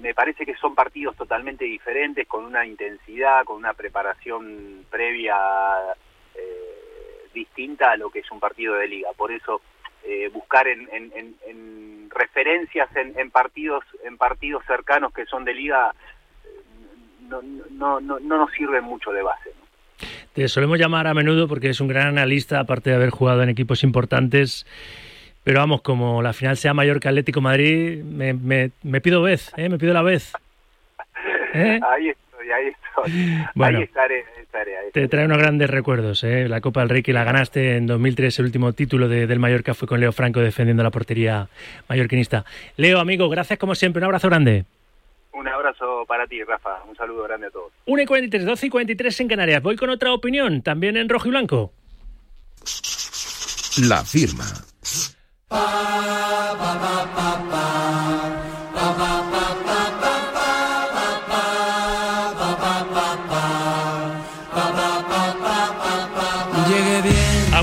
Me 0.00 0.14
parece 0.14 0.44
que 0.44 0.56
son 0.56 0.74
partidos 0.74 1.16
totalmente 1.16 1.64
diferentes, 1.64 2.26
con 2.26 2.44
una 2.44 2.66
intensidad, 2.66 3.44
con 3.44 3.56
una 3.56 3.72
preparación 3.74 4.84
previa 4.90 5.36
eh, 6.34 7.28
distinta 7.32 7.92
a 7.92 7.96
lo 7.96 8.10
que 8.10 8.18
es 8.20 8.30
un 8.30 8.40
partido 8.40 8.74
de 8.74 8.88
liga. 8.88 9.10
Por 9.16 9.30
eso 9.32 9.60
eh, 10.08 10.28
buscar 10.32 10.66
en, 10.68 10.88
en- 10.92 11.12
en- 11.14 11.34
en 11.48 12.10
referencias 12.10 12.88
en, 12.96 13.18
en 13.18 13.30
partidos 13.30 13.84
en 14.04 14.16
partidos 14.16 14.64
cercanos 14.66 15.12
que 15.12 15.26
son 15.26 15.44
de 15.44 15.52
liga 15.54 15.92
eh, 16.44 16.48
no, 17.28 17.42
no, 17.70 18.00
no, 18.00 18.18
no 18.20 18.38
nos 18.38 18.50
sirve 18.52 18.80
mucho 18.80 19.10
de 19.12 19.22
base. 19.22 19.50
¿no? 19.58 19.66
Te 20.32 20.48
solemos 20.48 20.78
llamar 20.78 21.06
a 21.06 21.14
menudo 21.14 21.48
porque 21.48 21.70
es 21.70 21.80
un 21.80 21.88
gran 21.88 22.08
analista, 22.08 22.60
aparte 22.60 22.90
de 22.90 22.96
haber 22.96 23.10
jugado 23.10 23.42
en 23.42 23.48
equipos 23.48 23.82
importantes. 23.82 24.66
Pero 25.44 25.60
vamos, 25.60 25.80
como 25.82 26.22
la 26.22 26.32
final 26.32 26.56
sea 26.56 26.74
Mallorca 26.74 27.08
Atlético 27.08 27.40
Madrid, 27.40 28.02
me, 28.02 28.34
me- 28.34 28.72
me 28.82 29.00
pido 29.00 29.22
vez, 29.22 29.52
¿eh? 29.56 29.68
me 29.68 29.78
pido 29.78 29.94
la 29.94 30.02
vez. 30.02 30.32
¿Eh? 31.54 31.80
Ahí 31.88 32.12
estoy, 32.46 32.52
ahí 32.52 32.68
estoy. 32.68 33.46
Bueno. 33.54 33.78
ahí 33.78 33.84
estaré, 33.84 34.24
estaré, 34.40 34.76
ahí 34.78 34.86
Te 34.92 35.08
trae 35.08 35.24
unos 35.26 35.38
grandes 35.38 35.68
recuerdos, 35.70 36.24
¿eh? 36.24 36.48
La 36.48 36.60
Copa 36.60 36.80
del 36.80 36.88
Rey 36.90 37.02
que 37.02 37.12
la 37.12 37.24
ganaste 37.24 37.76
en 37.76 37.86
2003, 37.86 38.38
el 38.38 38.44
último 38.46 38.72
título 38.72 39.08
de- 39.08 39.26
del 39.26 39.38
Mallorca 39.38 39.74
fue 39.74 39.86
con 39.88 40.00
Leo 40.00 40.12
Franco 40.12 40.40
defendiendo 40.40 40.82
la 40.82 40.90
portería 40.90 41.48
mallorquinista. 41.88 42.44
Leo, 42.76 42.98
amigo, 42.98 43.28
gracias 43.28 43.58
como 43.58 43.74
siempre, 43.74 44.00
un 44.00 44.04
abrazo 44.04 44.28
grande. 44.28 44.64
Un 45.32 45.46
abrazo 45.48 46.04
para 46.08 46.26
ti, 46.26 46.42
Rafa. 46.42 46.82
Un 46.88 46.96
saludo 46.96 47.24
grande 47.24 47.48
a 47.48 47.50
todos. 47.50 47.70
1 47.84 48.02
y 48.02 48.06
43, 48.06 48.44
12 48.46 48.66
y 48.66 48.70
43 48.70 49.20
en 49.20 49.28
Canarias. 49.28 49.62
Voy 49.62 49.76
con 49.76 49.90
otra 49.90 50.12
opinión, 50.14 50.62
también 50.62 50.96
en 50.96 51.08
rojo 51.10 51.28
y 51.28 51.30
blanco. 51.30 51.72
La 53.86 54.02
firma. 54.02 54.44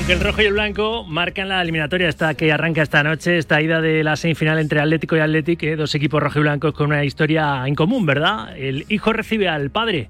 El 0.09 0.19
rojo 0.19 0.41
y 0.41 0.45
el 0.45 0.53
blanco 0.53 1.05
marcan 1.05 1.47
la 1.47 1.61
eliminatoria 1.61 2.09
esta 2.09 2.33
que 2.33 2.51
arranca 2.51 2.81
esta 2.81 3.03
noche, 3.03 3.37
esta 3.37 3.61
ida 3.61 3.79
de 3.79 4.03
la 4.03 4.17
semifinal 4.17 4.59
entre 4.59 4.81
Atlético 4.81 5.15
y 5.15 5.19
Atlético, 5.19 5.65
eh, 5.65 5.77
dos 5.77 5.95
equipos 5.95 6.21
rojo 6.21 6.39
y 6.39 6.41
blancos 6.41 6.73
con 6.73 6.87
una 6.87 7.05
historia 7.05 7.65
en 7.65 7.73
común, 7.73 8.05
¿verdad? 8.05 8.55
El 8.57 8.85
hijo 8.89 9.13
recibe 9.13 9.47
al 9.47 9.71
padre. 9.71 10.09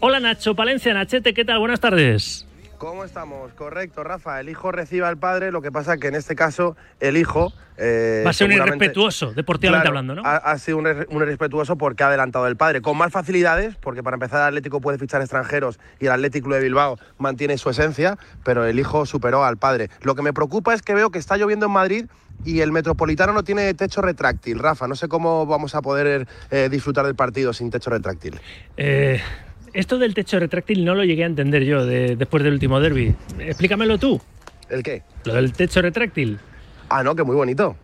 Hola 0.00 0.20
Nacho 0.20 0.54
Palencia, 0.54 0.92
Nachete, 0.92 1.32
¿qué 1.32 1.46
tal? 1.46 1.58
Buenas 1.58 1.80
tardes. 1.80 2.47
¿Cómo 2.78 3.04
estamos? 3.04 3.52
Correcto, 3.54 4.04
Rafa. 4.04 4.38
El 4.38 4.48
hijo 4.48 4.70
recibe 4.70 5.04
al 5.04 5.16
padre, 5.18 5.50
lo 5.50 5.60
que 5.60 5.72
pasa 5.72 5.96
que 5.98 6.06
en 6.06 6.14
este 6.14 6.36
caso 6.36 6.76
el 7.00 7.16
hijo... 7.16 7.52
eh, 7.76 8.22
Va 8.24 8.30
a 8.30 8.32
ser 8.32 8.46
un 8.46 8.52
irrespetuoso, 8.52 9.32
deportivamente 9.34 9.82
Claro, 9.86 9.98
hablando, 9.98 10.14
¿no? 10.14 10.22
Ha, 10.24 10.36
ha 10.36 10.58
sido 10.58 10.78
un 10.78 10.86
irrespetuoso 10.86 11.76
porque 11.76 12.04
ha 12.04 12.06
adelantado 12.06 12.46
el 12.46 12.56
padre. 12.56 12.80
Con 12.80 12.96
más 12.96 13.10
facilidades, 13.10 13.74
porque 13.76 14.04
para 14.04 14.14
empezar 14.14 14.42
el 14.42 14.46
Atlético 14.48 14.80
puede 14.80 14.96
fichar 14.98 15.20
extranjeros 15.20 15.80
y 15.98 16.06
el 16.06 16.12
Atlético 16.12 16.50
de 16.50 16.60
Bilbao 16.60 16.98
mantiene 17.18 17.58
su 17.58 17.68
esencia, 17.68 18.16
pero 18.44 18.64
el 18.64 18.78
hijo 18.78 19.06
superó 19.06 19.44
al 19.44 19.56
padre. 19.56 19.90
Lo 20.02 20.14
que 20.14 20.22
me 20.22 20.32
preocupa 20.32 20.72
es 20.72 20.82
que 20.82 20.94
veo 20.94 21.10
que 21.10 21.18
está 21.18 21.36
lloviendo 21.36 21.66
en 21.66 21.72
Madrid 21.72 22.06
y 22.44 22.60
el 22.60 22.70
Metropolitano 22.70 23.32
no 23.32 23.42
tiene 23.42 23.74
techo 23.74 24.02
retráctil. 24.02 24.60
Rafa, 24.60 24.86
no 24.86 24.94
sé 24.94 25.08
cómo 25.08 25.46
vamos 25.46 25.74
a 25.74 25.82
poder 25.82 26.28
eh, 26.52 26.68
disfrutar 26.70 27.04
del 27.06 27.16
partido 27.16 27.52
sin 27.52 27.72
techo 27.72 27.90
retráctil. 27.90 28.40
Eh, 28.76 29.20
esto 29.78 29.98
del 29.98 30.12
techo 30.14 30.38
retráctil 30.40 30.84
no 30.84 30.94
lo 30.94 31.04
llegué 31.04 31.22
a 31.22 31.26
entender 31.26 31.64
yo 31.64 31.86
de- 31.86 32.16
después 32.16 32.42
del 32.42 32.54
último 32.54 32.80
derby. 32.80 33.14
Explícamelo 33.38 33.96
tú. 33.98 34.20
¿El 34.68 34.82
qué? 34.82 35.02
Lo 35.24 35.34
del 35.34 35.52
techo 35.52 35.80
retráctil. 35.80 36.38
Ah, 36.88 37.02
no, 37.02 37.14
que 37.14 37.22
muy 37.22 37.36
bonito. 37.36 37.76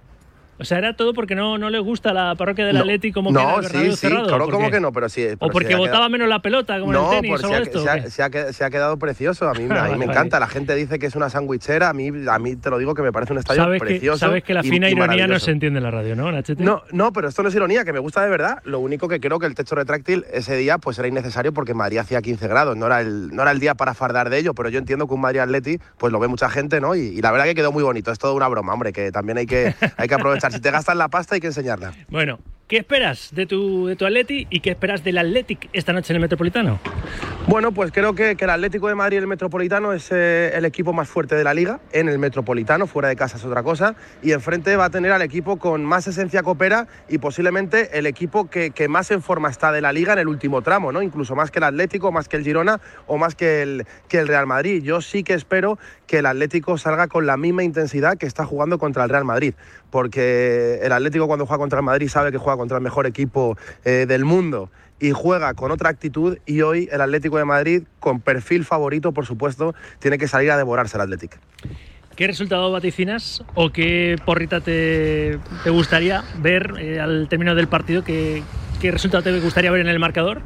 O 0.58 0.64
sea, 0.64 0.78
era 0.78 0.94
todo 0.94 1.14
porque 1.14 1.34
no, 1.34 1.58
no 1.58 1.68
le 1.70 1.78
gusta 1.80 2.12
la 2.12 2.34
parroquia 2.36 2.64
del 2.66 2.74
No, 2.76 2.80
Atlético 2.82 3.14
como 3.20 3.30
no, 3.32 3.60
Bernabéu 3.60 3.82
sí, 3.86 3.90
sí, 3.90 3.96
cerrado. 3.96 4.26
claro, 4.28 4.44
¿Por 4.44 4.54
¿cómo 4.54 4.66
qué? 4.66 4.72
que 4.74 4.80
no? 4.80 4.92
Pero 4.92 5.08
sí. 5.08 5.26
O 5.40 5.48
porque 5.50 5.74
botaba 5.74 5.96
quedado- 5.96 6.10
menos 6.10 6.28
la 6.28 6.38
pelota 6.40 6.78
como 6.78 6.92
en 6.94 7.00
el 7.04 7.10
tenis 7.10 7.30
por 7.30 7.34
o 7.34 7.38
si 7.40 7.44
algo 7.46 7.56
ha, 7.56 7.62
esto. 7.62 7.80
se 8.10 8.22
¿o 8.22 8.24
ha- 8.24 8.30
se 8.30 8.52
se 8.52 8.70
quedado 8.70 8.96
precioso. 8.98 9.48
A 9.48 9.52
mí, 9.54 9.64
a 9.64 9.68
mí 9.68 9.68
Vale, 9.74 9.96
me 9.96 10.04
encanta. 10.04 10.38
La 10.38 10.46
gente 10.46 10.74
dice 10.76 10.98
que 10.98 11.06
es 11.06 11.16
una 11.16 11.28
sandwichera. 11.28 11.88
A 11.88 11.92
mí, 11.92 12.10
a 12.28 12.38
mí 12.38 12.56
te 12.56 12.70
lo 12.70 12.78
digo 12.78 12.94
que 12.94 13.02
me 13.02 13.10
parece 13.12 13.32
un 13.32 13.40
estadio 13.40 13.62
Sabes 13.64 13.80
que, 13.82 13.86
precioso. 13.88 14.18
sabes 14.18 14.44
que 14.44 14.54
la 14.54 14.62
fina 14.62 14.88
y 14.88 14.92
ironía 14.92 15.26
no 15.26 15.38
se 15.40 15.50
entiende 15.50 15.78
en 15.78 15.84
la 15.84 15.90
radio, 15.90 16.14
¿no, 16.14 16.30
Nachete? 16.30 16.62
No, 16.62 16.82
no, 16.92 17.12
pero 17.12 17.28
esto 17.28 17.42
no 17.42 17.48
es 17.48 17.54
ironía, 17.56 17.84
que 17.84 17.92
me 17.92 17.98
gusta 17.98 18.22
de 18.22 18.30
verdad. 18.30 18.58
Lo 18.64 18.78
único 18.78 19.08
que 19.08 19.18
creo 19.18 19.40
que 19.40 19.46
el 19.46 19.54
techo 19.56 19.74
retráctil 19.74 20.24
ese 20.32 20.56
día 20.56 20.78
pues 20.78 20.98
era 21.00 21.08
innecesario 21.08 21.52
porque 21.52 21.72
en 21.72 21.78
Madrid 21.78 21.98
hacía 21.98 22.22
15 22.22 22.46
grados. 22.46 22.76
No 22.76 22.86
era 22.86 23.00
el, 23.00 23.34
no 23.34 23.42
era 23.42 23.50
el 23.50 23.58
día 23.58 23.74
para 23.74 23.92
fardar 23.94 24.30
de 24.30 24.38
ello, 24.38 24.54
pero 24.54 24.68
yo 24.68 24.78
entiendo 24.78 25.08
que 25.08 25.14
un 25.14 25.20
Madrid 25.20 25.40
Atleti 25.40 25.78
pues 25.98 26.12
lo 26.12 26.20
ve 26.20 26.28
mucha 26.28 26.48
gente, 26.48 26.80
¿no? 26.80 26.94
Y, 26.94 27.00
y 27.00 27.20
la 27.22 27.32
verdad 27.32 27.46
que 27.46 27.54
quedó 27.56 27.72
muy 27.72 27.82
bonito. 27.82 28.12
Es 28.12 28.18
toda 28.20 28.34
una 28.34 28.46
broma, 28.46 28.72
hombre, 28.72 28.92
que 28.92 29.10
también 29.10 29.38
hay 29.38 29.46
que, 29.46 29.74
hay 29.96 30.06
que 30.06 30.14
aprovechar. 30.14 30.43
Si 30.50 30.60
te 30.60 30.70
gastas 30.70 30.96
la 30.96 31.08
pasta 31.08 31.34
hay 31.34 31.40
que 31.40 31.48
enseñarla. 31.48 31.92
Bueno, 32.08 32.38
¿Qué 32.66 32.78
esperas 32.78 33.28
de 33.34 33.44
tu, 33.44 33.88
de 33.88 33.94
tu 33.94 34.06
Atleti 34.06 34.46
y 34.48 34.60
qué 34.60 34.70
esperas 34.70 35.04
del 35.04 35.18
Athletic 35.18 35.68
esta 35.74 35.92
noche 35.92 36.14
en 36.14 36.16
el 36.16 36.22
Metropolitano? 36.22 36.80
Bueno, 37.46 37.72
pues 37.72 37.92
creo 37.92 38.14
que, 38.14 38.36
que 38.36 38.44
el 38.44 38.50
Atlético 38.50 38.88
de 38.88 38.94
Madrid, 38.94 39.18
el 39.18 39.26
Metropolitano, 39.26 39.92
es 39.92 40.10
eh, 40.10 40.50
el 40.54 40.64
equipo 40.64 40.94
más 40.94 41.06
fuerte 41.06 41.34
de 41.34 41.44
la 41.44 41.52
liga 41.52 41.80
en 41.92 42.08
el 42.08 42.18
Metropolitano, 42.18 42.86
fuera 42.86 43.10
de 43.10 43.16
casa 43.16 43.36
es 43.36 43.44
otra 43.44 43.62
cosa, 43.62 43.96
y 44.22 44.32
enfrente 44.32 44.74
va 44.76 44.86
a 44.86 44.90
tener 44.90 45.12
al 45.12 45.20
equipo 45.20 45.58
con 45.58 45.84
más 45.84 46.06
esencia 46.06 46.42
copera 46.42 46.88
y 47.06 47.18
posiblemente 47.18 47.98
el 47.98 48.06
equipo 48.06 48.48
que, 48.48 48.70
que 48.70 48.88
más 48.88 49.10
en 49.10 49.20
forma 49.20 49.50
está 49.50 49.70
de 49.70 49.82
la 49.82 49.92
liga 49.92 50.14
en 50.14 50.20
el 50.20 50.28
último 50.28 50.62
tramo, 50.62 50.90
¿no? 50.90 51.02
incluso 51.02 51.36
más 51.36 51.50
que 51.50 51.58
el 51.58 51.64
Atlético, 51.64 52.12
más 52.12 52.30
que 52.30 52.38
el 52.38 52.44
Girona 52.44 52.80
o 53.06 53.18
más 53.18 53.34
que 53.34 53.60
el, 53.60 53.86
que 54.08 54.20
el 54.20 54.26
Real 54.26 54.46
Madrid. 54.46 54.82
Yo 54.82 55.02
sí 55.02 55.22
que 55.22 55.34
espero 55.34 55.78
que 56.06 56.20
el 56.20 56.26
Atlético 56.26 56.78
salga 56.78 57.08
con 57.08 57.26
la 57.26 57.36
misma 57.36 57.62
intensidad 57.62 58.16
que 58.16 58.24
está 58.24 58.46
jugando 58.46 58.78
contra 58.78 59.04
el 59.04 59.10
Real 59.10 59.26
Madrid, 59.26 59.52
porque 59.90 60.33
el 60.82 60.92
Atlético 60.92 61.26
cuando 61.26 61.46
juega 61.46 61.58
contra 61.58 61.78
el 61.78 61.84
Madrid 61.84 62.08
sabe 62.08 62.32
que 62.32 62.38
juega 62.38 62.56
contra 62.56 62.76
el 62.76 62.82
mejor 62.82 63.06
equipo 63.06 63.56
eh, 63.84 64.06
del 64.06 64.24
mundo 64.24 64.70
y 65.00 65.10
juega 65.12 65.54
con 65.54 65.70
otra 65.70 65.90
actitud 65.90 66.38
y 66.46 66.62
hoy 66.62 66.88
el 66.90 67.00
Atlético 67.00 67.38
de 67.38 67.44
Madrid, 67.44 67.82
con 68.00 68.20
perfil 68.20 68.64
favorito, 68.64 69.12
por 69.12 69.26
supuesto, 69.26 69.74
tiene 69.98 70.18
que 70.18 70.28
salir 70.28 70.50
a 70.50 70.56
devorarse 70.56 70.96
el 70.96 71.02
Atlético. 71.02 71.36
¿Qué 72.16 72.26
resultado 72.28 72.70
vaticinas 72.70 73.42
o 73.54 73.70
qué 73.70 74.16
porrita 74.24 74.60
te, 74.60 75.38
te 75.64 75.70
gustaría 75.70 76.22
ver 76.38 76.74
eh, 76.78 77.00
al 77.00 77.28
término 77.28 77.56
del 77.56 77.66
partido? 77.66 78.04
¿Qué, 78.04 78.42
¿Qué 78.80 78.90
resultado 78.92 79.24
te 79.24 79.40
gustaría 79.40 79.70
ver 79.70 79.80
en 79.80 79.88
el 79.88 79.98
marcador? 79.98 80.40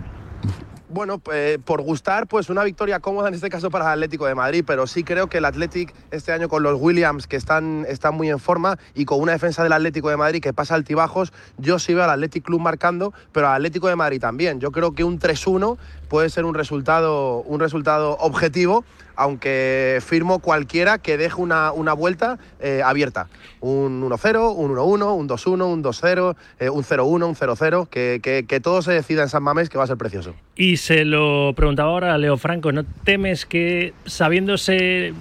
Bueno, 0.91 1.21
eh, 1.35 1.59
por 1.63 1.83
gustar, 1.83 2.27
pues 2.27 2.49
una 2.49 2.65
victoria 2.65 2.99
cómoda 2.99 3.29
en 3.29 3.35
este 3.35 3.51
caso 3.51 3.71
para 3.71 3.85
el 3.85 3.91
Atlético 3.91 4.25
de 4.25 4.35
Madrid, 4.35 4.65
pero 4.67 4.87
sí 4.87 5.05
creo 5.05 5.27
que 5.27 5.37
el 5.37 5.45
Athletic 5.45 5.95
este 6.11 6.33
año 6.33 6.49
con 6.49 6.63
los 6.63 6.81
Williams 6.81 7.27
que 7.27 7.37
están, 7.37 7.85
están 7.87 8.15
muy 8.15 8.31
en 8.31 8.39
forma 8.39 8.79
y 8.95 9.05
con 9.05 9.21
una 9.21 9.33
defensa 9.33 9.63
del 9.63 9.75
Atlético 9.75 10.09
de 10.09 10.17
Madrid 10.17 10.41
que 10.41 10.55
pasa 10.55 10.75
altibajos, 10.75 11.35
yo 11.59 11.79
sí 11.79 11.93
veo 11.93 12.05
al 12.05 12.11
Athletic 12.11 12.43
Club 12.43 12.61
marcando, 12.61 13.13
pero 13.33 13.49
al 13.49 13.57
Atlético 13.57 13.89
de 13.89 13.97
Madrid 13.97 14.19
también. 14.19 14.61
Yo 14.61 14.73
creo 14.73 14.93
que 14.93 15.05
un 15.05 15.21
3-1 15.21 15.77
puede 16.09 16.31
ser 16.31 16.47
un 16.47 16.55
resultado, 16.55 17.43
un 17.43 17.61
resultado 17.61 18.17
objetivo, 18.21 18.83
aunque 19.19 19.99
firmo 20.01 20.39
cualquiera 20.39 20.99
que 20.99 21.19
deje 21.19 21.41
una, 21.41 21.73
una 21.73 21.93
vuelta 21.93 22.39
eh, 22.61 22.83
abierta. 22.85 23.27
Un 23.61 24.01
1-0, 24.01 24.55
un 24.55 24.71
1-1, 24.77 25.17
un 25.17 25.29
2-1, 25.29 25.73
un 25.73 25.83
2-0, 25.83 26.37
eh, 26.61 26.71
un 26.71 26.85
0-1, 26.85 27.27
un 27.27 27.35
0-0, 27.35 27.89
que, 27.89 28.21
que, 28.23 28.47
que 28.47 28.61
todo 28.61 28.81
se 28.81 28.93
decida 28.93 29.23
en 29.23 29.29
San 29.29 29.43
Mamés, 29.43 29.69
que 29.69 29.77
va 29.77 29.85
a 29.85 29.89
ser 29.89 29.97
precioso. 29.97 30.35
Y 30.55 30.77
se 30.77 31.05
lo 31.05 31.53
preguntaba 31.57 31.91
ahora 31.91 32.15
a 32.15 32.19
Leo 32.19 32.37
Franco, 32.37 32.71
¿no 32.71 32.85
temes 32.85 33.45
que 33.45 33.93
sabiéndose 34.07 35.13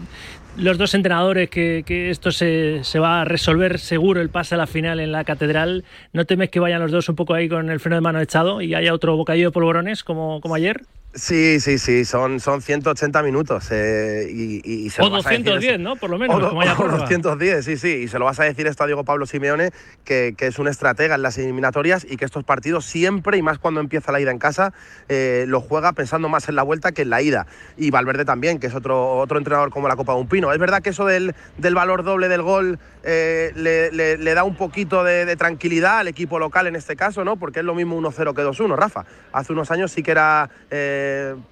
los 0.57 0.77
dos 0.77 0.93
entrenadores 0.93 1.49
que, 1.49 1.83
que 1.85 2.11
esto 2.11 2.31
se, 2.31 2.83
se, 2.83 2.99
va 2.99 3.21
a 3.21 3.25
resolver 3.25 3.79
seguro 3.79 4.21
el 4.21 4.29
pase 4.29 4.55
a 4.55 4.57
la 4.59 4.67
final 4.67 4.99
en 4.99 5.11
la 5.11 5.23
catedral, 5.23 5.85
¿no 6.13 6.25
temes 6.25 6.49
que 6.49 6.59
vayan 6.59 6.81
los 6.81 6.91
dos 6.91 7.09
un 7.09 7.15
poco 7.15 7.33
ahí 7.33 7.49
con 7.49 7.69
el 7.69 7.79
freno 7.79 7.95
de 7.95 8.01
mano 8.01 8.21
echado 8.21 8.61
y 8.61 8.75
haya 8.75 8.93
otro 8.93 9.15
bocadillo 9.17 9.47
de 9.47 9.51
polvorones 9.51 10.03
como, 10.03 10.39
como 10.41 10.55
ayer? 10.55 10.81
Sí, 11.17 11.59
sí, 11.59 11.79
sí, 11.79 12.05
son, 12.05 12.39
son 12.39 12.61
180 12.61 13.23
minutos. 13.23 13.67
Eh, 13.71 14.29
y, 14.31 14.89
se 14.91 15.01
o 15.01 15.05
lo 15.05 15.11
vas 15.11 15.25
a 15.25 15.29
decir 15.31 15.45
210, 15.45 15.73
eso. 15.73 15.83
¿no? 15.83 15.95
Por 15.95 16.09
lo 16.11 16.17
menos, 16.19 16.35
O, 16.37 16.39
do- 16.39 16.49
como 16.49 16.61
haya 16.61 16.73
o 16.73 16.77
prórroga. 16.77 16.99
210, 16.99 17.65
sí, 17.65 17.77
sí. 17.77 17.87
Y 18.03 18.07
se 18.07 18.19
lo 18.19 18.25
vas 18.25 18.39
a 18.39 18.43
decir 18.43 18.67
esto 18.67 18.83
a 18.83 18.87
Diego 18.87 19.03
Pablo 19.03 19.25
Simeone, 19.25 19.71
que, 20.05 20.35
que 20.37 20.47
es 20.47 20.59
un 20.59 20.67
estratega 20.67 21.15
en 21.15 21.23
las 21.23 21.37
eliminatorias 21.37 22.05
y 22.07 22.17
que 22.17 22.25
estos 22.25 22.43
partidos 22.43 22.85
siempre, 22.85 23.37
y 23.37 23.41
más 23.41 23.57
cuando 23.57 23.79
empieza 23.81 24.11
la 24.11 24.19
ida 24.19 24.29
en 24.31 24.37
casa, 24.37 24.73
eh, 25.09 25.45
lo 25.47 25.59
juega 25.59 25.93
pensando 25.93 26.29
más 26.29 26.47
en 26.49 26.55
la 26.55 26.63
vuelta 26.63 26.91
que 26.91 27.01
en 27.01 27.09
la 27.09 27.21
ida. 27.21 27.47
Y 27.77 27.89
Valverde 27.89 28.23
también, 28.23 28.59
que 28.59 28.67
es 28.67 28.75
otro, 28.75 29.17
otro 29.17 29.39
entrenador 29.39 29.71
como 29.71 29.87
la 29.87 29.95
Copa 29.95 30.13
de 30.13 30.19
un 30.21 30.27
Pino. 30.27 30.53
Es 30.53 30.59
verdad 30.59 30.81
que 30.83 30.91
eso 30.91 31.05
del, 31.05 31.33
del 31.57 31.73
valor 31.75 32.03
doble 32.03 32.27
del 32.29 32.43
gol 32.43 32.77
eh, 33.03 33.51
le, 33.55 33.91
le- 33.91 34.17
le 34.17 34.33
da 34.35 34.43
un 34.43 34.55
poquito 34.55 35.03
de, 35.03 35.25
de 35.25 35.35
tranquilidad 35.35 35.99
al 35.99 36.07
equipo 36.09 36.37
local 36.37 36.67
en 36.67 36.75
este 36.75 36.95
caso, 36.95 37.23
¿no? 37.23 37.37
Porque 37.37 37.59
es 37.59 37.65
lo 37.65 37.73
mismo 37.73 37.99
1-0 37.99 38.35
que 38.35 38.43
2-1, 38.43 38.75
Rafa. 38.75 39.05
Hace 39.31 39.53
unos 39.53 39.71
años 39.71 39.91
sí 39.91 40.03
que 40.03 40.11
era, 40.11 40.49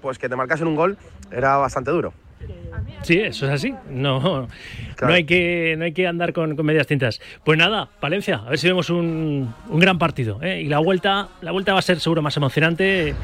pues 0.00 0.18
que 0.18 0.28
te 0.28 0.36
marcasen 0.36 0.66
un 0.66 0.76
gol, 0.76 0.96
era 1.30 1.56
bastante 1.56 1.90
duro. 1.90 2.12
Sí, 3.02 3.18
eso 3.18 3.46
es 3.46 3.52
así. 3.52 3.74
No, 3.88 4.48
no, 5.00 5.08
hay, 5.08 5.24
que, 5.24 5.74
no 5.78 5.84
hay 5.84 5.92
que 5.92 6.06
andar 6.06 6.32
con, 6.32 6.56
con 6.56 6.66
medias 6.66 6.86
tintas. 6.86 7.20
Pues 7.44 7.58
nada, 7.58 7.88
Valencia, 8.00 8.42
a 8.44 8.50
ver 8.50 8.58
si 8.58 8.68
vemos 8.68 8.90
un, 8.90 9.54
un 9.68 9.80
gran 9.80 9.98
partido. 9.98 10.40
¿eh? 10.42 10.62
Y 10.62 10.66
la 10.66 10.78
vuelta, 10.78 11.28
la 11.40 11.52
vuelta 11.52 11.72
va 11.72 11.78
a 11.78 11.82
ser 11.82 12.00
seguro 12.00 12.22
más 12.22 12.36
emocionante. 12.36 13.14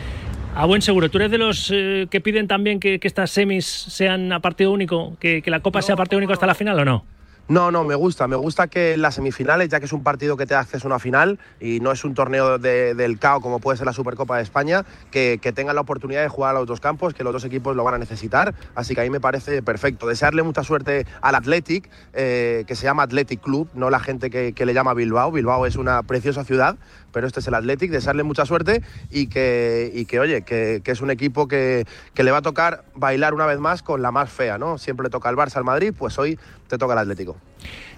A 0.54 0.66
buen 0.66 0.82
seguro. 0.82 1.10
¿Tú 1.10 1.18
eres 1.18 1.30
de 1.30 1.38
los 1.38 1.70
eh, 1.72 2.06
que 2.10 2.20
piden 2.20 2.46
también 2.46 2.78
que, 2.78 3.00
que 3.00 3.08
estas 3.08 3.30
semis 3.30 3.66
sean 3.66 4.32
a 4.32 4.40
partido 4.40 4.70
único? 4.70 5.16
¿Que, 5.18 5.42
que 5.42 5.50
la 5.50 5.60
Copa 5.60 5.80
sea 5.80 5.94
a 5.94 5.96
partido 5.96 6.18
único 6.18 6.32
hasta 6.32 6.46
la 6.46 6.54
final 6.54 6.78
o 6.78 6.84
no? 6.84 7.04
No, 7.48 7.70
no, 7.70 7.84
me 7.84 7.94
gusta. 7.96 8.28
Me 8.28 8.36
gusta 8.36 8.68
que 8.68 8.96
las 8.96 9.16
semifinales, 9.16 9.68
ya 9.68 9.78
que 9.78 9.84
es 9.86 9.92
un 9.92 10.02
partido 10.02 10.36
que 10.38 10.46
te 10.46 10.54
da 10.54 10.60
acceso 10.60 10.86
a 10.86 10.90
una 10.90 10.98
final 10.98 11.38
y 11.60 11.80
no 11.80 11.92
es 11.92 12.02
un 12.04 12.14
torneo 12.14 12.56
de- 12.58 12.94
del 12.94 13.18
CAO 13.18 13.40
como 13.42 13.60
puede 13.60 13.76
ser 13.76 13.84
la 13.84 13.92
Supercopa 13.92 14.36
de 14.36 14.42
España, 14.42 14.84
que, 15.10 15.38
que 15.42 15.52
tengan 15.52 15.74
la 15.74 15.82
oportunidad 15.82 16.22
de 16.22 16.28
jugar 16.28 16.54
a 16.56 16.58
los 16.60 16.66
dos 16.66 16.80
campos, 16.80 17.12
que 17.12 17.24
los 17.24 17.32
dos 17.32 17.44
equipos 17.44 17.76
lo 17.76 17.84
van 17.84 17.94
a 17.94 17.98
necesitar. 17.98 18.54
Así 18.74 18.94
que 18.94 19.02
a 19.02 19.04
mí 19.04 19.10
me 19.10 19.20
parece 19.20 19.60
perfecto. 19.62 20.06
Desearle 20.06 20.42
mucha 20.42 20.62
suerte 20.64 21.04
al 21.20 21.34
Athletic, 21.34 21.90
eh, 22.14 22.64
que 22.66 22.74
se 22.74 22.84
llama 22.84 23.02
Athletic 23.02 23.40
Club, 23.42 23.68
no 23.74 23.90
la 23.90 24.00
gente 24.00 24.30
que, 24.30 24.54
que 24.54 24.64
le 24.64 24.72
llama 24.72 24.94
Bilbao. 24.94 25.30
Bilbao 25.32 25.66
es 25.66 25.76
una 25.76 26.02
preciosa 26.04 26.44
ciudad, 26.44 26.78
pero 27.12 27.26
este 27.26 27.40
es 27.40 27.46
el 27.48 27.54
Athletic. 27.54 27.90
Desearle 27.90 28.22
mucha 28.22 28.46
suerte 28.46 28.82
y 29.10 29.28
que, 29.28 29.90
y 29.94 30.04
que 30.06 30.20
oye, 30.20 30.42
que, 30.42 30.80
que 30.84 30.90
es 30.90 31.00
un 31.00 31.10
equipo 31.10 31.48
que, 31.48 31.84
que 32.14 32.22
le 32.22 32.30
va 32.30 32.38
a 32.38 32.42
tocar 32.42 32.84
bailar 32.94 33.34
una 33.34 33.46
vez 33.46 33.58
más 33.58 33.82
con 33.82 34.02
la 34.02 34.10
más 34.10 34.30
fea, 34.30 34.58
¿no? 34.58 34.78
Siempre 34.78 35.04
le 35.04 35.10
toca 35.10 35.28
al 35.28 35.36
Barça, 35.36 35.56
al 35.56 35.64
Madrid, 35.64 35.92
pues 35.96 36.18
hoy 36.18 36.38
te 36.68 36.78
toca 36.78 36.94
el 36.94 37.00
Atlético. 37.00 37.36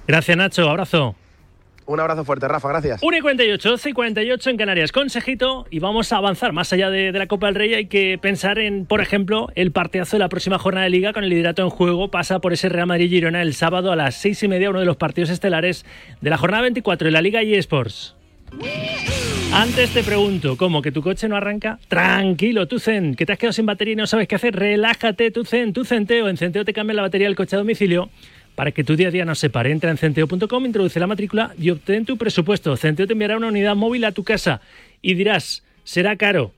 Gracias, 0.07 0.37
Nacho. 0.37 0.69
Abrazo. 0.69 1.15
Un 1.87 2.01
abrazo 2.01 2.25
fuerte, 2.25 2.49
Rafa, 2.49 2.69
gracias. 2.69 3.03
1 3.03 3.17
y 3.17 3.21
48, 3.21 3.71
12 3.71 3.91
y 3.91 3.93
48 3.93 4.51
en 4.51 4.57
Canarias. 4.57 4.91
Consejito, 4.91 5.67
y 5.71 5.81
vamos 5.81 6.13
a 6.13 6.17
avanzar 6.17 6.53
más 6.53 6.73
allá 6.73 6.89
de, 6.89 7.13
de 7.13 7.19
la 7.19 7.27
Copa 7.27 7.47
del 7.47 7.57
Rey. 7.57 7.75
Hay 7.75 7.87
que 7.87 8.19
pensar 8.19 8.59
en, 8.59 8.87
por 8.87 9.03
ejemplo, 9.03 9.49
el 9.55 9.71
partidazo 9.71 10.17
de 10.17 10.21
la 10.21 10.31
próxima 10.31 10.59
jornada 10.59 10.85
de 10.85 10.91
Liga 10.91 11.13
con 11.13 11.25
el 11.25 11.31
liderato 11.31 11.63
en 11.63 11.69
juego. 11.69 12.11
Pasa 12.11 12.39
por 12.39 12.55
ese 12.55 12.71
Real 12.71 12.87
Madrid-Girona 12.87 13.43
el 13.43 13.53
sábado 13.53 13.93
a 13.93 13.97
las 13.97 14.15
6 14.15 14.45
y 14.45 14.49
media, 14.49 14.71
uno 14.71 14.81
de 14.81 14.87
los 14.87 14.97
partidos 14.97 15.29
estelares 15.29 15.85
de 16.23 16.31
la 16.31 16.39
jornada 16.39 16.63
24 16.63 17.07
de 17.07 17.13
la 17.13 17.21
Liga 17.21 17.43
eSports. 17.43 18.17
Antes 19.53 19.91
te 19.91 20.03
pregunto, 20.03 20.57
¿cómo? 20.57 20.83
¿Que 20.83 20.91
tu 20.91 21.01
coche 21.01 21.29
no 21.29 21.37
arranca? 21.37 21.79
Tranquilo, 21.87 22.67
tu 22.67 22.81
Zen, 22.81 23.15
que 23.15 23.25
te 23.25 23.33
has 23.33 23.39
quedado 23.39 23.53
sin 23.53 23.67
batería 23.67 23.93
y 23.93 23.97
no 23.97 24.07
sabes 24.07 24.27
qué 24.27 24.35
hacer. 24.35 24.57
Relájate, 24.57 25.31
tu 25.31 25.45
Zen, 25.45 25.73
tu 25.73 25.85
Centeo. 25.85 26.29
En 26.29 26.37
Centeo 26.37 26.65
te 26.65 26.73
cambia 26.73 26.95
la 26.95 27.03
batería 27.03 27.29
del 27.29 27.37
coche 27.37 27.55
a 27.55 27.61
domicilio 27.61 28.11
para 28.55 28.73
que 28.73 28.85
tu 28.85 28.97
día 28.97 29.09
a 29.09 29.11
día 29.13 29.25
no 29.25 29.35
se 29.35 29.51
pare. 29.51 29.71
Entra 29.71 29.91
en 29.91 29.97
centeo.com, 29.97 30.67
introduce 30.67 30.99
la 30.99 31.07
matrícula 31.07 31.55
y 31.59 31.71
obtén 31.71 32.05
tu 32.05 32.17
presupuesto. 32.17 32.77
Centeo 32.77 33.07
te 33.07 33.13
enviará 33.13 33.37
una 33.37 33.49
unidad 33.49 33.77
móvil 33.77 34.05
a 34.05 34.13
tu 34.13 34.25
casa 34.25 34.61
y 35.01 35.15
dirás, 35.15 35.63
¿será 35.85 36.17
caro? 36.17 36.53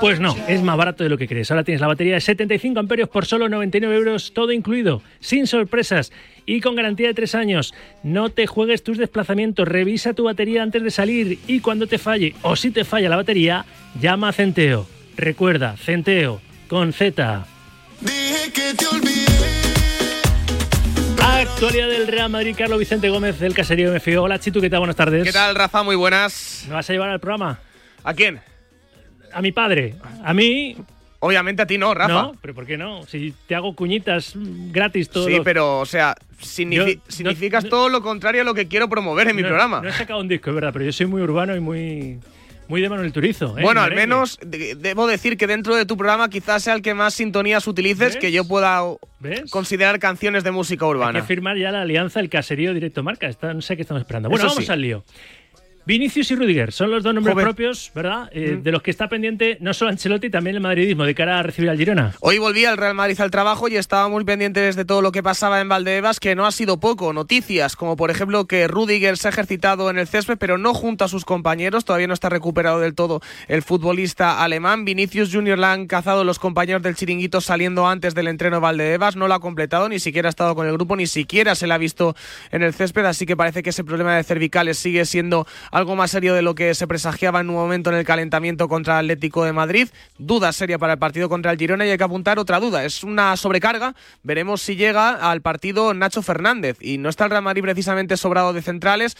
Pues 0.00 0.20
no, 0.20 0.36
es 0.48 0.62
más 0.62 0.76
barato 0.76 1.04
de 1.04 1.10
lo 1.10 1.18
que 1.18 1.28
crees. 1.28 1.50
Ahora 1.50 1.64
tienes 1.64 1.80
la 1.80 1.86
batería 1.86 2.14
de 2.14 2.20
75 2.20 2.80
amperios 2.80 3.08
por 3.08 3.26
solo 3.26 3.48
99 3.48 3.94
euros, 3.94 4.32
todo 4.34 4.52
incluido, 4.52 5.02
sin 5.20 5.46
sorpresas 5.46 6.12
y 6.46 6.60
con 6.60 6.74
garantía 6.74 7.08
de 7.08 7.14
3 7.14 7.34
años. 7.34 7.74
No 8.02 8.30
te 8.30 8.46
juegues 8.46 8.82
tus 8.82 8.98
desplazamientos, 8.98 9.68
revisa 9.68 10.14
tu 10.14 10.24
batería 10.24 10.62
antes 10.62 10.82
de 10.82 10.90
salir 10.90 11.38
y 11.46 11.60
cuando 11.60 11.86
te 11.86 11.98
falle 11.98 12.34
o 12.42 12.56
si 12.56 12.70
te 12.70 12.84
falla 12.84 13.08
la 13.08 13.16
batería, 13.16 13.64
llama 14.00 14.28
a 14.28 14.32
Centeo. 14.32 14.86
Recuerda, 15.16 15.76
Centeo, 15.76 16.40
con 16.68 16.92
Z. 16.92 17.46
Actualidad 21.22 21.88
del 21.88 22.08
Real 22.08 22.30
Madrid, 22.30 22.54
Carlos 22.56 22.78
Vicente 22.78 23.08
Gómez 23.08 23.38
del 23.38 23.54
Caserío 23.54 23.94
MFIO. 23.94 24.22
Hola 24.22 24.38
Chitu, 24.40 24.60
¿qué 24.60 24.70
tal? 24.70 24.80
Buenas 24.80 24.96
tardes. 24.96 25.24
¿Qué 25.24 25.32
tal, 25.32 25.54
Rafa? 25.54 25.82
Muy 25.82 25.96
buenas. 25.96 26.64
¿Me 26.66 26.74
vas 26.74 26.88
a 26.88 26.92
llevar 26.92 27.10
al 27.10 27.20
programa? 27.20 27.60
¿A 28.02 28.14
quién? 28.14 28.40
A 29.34 29.42
mi 29.42 29.52
padre. 29.52 29.94
A 30.24 30.32
mí. 30.34 30.76
Obviamente 31.24 31.62
a 31.62 31.66
ti 31.66 31.78
no, 31.78 31.94
Rafa. 31.94 32.12
No, 32.12 32.32
pero 32.40 32.52
¿por 32.52 32.66
qué 32.66 32.76
no? 32.76 33.06
Si 33.06 33.32
te 33.46 33.54
hago 33.54 33.76
cuñitas 33.76 34.32
gratis 34.34 35.08
todo. 35.08 35.28
Sí, 35.28 35.38
pero, 35.44 35.78
o 35.78 35.86
sea, 35.86 36.16
signifi- 36.40 36.74
Yo- 36.74 36.94
no- 36.96 37.02
significas 37.06 37.64
todo 37.68 37.88
lo 37.88 38.02
contrario 38.02 38.42
a 38.42 38.44
lo 38.44 38.54
que 38.54 38.66
quiero 38.66 38.88
promover 38.88 39.28
en 39.28 39.36
mi 39.36 39.42
no, 39.42 39.48
programa. 39.48 39.80
No 39.82 39.88
he 39.88 39.92
sacado 39.92 40.18
un 40.20 40.26
disco, 40.26 40.50
es 40.50 40.54
verdad, 40.56 40.70
pero 40.72 40.84
yo 40.84 40.90
soy 40.92 41.06
muy 41.06 41.22
urbano 41.22 41.54
y 41.54 41.60
muy. 41.60 42.18
Muy 42.68 42.80
de 42.80 42.88
Manuel 42.88 43.12
Turizo. 43.12 43.58
¿eh? 43.58 43.62
Bueno, 43.62 43.82
al 43.82 43.94
menos 43.94 44.38
de- 44.44 44.74
debo 44.76 45.06
decir 45.06 45.36
que 45.36 45.46
dentro 45.46 45.76
de 45.76 45.84
tu 45.84 45.96
programa 45.96 46.30
quizás 46.30 46.62
sea 46.62 46.74
el 46.74 46.80
que 46.82 46.94
más 46.94 47.12
sintonías 47.12 47.66
utilices, 47.68 48.14
¿Ves? 48.14 48.16
que 48.16 48.32
yo 48.32 48.46
pueda 48.48 48.80
¿Ves? 49.20 49.50
considerar 49.50 49.98
canciones 49.98 50.42
de 50.42 50.52
música 50.52 50.86
Hay 50.86 50.90
urbana. 50.92 51.20
que 51.20 51.26
firmar 51.26 51.56
ya 51.58 51.70
la 51.70 51.82
alianza 51.82 52.20
del 52.20 52.30
caserío 52.30 52.72
directo 52.72 53.02
marca. 53.02 53.28
Está- 53.28 53.52
no 53.52 53.60
sé 53.62 53.76
qué 53.76 53.82
estamos 53.82 54.00
esperando. 54.00 54.28
Bueno, 54.30 54.44
Eso 54.46 54.54
vamos 54.54 54.64
sí. 54.66 54.72
al 54.72 54.80
lío. 54.80 55.04
Vinicius 55.84 56.30
y 56.30 56.36
Rudiger 56.36 56.70
son 56.72 56.90
los 56.92 57.02
dos 57.02 57.12
nombres 57.12 57.34
propios, 57.36 57.90
¿verdad? 57.94 58.30
Eh, 58.32 58.50
Mm. 58.52 58.62
De 58.62 58.72
los 58.72 58.82
que 58.82 58.90
está 58.90 59.08
pendiente 59.08 59.56
no 59.60 59.72
solo 59.74 59.90
Ancelotti, 59.90 60.30
también 60.30 60.56
el 60.56 60.62
madridismo 60.62 61.04
de 61.04 61.14
cara 61.14 61.38
a 61.38 61.42
recibir 61.42 61.70
al 61.70 61.76
Girona. 61.78 62.12
Hoy 62.20 62.38
volví 62.38 62.64
al 62.64 62.76
Real 62.76 62.94
Madrid 62.94 63.20
al 63.20 63.30
trabajo 63.30 63.68
y 63.68 63.76
estaba 63.76 64.08
muy 64.08 64.24
pendientes 64.24 64.76
de 64.76 64.84
todo 64.84 65.02
lo 65.02 65.10
que 65.12 65.22
pasaba 65.22 65.60
en 65.60 65.68
Valdebebas, 65.68 66.20
que 66.20 66.34
no 66.34 66.46
ha 66.46 66.52
sido 66.52 66.78
poco. 66.78 67.12
Noticias 67.12 67.76
como 67.76 67.96
por 67.96 68.10
ejemplo 68.10 68.46
que 68.46 68.68
Rudiger 68.68 69.16
se 69.16 69.28
ha 69.28 69.30
ejercitado 69.30 69.90
en 69.90 69.98
el 69.98 70.06
césped, 70.06 70.36
pero 70.38 70.58
no 70.58 70.74
junto 70.74 71.04
a 71.04 71.08
sus 71.08 71.24
compañeros. 71.24 71.84
Todavía 71.84 72.06
no 72.06 72.14
está 72.14 72.28
recuperado 72.28 72.80
del 72.80 72.94
todo 72.94 73.20
el 73.48 73.62
futbolista 73.62 74.42
alemán. 74.42 74.84
Vinicius 74.84 75.32
Junior 75.32 75.58
la 75.58 75.72
han 75.72 75.86
cazado 75.86 76.24
los 76.24 76.38
compañeros 76.38 76.82
del 76.82 76.94
chiringuito 76.94 77.40
saliendo 77.40 77.86
antes 77.88 78.14
del 78.14 78.28
entreno 78.28 78.56
de 78.56 78.60
Valdebebas. 78.60 79.16
No 79.16 79.28
lo 79.28 79.34
ha 79.34 79.40
completado, 79.40 79.88
ni 79.88 79.98
siquiera 79.98 80.28
ha 80.28 80.30
estado 80.30 80.54
con 80.54 80.66
el 80.66 80.72
grupo, 80.74 80.96
ni 80.96 81.06
siquiera 81.06 81.54
se 81.54 81.66
le 81.66 81.74
ha 81.74 81.78
visto 81.78 82.14
en 82.50 82.62
el 82.62 82.74
césped. 82.74 83.04
Así 83.04 83.26
que 83.26 83.36
parece 83.36 83.62
que 83.62 83.70
ese 83.70 83.84
problema 83.84 84.16
de 84.16 84.24
cervicales 84.24 84.78
sigue 84.78 85.04
siendo 85.06 85.46
algo 85.72 85.96
más 85.96 86.12
serio 86.12 86.34
de 86.34 86.42
lo 86.42 86.54
que 86.54 86.74
se 86.74 86.86
presagiaba 86.86 87.40
en 87.40 87.50
un 87.50 87.56
momento 87.56 87.90
en 87.90 87.96
el 87.96 88.04
calentamiento 88.04 88.68
contra 88.68 89.00
el 89.00 89.06
Atlético 89.06 89.44
de 89.44 89.52
Madrid. 89.52 89.88
Duda 90.18 90.52
seria 90.52 90.78
para 90.78 90.92
el 90.92 90.98
partido 90.98 91.28
contra 91.28 91.50
el 91.50 91.58
Girona 91.58 91.86
y 91.86 91.90
hay 91.90 91.98
que 91.98 92.04
apuntar 92.04 92.38
otra 92.38 92.60
duda. 92.60 92.84
Es 92.84 93.02
una 93.02 93.36
sobrecarga. 93.36 93.94
Veremos 94.22 94.60
si 94.60 94.76
llega 94.76 95.10
al 95.30 95.40
partido 95.40 95.94
Nacho 95.94 96.22
Fernández. 96.22 96.76
Y 96.80 96.98
no 96.98 97.08
está 97.08 97.24
el 97.24 97.30
Real 97.30 97.42
Madrid 97.42 97.62
precisamente 97.62 98.16
sobrado 98.16 98.52
de 98.52 98.62
centrales. 98.62 99.16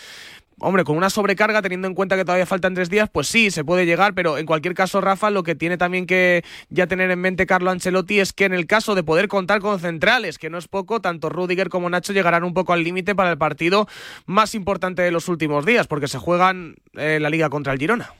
Hombre, 0.65 0.85
con 0.85 0.97
una 0.97 1.11
sobrecarga, 1.11 1.61
teniendo 1.61 1.89
en 1.89 1.95
cuenta 1.95 2.17
que 2.17 2.25
todavía 2.25 2.47
faltan 2.47 2.73
tres 2.73 2.89
días, 2.89 3.11
pues 3.11 3.27
sí, 3.27 3.51
se 3.51 3.65
puede 3.65 3.85
llegar, 3.85 4.15
pero 4.15 4.39
en 4.39 4.47
cualquier 4.47 4.75
caso, 4.75 5.01
Rafa, 5.01 5.29
lo 5.29 5.43
que 5.43 5.57
tiene 5.57 5.77
también 5.77 6.07
que 6.07 6.45
ya 6.71 6.87
tener 6.87 7.11
en 7.11 7.21
mente 7.21 7.47
Carlo 7.47 7.73
Ancelotti 7.73 8.21
es 8.21 8.33
que 8.33 8.45
en 8.45 8.55
el 8.55 8.67
caso 8.69 8.95
de 8.95 9.03
poder 9.03 9.27
contar 9.27 9.59
con 9.59 9.81
centrales, 9.81 10.39
que 10.39 10.51
no 10.51 10.59
es 10.59 10.69
poco, 10.69 11.01
tanto 11.01 11.31
Rudiger 11.31 11.69
como 11.69 11.91
Nacho 11.91 12.13
llegarán 12.13 12.45
un 12.45 12.55
poco 12.55 12.73
al 12.73 12.85
límite 12.85 13.17
para 13.17 13.33
el 13.33 13.39
partido 13.39 13.89
más 14.27 14.55
importante 14.55 15.03
de 15.03 15.11
los 15.11 15.29
últimos 15.29 15.67
días, 15.67 15.89
porque 15.89 16.07
se 16.07 16.19
juegan 16.19 16.77
eh, 16.95 17.19
la 17.21 17.29
liga 17.29 17.51
contra 17.51 17.73
el 17.73 17.81
Girona 17.81 18.13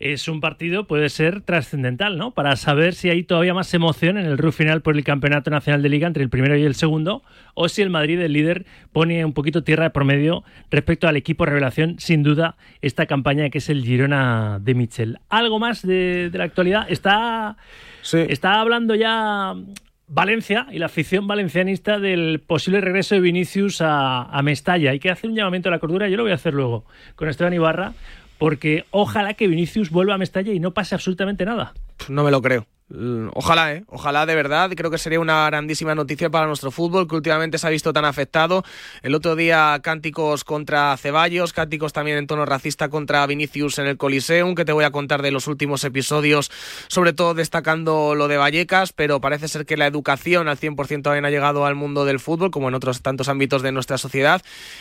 es 0.00 0.28
un 0.28 0.40
partido, 0.40 0.86
puede 0.86 1.08
ser 1.08 1.40
trascendental, 1.40 2.18
¿no? 2.18 2.30
Para 2.30 2.54
saber 2.56 2.94
si 2.94 3.10
hay 3.10 3.24
todavía 3.24 3.52
más 3.52 3.72
emoción 3.74 4.16
en 4.16 4.26
el 4.26 4.38
RU 4.38 4.52
final 4.52 4.80
por 4.80 4.96
el 4.96 5.02
Campeonato 5.02 5.50
Nacional 5.50 5.82
de 5.82 5.88
Liga 5.88 6.06
entre 6.06 6.22
el 6.22 6.30
primero 6.30 6.56
y 6.56 6.62
el 6.62 6.76
segundo, 6.76 7.22
o 7.54 7.68
si 7.68 7.82
el 7.82 7.90
Madrid, 7.90 8.20
el 8.20 8.32
líder, 8.32 8.64
pone 8.92 9.24
un 9.24 9.32
poquito 9.32 9.64
tierra 9.64 9.84
de 9.84 9.90
promedio 9.90 10.44
respecto 10.70 11.08
al 11.08 11.16
equipo 11.16 11.46
revelación, 11.46 11.96
sin 11.98 12.22
duda, 12.22 12.56
esta 12.80 13.06
campaña 13.06 13.50
que 13.50 13.58
es 13.58 13.68
el 13.68 13.84
Girona 13.84 14.60
de 14.60 14.74
Michel. 14.74 15.18
¿Algo 15.28 15.58
más 15.58 15.84
de, 15.84 16.30
de 16.30 16.38
la 16.38 16.44
actualidad? 16.44 16.86
Está, 16.88 17.56
está 18.12 18.60
hablando 18.60 18.94
ya 18.94 19.54
Valencia 20.06 20.68
y 20.70 20.78
la 20.78 20.86
afición 20.86 21.26
valencianista 21.26 21.98
del 21.98 22.40
posible 22.40 22.80
regreso 22.80 23.16
de 23.16 23.20
Vinicius 23.20 23.82
a, 23.82 24.22
a, 24.22 24.42
Mestalla. 24.42 24.92
Hay 24.92 25.00
que 25.00 25.10
hacer 25.10 25.28
un 25.28 25.36
llamamiento 25.36 25.68
a 25.68 25.72
la 25.72 25.80
cordura, 25.80 26.08
yo 26.08 26.16
lo 26.16 26.22
voy 26.22 26.32
a 26.32 26.36
hacer 26.36 26.54
luego 26.54 26.86
con 27.14 27.28
Esteban 27.28 27.52
Ibarra, 27.52 27.92
porque 28.38 28.84
ojalá 28.90 29.34
que 29.34 29.48
Vinicius 29.48 29.90
vuelva 29.90 30.14
a 30.14 30.18
Mestalla 30.18 30.52
y 30.52 30.60
no 30.60 30.72
pase 30.72 30.94
absolutamente 30.94 31.44
nada. 31.44 31.74
No 32.08 32.24
me 32.24 32.30
lo 32.30 32.40
creo. 32.40 32.66
Ojalá, 32.90 33.74
¿eh? 33.74 33.84
Ojalá 33.88 34.24
de 34.24 34.34
verdad. 34.34 34.70
Creo 34.74 34.90
que 34.90 34.96
sería 34.96 35.20
una 35.20 35.44
grandísima 35.46 35.94
noticia 35.94 36.30
para 36.30 36.46
nuestro 36.46 36.70
fútbol, 36.70 37.06
que 37.06 37.16
últimamente 37.16 37.58
se 37.58 37.66
ha 37.66 37.70
visto 37.70 37.92
tan 37.92 38.06
afectado. 38.06 38.64
El 39.02 39.14
otro 39.14 39.36
día 39.36 39.78
cánticos 39.82 40.42
contra 40.42 40.96
Ceballos, 40.96 41.52
cánticos 41.52 41.92
también 41.92 42.16
en 42.16 42.26
tono 42.26 42.46
racista 42.46 42.88
contra 42.88 43.26
Vinicius 43.26 43.78
en 43.78 43.86
el 43.86 43.98
Coliseum, 43.98 44.54
que 44.54 44.64
te 44.64 44.72
voy 44.72 44.84
a 44.84 44.90
contar 44.90 45.20
de 45.20 45.30
los 45.30 45.48
últimos 45.48 45.84
episodios, 45.84 46.50
sobre 46.88 47.12
todo 47.12 47.34
destacando 47.34 48.14
lo 48.14 48.26
de 48.26 48.38
Vallecas, 48.38 48.94
pero 48.94 49.20
parece 49.20 49.48
ser 49.48 49.66
que 49.66 49.76
la 49.76 49.86
educación 49.86 50.48
al 50.48 50.58
100% 50.58 51.02
también 51.02 51.26
ha 51.26 51.30
llegado 51.30 51.66
al 51.66 51.74
mundo 51.74 52.06
del 52.06 52.20
fútbol, 52.20 52.50
como 52.50 52.68
en 52.68 52.74
otros 52.74 53.02
tantos 53.02 53.28
ámbitos 53.28 53.60
de 53.60 53.72
nuestra 53.72 53.98
sociedad. 53.98 54.40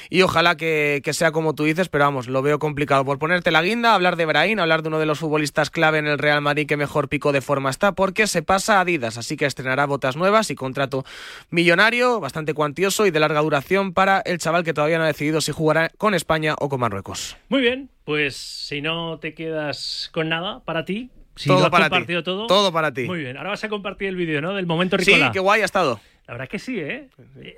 Y 0.10 0.22
ojalá 0.22 0.56
que, 0.56 1.02
que 1.04 1.12
sea 1.12 1.34
como 1.34 1.56
tú 1.56 1.66
dices, 1.66 1.90
pero 1.90 2.06
vamos, 2.06 2.30
lo 2.30 2.42
veo 2.42 2.58
complicado. 2.58 3.04
Por 3.04 3.20
ponerte 3.20 3.52
la 3.52 3.62
guinda, 3.62 3.94
hablar 3.94 4.16
de 4.16 4.26
Brahim, 4.26 4.60
hablar 4.60 4.82
de 4.82 4.88
uno 4.88 5.00
de 5.00 5.06
los 5.06 5.20
futbolistas 5.20 5.70
clave 5.70 5.98
en 5.98 6.08
el 6.08 6.18
Real 6.18 6.40
Madrid 6.40 6.68
que 6.68 6.78
mejor 6.78 7.10
pico 7.10 7.34
de 7.34 7.42
forma 7.42 7.70
está 7.70 7.97
porque 7.98 8.28
se 8.28 8.44
pasa 8.44 8.78
a 8.78 8.82
Adidas, 8.82 9.18
así 9.18 9.36
que 9.38 9.48
estrenará 9.48 9.88
botas 9.88 10.16
nuevas 10.16 10.52
y 10.52 10.56
contrato 10.56 11.04
millonario, 11.50 12.20
bastante 12.20 12.54
cuantioso 12.54 13.08
y 13.08 13.12
de 13.12 13.20
larga 13.20 13.42
duración 13.42 13.92
para 13.92 14.20
el 14.20 14.38
chaval 14.38 14.64
que 14.64 14.72
todavía 14.72 15.00
no 15.00 15.04
ha 15.04 15.08
decidido 15.08 15.42
si 15.42 15.52
jugará 15.52 15.90
con 15.98 16.14
España 16.14 16.54
o 16.60 16.70
con 16.70 16.80
Marruecos. 16.80 17.38
Muy 17.50 17.60
bien, 17.62 17.90
pues 18.04 18.38
si 18.38 18.82
no 18.82 19.18
te 19.18 19.34
quedas 19.34 20.12
con 20.14 20.30
nada 20.30 20.60
para 20.64 20.86
ti, 20.86 21.10
si 21.36 21.50
todo 21.50 21.58
lo 21.58 21.66
has 21.66 21.72
para 21.72 21.90
compartido 21.90 22.22
ti. 22.22 22.26
todo. 22.26 22.46
Todo 22.46 22.72
para 22.72 22.94
ti. 22.94 23.06
Muy 23.06 23.18
bien, 23.22 23.36
ahora 23.36 23.50
vas 23.50 23.64
a 23.64 23.70
compartir 23.70 24.10
el 24.10 24.16
vídeo, 24.16 24.42
¿no? 24.42 24.54
Del 24.54 24.68
momento 24.68 24.96
Ricola. 24.96 25.26
Sí, 25.26 25.32
qué 25.34 25.40
guay 25.40 25.62
ha 25.64 25.66
estado. 25.66 26.00
La 26.28 26.34
verdad 26.34 26.50
que 26.50 26.60
sí, 26.60 26.78
¿eh? 26.78 27.08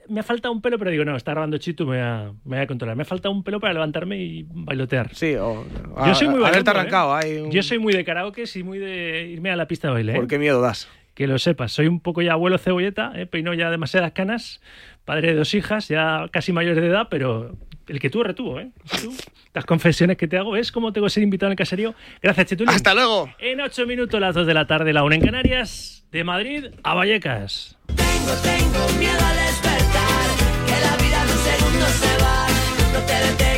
Me 0.10 0.20
ha 0.20 0.24
faltado 0.24 0.54
un 0.54 0.62
pelo, 0.62 0.78
pero 0.78 0.92
digo, 0.92 1.04
no, 1.04 1.16
está 1.16 1.32
grabando 1.32 1.58
Chito, 1.58 1.86
me 1.86 1.98
voy 1.98 2.06
a, 2.06 2.32
me 2.46 2.58
voy 2.58 2.60
a 2.60 2.68
controlar. 2.68 2.96
Me 2.96 3.02
ha 3.02 3.06
faltado 3.06 3.34
un 3.34 3.44
pelo 3.44 3.60
para 3.60 3.74
levantarme 3.74 4.18
y 4.20 4.46
bailotear. 4.48 5.14
Sí, 5.16 5.34
o. 5.36 5.66
Yo 6.06 6.14
soy 6.14 6.28
muy 6.28 6.44
arrancado. 6.46 7.20
¿eh? 7.20 7.42
un- 7.42 7.52
Yo 7.52 7.64
soy 7.64 7.80
muy 7.80 7.94
de 7.94 8.04
karaoke 8.06 8.44
y 8.54 8.64
muy 8.64 8.78
de 8.78 9.24
irme 9.28 9.50
a 9.50 9.56
la 9.56 9.68
pista 9.68 9.88
de 9.88 9.94
baile. 9.96 10.12
¿eh? 10.14 10.16
¿Por 10.16 10.28
qué 10.28 10.38
miedo 10.38 10.62
das? 10.62 10.88
Que 11.16 11.26
lo 11.26 11.40
sepas, 11.40 11.72
soy 11.72 11.88
un 11.88 12.00
poco 12.00 12.22
ya 12.22 12.34
abuelo 12.34 12.58
cebolleta, 12.60 13.12
¿eh? 13.16 13.26
peinó 13.26 13.54
ya 13.56 13.72
demasiadas 13.72 14.12
canas, 14.12 14.62
padre 15.04 15.30
de 15.30 15.36
dos 15.36 15.54
hijas, 15.56 15.88
ya 15.88 16.28
casi 16.32 16.54
mayores 16.54 16.82
de 16.82 16.88
edad, 16.90 17.08
pero 17.10 17.58
el 17.90 18.00
que 18.00 18.10
tuvo 18.10 18.24
retuvo, 18.24 18.60
¿eh? 18.60 18.70
Tú, 19.02 19.14
las 19.54 19.66
confesiones 19.66 20.18
que 20.18 20.28
te 20.28 20.38
hago, 20.38 20.52
¿ves 20.52 20.72
cómo 20.72 20.94
tengo 20.94 21.08
que 21.08 21.12
ser 21.12 21.24
invitado 21.24 21.48
en 21.48 21.54
el 21.54 21.58
caserío? 21.58 21.96
Gracias, 22.22 22.48
Chetulín. 22.48 22.74
¡Hasta 22.74 22.94
luego! 22.94 23.30
En 23.40 23.60
ocho 23.62 23.86
minutos, 23.86 24.20
las 24.22 24.36
dos 24.36 24.46
de 24.48 24.54
la 24.54 24.68
tarde, 24.68 24.94
la 24.94 25.04
una 25.04 25.16
en 25.16 25.22
Canarias, 25.22 26.06
de 26.12 26.24
Madrid 26.24 26.66
a 26.84 26.94
Vallecas. 26.94 27.76
Tengo 27.88 29.00
miedo 29.00 29.26
al 29.26 29.36
despertar, 29.36 30.30
que 30.66 30.80
la 30.86 30.98
vida 30.98 31.24
en 31.24 31.30
un 31.30 31.38
segundo 31.44 31.86
se 31.88 32.24
va. 32.24 32.48
No 32.94 33.00
te 33.06 33.14
detengas, 33.14 33.49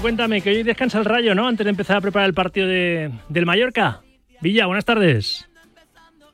Cuéntame, 0.00 0.40
que 0.40 0.50
hoy 0.50 0.62
descansa 0.62 0.98
el 0.98 1.04
rayo, 1.04 1.34
¿no? 1.34 1.46
Antes 1.46 1.64
de 1.64 1.70
empezar 1.70 1.96
a 1.96 2.00
preparar 2.00 2.28
el 2.28 2.34
partido 2.34 2.66
de, 2.66 3.10
del 3.28 3.46
Mallorca. 3.46 4.02
Villa, 4.40 4.66
buenas 4.66 4.84
tardes. 4.84 5.48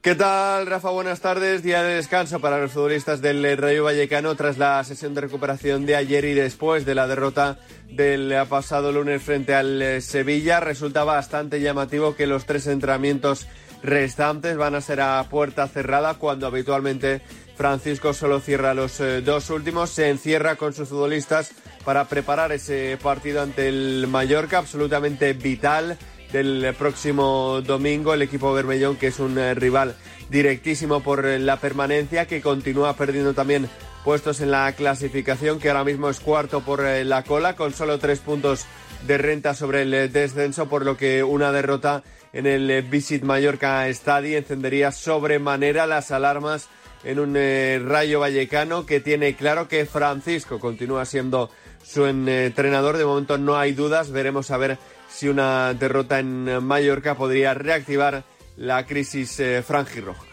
¿Qué 0.01 0.15
tal, 0.15 0.67
Rafa? 0.67 0.89
Buenas 0.89 1.21
tardes. 1.21 1.63
Día 1.63 1.83
de 1.83 1.97
descanso 1.97 2.41
para 2.41 2.59
los 2.59 2.73
futbolistas 2.73 3.21
del 3.21 3.59
Rayo 3.59 3.85
Vallecano 3.85 4.35
tras 4.35 4.57
la 4.57 4.83
sesión 4.83 5.15
de 5.15 5.21
recuperación 5.21 5.85
de 5.85 5.95
ayer 5.95 6.25
y 6.25 6.33
después 6.33 6.87
de 6.87 6.95
la 6.95 7.07
derrota 7.07 7.59
del 7.91 8.35
pasado 8.49 8.93
lunes 8.93 9.23
frente 9.23 9.55
al 9.55 9.81
eh, 9.83 10.01
Sevilla. 10.01 10.61
Resulta 10.61 11.05
bastante 11.05 11.61
llamativo 11.61 12.17
que 12.17 12.27
los 12.27 12.47
tres 12.47 12.67
entrenamientos 12.67 13.47
restantes 13.83 14.57
van 14.57 14.75
a 14.75 14.81
ser 14.81 15.03
a 15.03 15.23
puerta 15.29 15.69
cerrada 15.69 16.15
cuando 16.15 16.47
habitualmente 16.47 17.21
Francisco 17.61 18.15
solo 18.15 18.41
cierra 18.41 18.73
los 18.73 19.01
eh, 19.01 19.21
dos 19.21 19.51
últimos. 19.51 19.91
Se 19.91 20.09
encierra 20.09 20.57
con 20.57 20.73
sus 20.73 20.89
futbolistas 20.89 21.53
para 21.85 22.07
preparar 22.07 22.53
ese 22.53 22.97
partido 23.03 23.43
ante 23.43 23.69
el 23.69 24.07
Mallorca, 24.09 24.57
absolutamente 24.57 25.35
vital 25.35 25.99
del 26.33 26.75
próximo 26.79 27.61
domingo. 27.61 28.15
El 28.15 28.23
equipo 28.23 28.55
Bermellón, 28.55 28.97
que 28.97 29.09
es 29.09 29.19
un 29.19 29.37
eh, 29.37 29.53
rival 29.53 29.95
directísimo 30.31 31.03
por 31.03 31.27
eh, 31.27 31.39
la 31.39 31.59
permanencia, 31.59 32.27
que 32.27 32.41
continúa 32.41 32.97
perdiendo 32.97 33.35
también 33.35 33.69
puestos 34.05 34.41
en 34.41 34.53
la 34.53 34.73
clasificación, 34.73 35.61
que 35.61 35.69
ahora 35.69 35.85
mismo 35.85 36.09
es 36.09 36.19
cuarto 36.19 36.63
por 36.63 36.83
la 36.83 37.25
cola, 37.25 37.57
con 37.57 37.75
solo 37.75 37.99
tres 37.99 38.21
puntos 38.21 38.65
de 39.07 39.19
renta 39.19 39.53
sobre 39.53 39.83
el 39.83 40.11
descenso, 40.11 40.71
por 40.71 40.87
lo 40.87 40.97
que 40.97 41.23
una 41.23 41.53
derrota 41.53 42.05
en 42.33 42.47
el 42.47 42.81
Visit 42.85 43.23
Mallorca 43.23 43.87
Stadi 43.93 44.37
encendería 44.37 44.93
sobremanera 44.93 45.87
las 45.87 46.11
alarmas 46.11 46.71
en 47.05 47.21
un 47.21 47.35
eh, 47.37 47.81
Rayo 47.85 48.21
Vallecano 48.21 48.87
que 48.87 49.01
tiene 49.01 49.35
claro 49.35 49.69
que 49.69 49.87
Francisco 49.87 50.59
continúa 50.59 51.05
siendo 51.05 51.51
su 51.85 52.07
entrenador. 52.07 52.97
De 52.97 53.05
momento 53.05 53.39
no 53.39 53.57
hay 53.57 53.73
dudas. 53.73 54.11
Veremos 54.11 54.51
a 54.51 54.57
ver 54.57 54.79
si 55.09 55.29
una 55.29 55.75
derrota 55.75 56.19
en 56.19 56.63
Mallorca 56.65 57.15
podría 57.15 57.55
reactivar 57.55 58.25
la 58.57 58.87
crisis 58.87 59.41
eh, 59.41 59.63
franjirroja. 59.67 60.25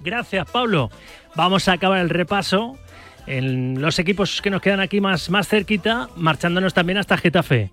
Gracias, 0.00 0.50
Pablo. 0.50 0.90
Vamos 1.34 1.68
a 1.68 1.72
acabar 1.72 2.00
el 2.00 2.08
repaso 2.08 2.78
en 3.26 3.80
los 3.80 3.98
equipos 3.98 4.40
que 4.40 4.50
nos 4.50 4.62
quedan 4.62 4.80
aquí 4.80 5.00
más, 5.00 5.28
más 5.30 5.48
cerquita, 5.48 6.08
marchándonos 6.16 6.72
también 6.72 6.98
hasta 6.98 7.16
Getafe. 7.18 7.72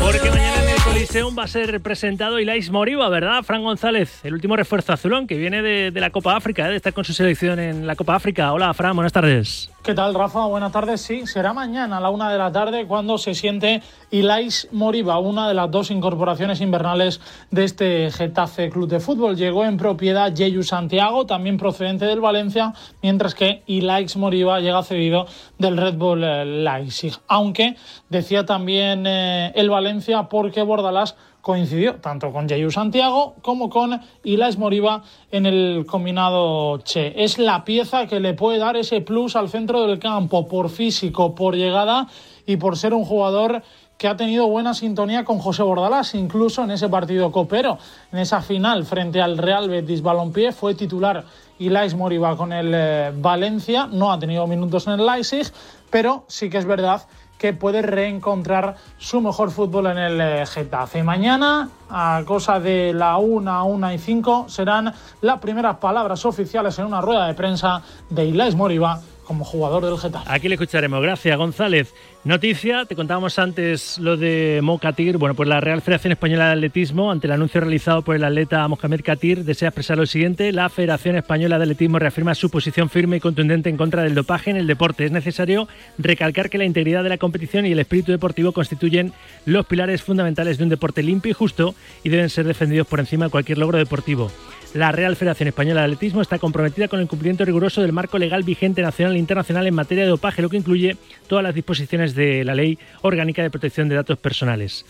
Porque 0.00 0.30
mañana 0.30 0.69
Coliseum 1.00 1.34
va 1.34 1.44
a 1.44 1.48
ser 1.48 1.80
presentado 1.80 2.38
Ilais 2.40 2.70
Moriba, 2.70 3.08
¿verdad? 3.08 3.42
Fran 3.42 3.62
González, 3.62 4.22
el 4.22 4.34
último 4.34 4.54
refuerzo 4.54 4.92
azulón 4.92 5.26
que 5.26 5.38
viene 5.38 5.62
de, 5.62 5.90
la 5.98 6.10
Copa 6.10 6.36
África, 6.36 6.66
¿eh? 6.66 6.72
de 6.72 6.76
estar 6.76 6.92
con 6.92 7.06
su 7.06 7.14
selección 7.14 7.58
en 7.58 7.86
la 7.86 7.96
Copa 7.96 8.16
África. 8.16 8.52
Hola, 8.52 8.74
Fran, 8.74 8.94
buenas 8.94 9.14
tardes. 9.14 9.70
¿Qué 9.82 9.94
tal, 9.94 10.12
Rafa? 10.12 10.44
Buenas 10.44 10.72
tardes. 10.72 11.00
Sí, 11.00 11.26
será 11.26 11.54
mañana 11.54 11.96
a 11.96 12.00
la 12.00 12.10
una 12.10 12.30
de 12.30 12.36
la 12.36 12.52
tarde 12.52 12.86
cuando 12.86 13.16
se 13.16 13.34
siente 13.34 13.82
Ilais 14.10 14.68
Moriba, 14.72 15.18
una 15.18 15.48
de 15.48 15.54
las 15.54 15.70
dos 15.70 15.90
incorporaciones 15.90 16.60
invernales 16.60 17.18
de 17.50 17.64
este 17.64 18.10
Getafe 18.10 18.68
Club 18.68 18.90
de 18.90 19.00
Fútbol. 19.00 19.36
Llegó 19.36 19.64
en 19.64 19.78
propiedad 19.78 20.34
Yeyu 20.34 20.64
Santiago, 20.64 21.24
también 21.24 21.56
procedente 21.56 22.04
del 22.04 22.20
Valencia, 22.20 22.74
mientras 23.02 23.34
que 23.34 23.62
Ilais 23.64 24.18
Moriba 24.18 24.60
llega 24.60 24.82
cedido 24.82 25.26
del 25.56 25.78
Red 25.78 25.94
Bull 25.94 26.24
eh, 26.24 26.44
Leipzig. 26.44 27.14
Aunque 27.26 27.76
decía 28.10 28.44
también 28.44 29.06
eh, 29.06 29.50
el 29.54 29.70
Valencia 29.70 30.24
porque 30.24 30.60
Bordalás 30.60 31.16
coincidió 31.40 31.96
tanto 31.96 32.32
con 32.32 32.48
Yeyu 32.48 32.70
Santiago 32.70 33.34
como 33.42 33.70
con 33.70 34.00
Ilais 34.24 34.58
Moriba 34.58 35.02
en 35.30 35.46
el 35.46 35.86
combinado 35.86 36.78
Che. 36.78 37.24
Es 37.24 37.38
la 37.38 37.64
pieza 37.64 38.06
que 38.06 38.20
le 38.20 38.34
puede 38.34 38.58
dar 38.58 38.76
ese 38.76 39.00
plus 39.00 39.36
al 39.36 39.48
centro 39.48 39.86
del 39.86 39.98
campo 39.98 40.48
por 40.48 40.70
físico, 40.70 41.34
por 41.34 41.56
llegada 41.56 42.08
y 42.46 42.56
por 42.56 42.76
ser 42.76 42.94
un 42.94 43.04
jugador 43.04 43.62
que 44.00 44.08
ha 44.08 44.16
tenido 44.16 44.46
buena 44.46 44.72
sintonía 44.72 45.24
con 45.24 45.38
José 45.40 45.62
Bordalás, 45.62 46.14
incluso 46.14 46.64
en 46.64 46.70
ese 46.70 46.88
partido 46.88 47.30
copero, 47.30 47.76
en 48.10 48.18
esa 48.20 48.40
final 48.40 48.86
frente 48.86 49.20
al 49.20 49.36
Real 49.36 49.68
Betis 49.68 50.00
Balompié, 50.00 50.52
fue 50.52 50.74
titular 50.74 51.26
Ilais 51.58 51.94
Moriba 51.94 52.34
con 52.34 52.54
el 52.54 52.72
eh, 52.74 53.12
Valencia, 53.14 53.86
no 53.92 54.10
ha 54.10 54.18
tenido 54.18 54.46
minutos 54.46 54.86
en 54.86 54.94
el 54.94 55.04
Leipzig, 55.04 55.52
pero 55.90 56.24
sí 56.28 56.48
que 56.48 56.56
es 56.56 56.64
verdad 56.64 57.02
que 57.02 57.19
puede 57.58 57.82
reencontrar 57.82 58.76
su 58.98 59.20
mejor 59.20 59.50
fútbol 59.50 59.86
en 59.86 59.98
el 59.98 60.20
eh, 60.20 60.46
Getafe. 60.46 61.02
Mañana, 61.02 61.70
a 61.88 62.22
cosa 62.26 62.60
de 62.60 62.92
la 62.92 63.16
1, 63.16 63.64
1 63.64 63.92
y 63.92 63.98
5, 63.98 64.46
serán 64.48 64.92
las 65.22 65.38
primeras 65.40 65.76
palabras 65.78 66.24
oficiales 66.26 66.78
en 66.78 66.84
una 66.84 67.00
rueda 67.00 67.26
de 67.26 67.34
prensa 67.34 67.82
de 68.10 68.26
Ilais 68.26 68.54
Moriba 68.54 69.00
como 69.30 69.44
jugador 69.44 69.84
del 69.84 69.96
Getafe. 69.96 70.26
Aquí 70.28 70.48
le 70.48 70.56
escucharemos. 70.56 71.00
Gracias, 71.00 71.38
González. 71.38 71.94
Noticia, 72.24 72.84
te 72.86 72.96
contábamos 72.96 73.38
antes 73.38 73.96
lo 74.00 74.16
de 74.16 74.58
Mocatir. 74.60 75.18
Bueno, 75.18 75.36
pues 75.36 75.48
la 75.48 75.60
Real 75.60 75.80
Federación 75.82 76.10
Española 76.10 76.46
de 76.46 76.54
Atletismo, 76.54 77.12
ante 77.12 77.28
el 77.28 77.34
anuncio 77.34 77.60
realizado 77.60 78.02
por 78.02 78.16
el 78.16 78.24
atleta 78.24 78.66
Mohamed 78.66 79.02
Katir, 79.04 79.44
desea 79.44 79.68
expresar 79.68 79.98
lo 79.98 80.06
siguiente. 80.06 80.50
La 80.50 80.68
Federación 80.68 81.14
Española 81.14 81.58
de 81.58 81.62
Atletismo 81.62 82.00
reafirma 82.00 82.34
su 82.34 82.50
posición 82.50 82.90
firme 82.90 83.18
y 83.18 83.20
contundente 83.20 83.70
en 83.70 83.76
contra 83.76 84.02
del 84.02 84.16
dopaje 84.16 84.50
en 84.50 84.56
el 84.56 84.66
deporte. 84.66 85.04
Es 85.04 85.12
necesario 85.12 85.68
recalcar 85.96 86.50
que 86.50 86.58
la 86.58 86.64
integridad 86.64 87.04
de 87.04 87.10
la 87.10 87.18
competición 87.18 87.66
y 87.66 87.70
el 87.70 87.78
espíritu 87.78 88.10
deportivo 88.10 88.50
constituyen 88.50 89.12
los 89.46 89.64
pilares 89.64 90.02
fundamentales 90.02 90.58
de 90.58 90.64
un 90.64 90.70
deporte 90.70 91.04
limpio 91.04 91.30
y 91.30 91.34
justo 91.34 91.76
y 92.02 92.08
deben 92.08 92.30
ser 92.30 92.48
defendidos 92.48 92.88
por 92.88 92.98
encima 92.98 93.26
de 93.26 93.30
cualquier 93.30 93.58
logro 93.58 93.78
deportivo. 93.78 94.28
La 94.74 94.92
Real 94.92 95.16
Federación 95.16 95.48
Española 95.48 95.80
de 95.80 95.86
Atletismo 95.86 96.22
está 96.22 96.38
comprometida 96.38 96.86
con 96.86 97.00
el 97.00 97.08
cumplimiento 97.08 97.44
riguroso 97.44 97.82
del 97.82 97.92
marco 97.92 98.18
legal 98.18 98.44
vigente 98.44 98.82
nacional 98.82 99.16
e 99.16 99.18
internacional 99.18 99.66
en 99.66 99.74
materia 99.74 100.04
de 100.04 100.10
dopaje, 100.10 100.42
lo 100.42 100.48
que 100.48 100.58
incluye 100.58 100.96
todas 101.26 101.42
las 101.42 101.54
disposiciones 101.54 102.14
de 102.14 102.44
la 102.44 102.54
Ley 102.54 102.78
Orgánica 103.02 103.42
de 103.42 103.50
Protección 103.50 103.88
de 103.88 103.96
Datos 103.96 104.18
Personales. 104.18 104.86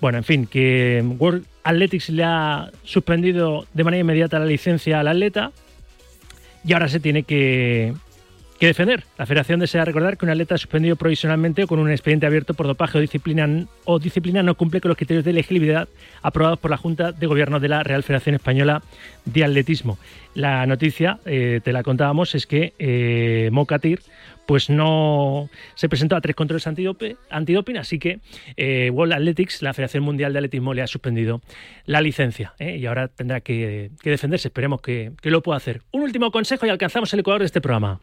Bueno, 0.00 0.18
en 0.18 0.24
fin, 0.24 0.46
que 0.46 1.04
World 1.18 1.46
Athletics 1.64 2.10
le 2.10 2.22
ha 2.22 2.70
suspendido 2.84 3.66
de 3.74 3.84
manera 3.84 4.02
inmediata 4.02 4.38
la 4.38 4.46
licencia 4.46 5.00
al 5.00 5.08
atleta 5.08 5.50
y 6.64 6.72
ahora 6.72 6.86
se 6.86 7.00
tiene 7.00 7.24
que, 7.24 7.94
que 8.62 8.68
defender. 8.68 9.02
La 9.18 9.26
federación 9.26 9.58
desea 9.58 9.84
recordar 9.84 10.16
que 10.16 10.24
un 10.24 10.30
atleta 10.30 10.56
suspendido 10.56 10.94
provisionalmente 10.94 11.64
o 11.64 11.66
con 11.66 11.80
un 11.80 11.90
expediente 11.90 12.26
abierto 12.26 12.54
por 12.54 12.68
dopaje 12.68 12.96
o 12.96 13.00
disciplina, 13.00 13.66
o 13.86 13.98
disciplina 13.98 14.40
no 14.44 14.54
cumple 14.54 14.80
con 14.80 14.88
los 14.90 14.96
criterios 14.96 15.24
de 15.24 15.32
elegibilidad 15.32 15.88
aprobados 16.22 16.60
por 16.60 16.70
la 16.70 16.76
Junta 16.76 17.10
de 17.10 17.26
Gobierno 17.26 17.58
de 17.58 17.66
la 17.66 17.82
Real 17.82 18.04
Federación 18.04 18.36
Española 18.36 18.80
de 19.24 19.42
Atletismo. 19.42 19.98
La 20.36 20.64
noticia, 20.66 21.18
eh, 21.26 21.60
te 21.64 21.72
la 21.72 21.82
contábamos, 21.82 22.36
es 22.36 22.46
que 22.46 22.72
eh, 22.78 23.48
Mocatir 23.50 23.98
pues 24.46 24.70
no 24.70 25.50
se 25.74 25.88
presentó 25.88 26.14
a 26.14 26.20
tres 26.20 26.36
controles 26.36 26.64
antidoping, 26.68 27.78
así 27.78 27.98
que 27.98 28.20
eh, 28.56 28.90
World 28.90 29.14
Athletics, 29.14 29.62
la 29.62 29.74
Federación 29.74 30.04
Mundial 30.04 30.34
de 30.34 30.38
Atletismo, 30.38 30.72
le 30.72 30.82
ha 30.82 30.86
suspendido 30.86 31.40
la 31.84 32.00
licencia 32.00 32.54
¿eh? 32.60 32.76
y 32.76 32.86
ahora 32.86 33.08
tendrá 33.08 33.40
que, 33.40 33.90
que 34.00 34.10
defenderse. 34.10 34.46
Esperemos 34.46 34.80
que, 34.80 35.10
que 35.20 35.32
lo 35.32 35.42
pueda 35.42 35.56
hacer. 35.56 35.82
Un 35.90 36.02
último 36.02 36.30
consejo 36.30 36.64
y 36.64 36.68
alcanzamos 36.68 37.12
el 37.12 37.18
ecuador 37.18 37.40
de 37.40 37.46
este 37.46 37.60
programa. 37.60 37.98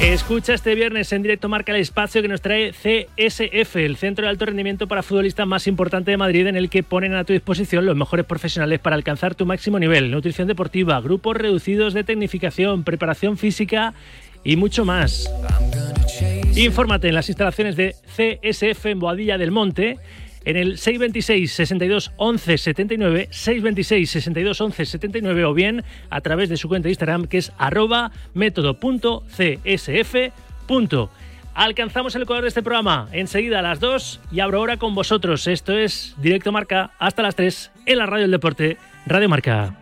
Escucha 0.00 0.54
este 0.54 0.74
viernes 0.74 1.12
en 1.12 1.22
directo 1.22 1.50
Marca 1.50 1.72
el 1.72 1.80
espacio 1.80 2.22
que 2.22 2.28
nos 2.28 2.40
trae 2.40 2.72
CSF, 2.72 3.76
el 3.76 3.96
centro 3.96 4.24
de 4.24 4.30
alto 4.30 4.46
rendimiento 4.46 4.88
para 4.88 5.02
futbolistas 5.02 5.46
más 5.46 5.66
importante 5.66 6.10
de 6.10 6.16
Madrid, 6.16 6.46
en 6.46 6.56
el 6.56 6.70
que 6.70 6.82
ponen 6.82 7.14
a 7.14 7.24
tu 7.24 7.34
disposición 7.34 7.84
los 7.84 7.96
mejores 7.96 8.24
profesionales 8.24 8.80
para 8.80 8.96
alcanzar 8.96 9.34
tu 9.34 9.44
máximo 9.44 9.78
nivel. 9.78 10.10
Nutrición 10.10 10.48
deportiva, 10.48 11.00
grupos 11.02 11.36
reducidos 11.36 11.92
de 11.92 12.02
tecnificación, 12.02 12.82
preparación 12.82 13.36
física 13.36 13.92
y 14.42 14.56
mucho 14.56 14.86
más. 14.86 15.30
Infórmate 16.56 17.08
en 17.08 17.14
las 17.14 17.28
instalaciones 17.28 17.76
de 17.76 17.94
CSF 18.16 18.86
en 18.86 19.00
Boadilla 19.00 19.36
del 19.36 19.50
Monte 19.50 19.98
en 20.44 20.56
el 20.56 20.78
626 20.78 21.52
62 21.52 22.12
11 22.16 22.58
79 22.58 23.28
626 23.30 24.10
62 24.10 24.60
11 24.60 24.86
79 24.86 25.44
o 25.44 25.54
bien 25.54 25.84
a 26.08 26.20
través 26.20 26.48
de 26.48 26.56
su 26.56 26.68
cuenta 26.68 26.86
de 26.86 26.90
Instagram 26.90 27.26
que 27.26 27.38
es 27.38 27.52
arroba 27.58 28.12
método.csf. 28.34 30.14
Alcanzamos 31.52 32.14
el 32.14 32.22
ecuador 32.22 32.42
de 32.42 32.48
este 32.48 32.62
programa 32.62 33.08
enseguida 33.12 33.58
a 33.58 33.62
las 33.62 33.80
2 33.80 34.20
y 34.30 34.40
abro 34.40 34.58
ahora 34.58 34.76
con 34.76 34.94
vosotros. 34.94 35.46
Esto 35.46 35.76
es 35.76 36.14
Directo 36.18 36.52
Marca 36.52 36.92
hasta 36.98 37.22
las 37.22 37.34
3 37.34 37.72
en 37.86 37.98
la 37.98 38.06
Radio 38.06 38.22
del 38.22 38.30
Deporte, 38.30 38.76
Radio 39.06 39.28
Marca. 39.28 39.76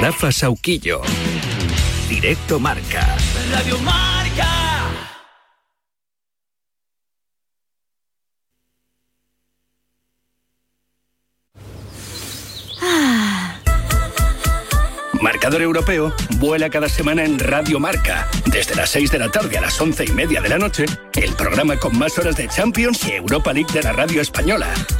Rafa 0.00 0.30
Sauquillo. 0.30 1.00
Directo 2.08 2.60
Marca. 2.60 3.16
Radio 3.50 3.78
Marca. 3.78 4.46
Marcador 15.20 15.62
Europeo 15.62 16.14
vuela 16.38 16.70
cada 16.70 16.88
semana 16.88 17.24
en 17.24 17.40
Radio 17.40 17.80
Marca. 17.80 18.28
Desde 18.46 18.76
las 18.76 18.90
6 18.90 19.10
de 19.10 19.18
la 19.18 19.30
tarde 19.32 19.58
a 19.58 19.62
las 19.62 19.80
11 19.80 20.04
y 20.04 20.12
media 20.12 20.40
de 20.40 20.48
la 20.48 20.58
noche, 20.58 20.84
el 21.16 21.34
programa 21.34 21.76
con 21.76 21.98
más 21.98 22.16
horas 22.18 22.36
de 22.36 22.46
Champions 22.46 23.04
y 23.04 23.14
Europa 23.14 23.52
League 23.52 23.72
de 23.72 23.82
la 23.82 23.92
radio 23.92 24.22
española. 24.22 24.72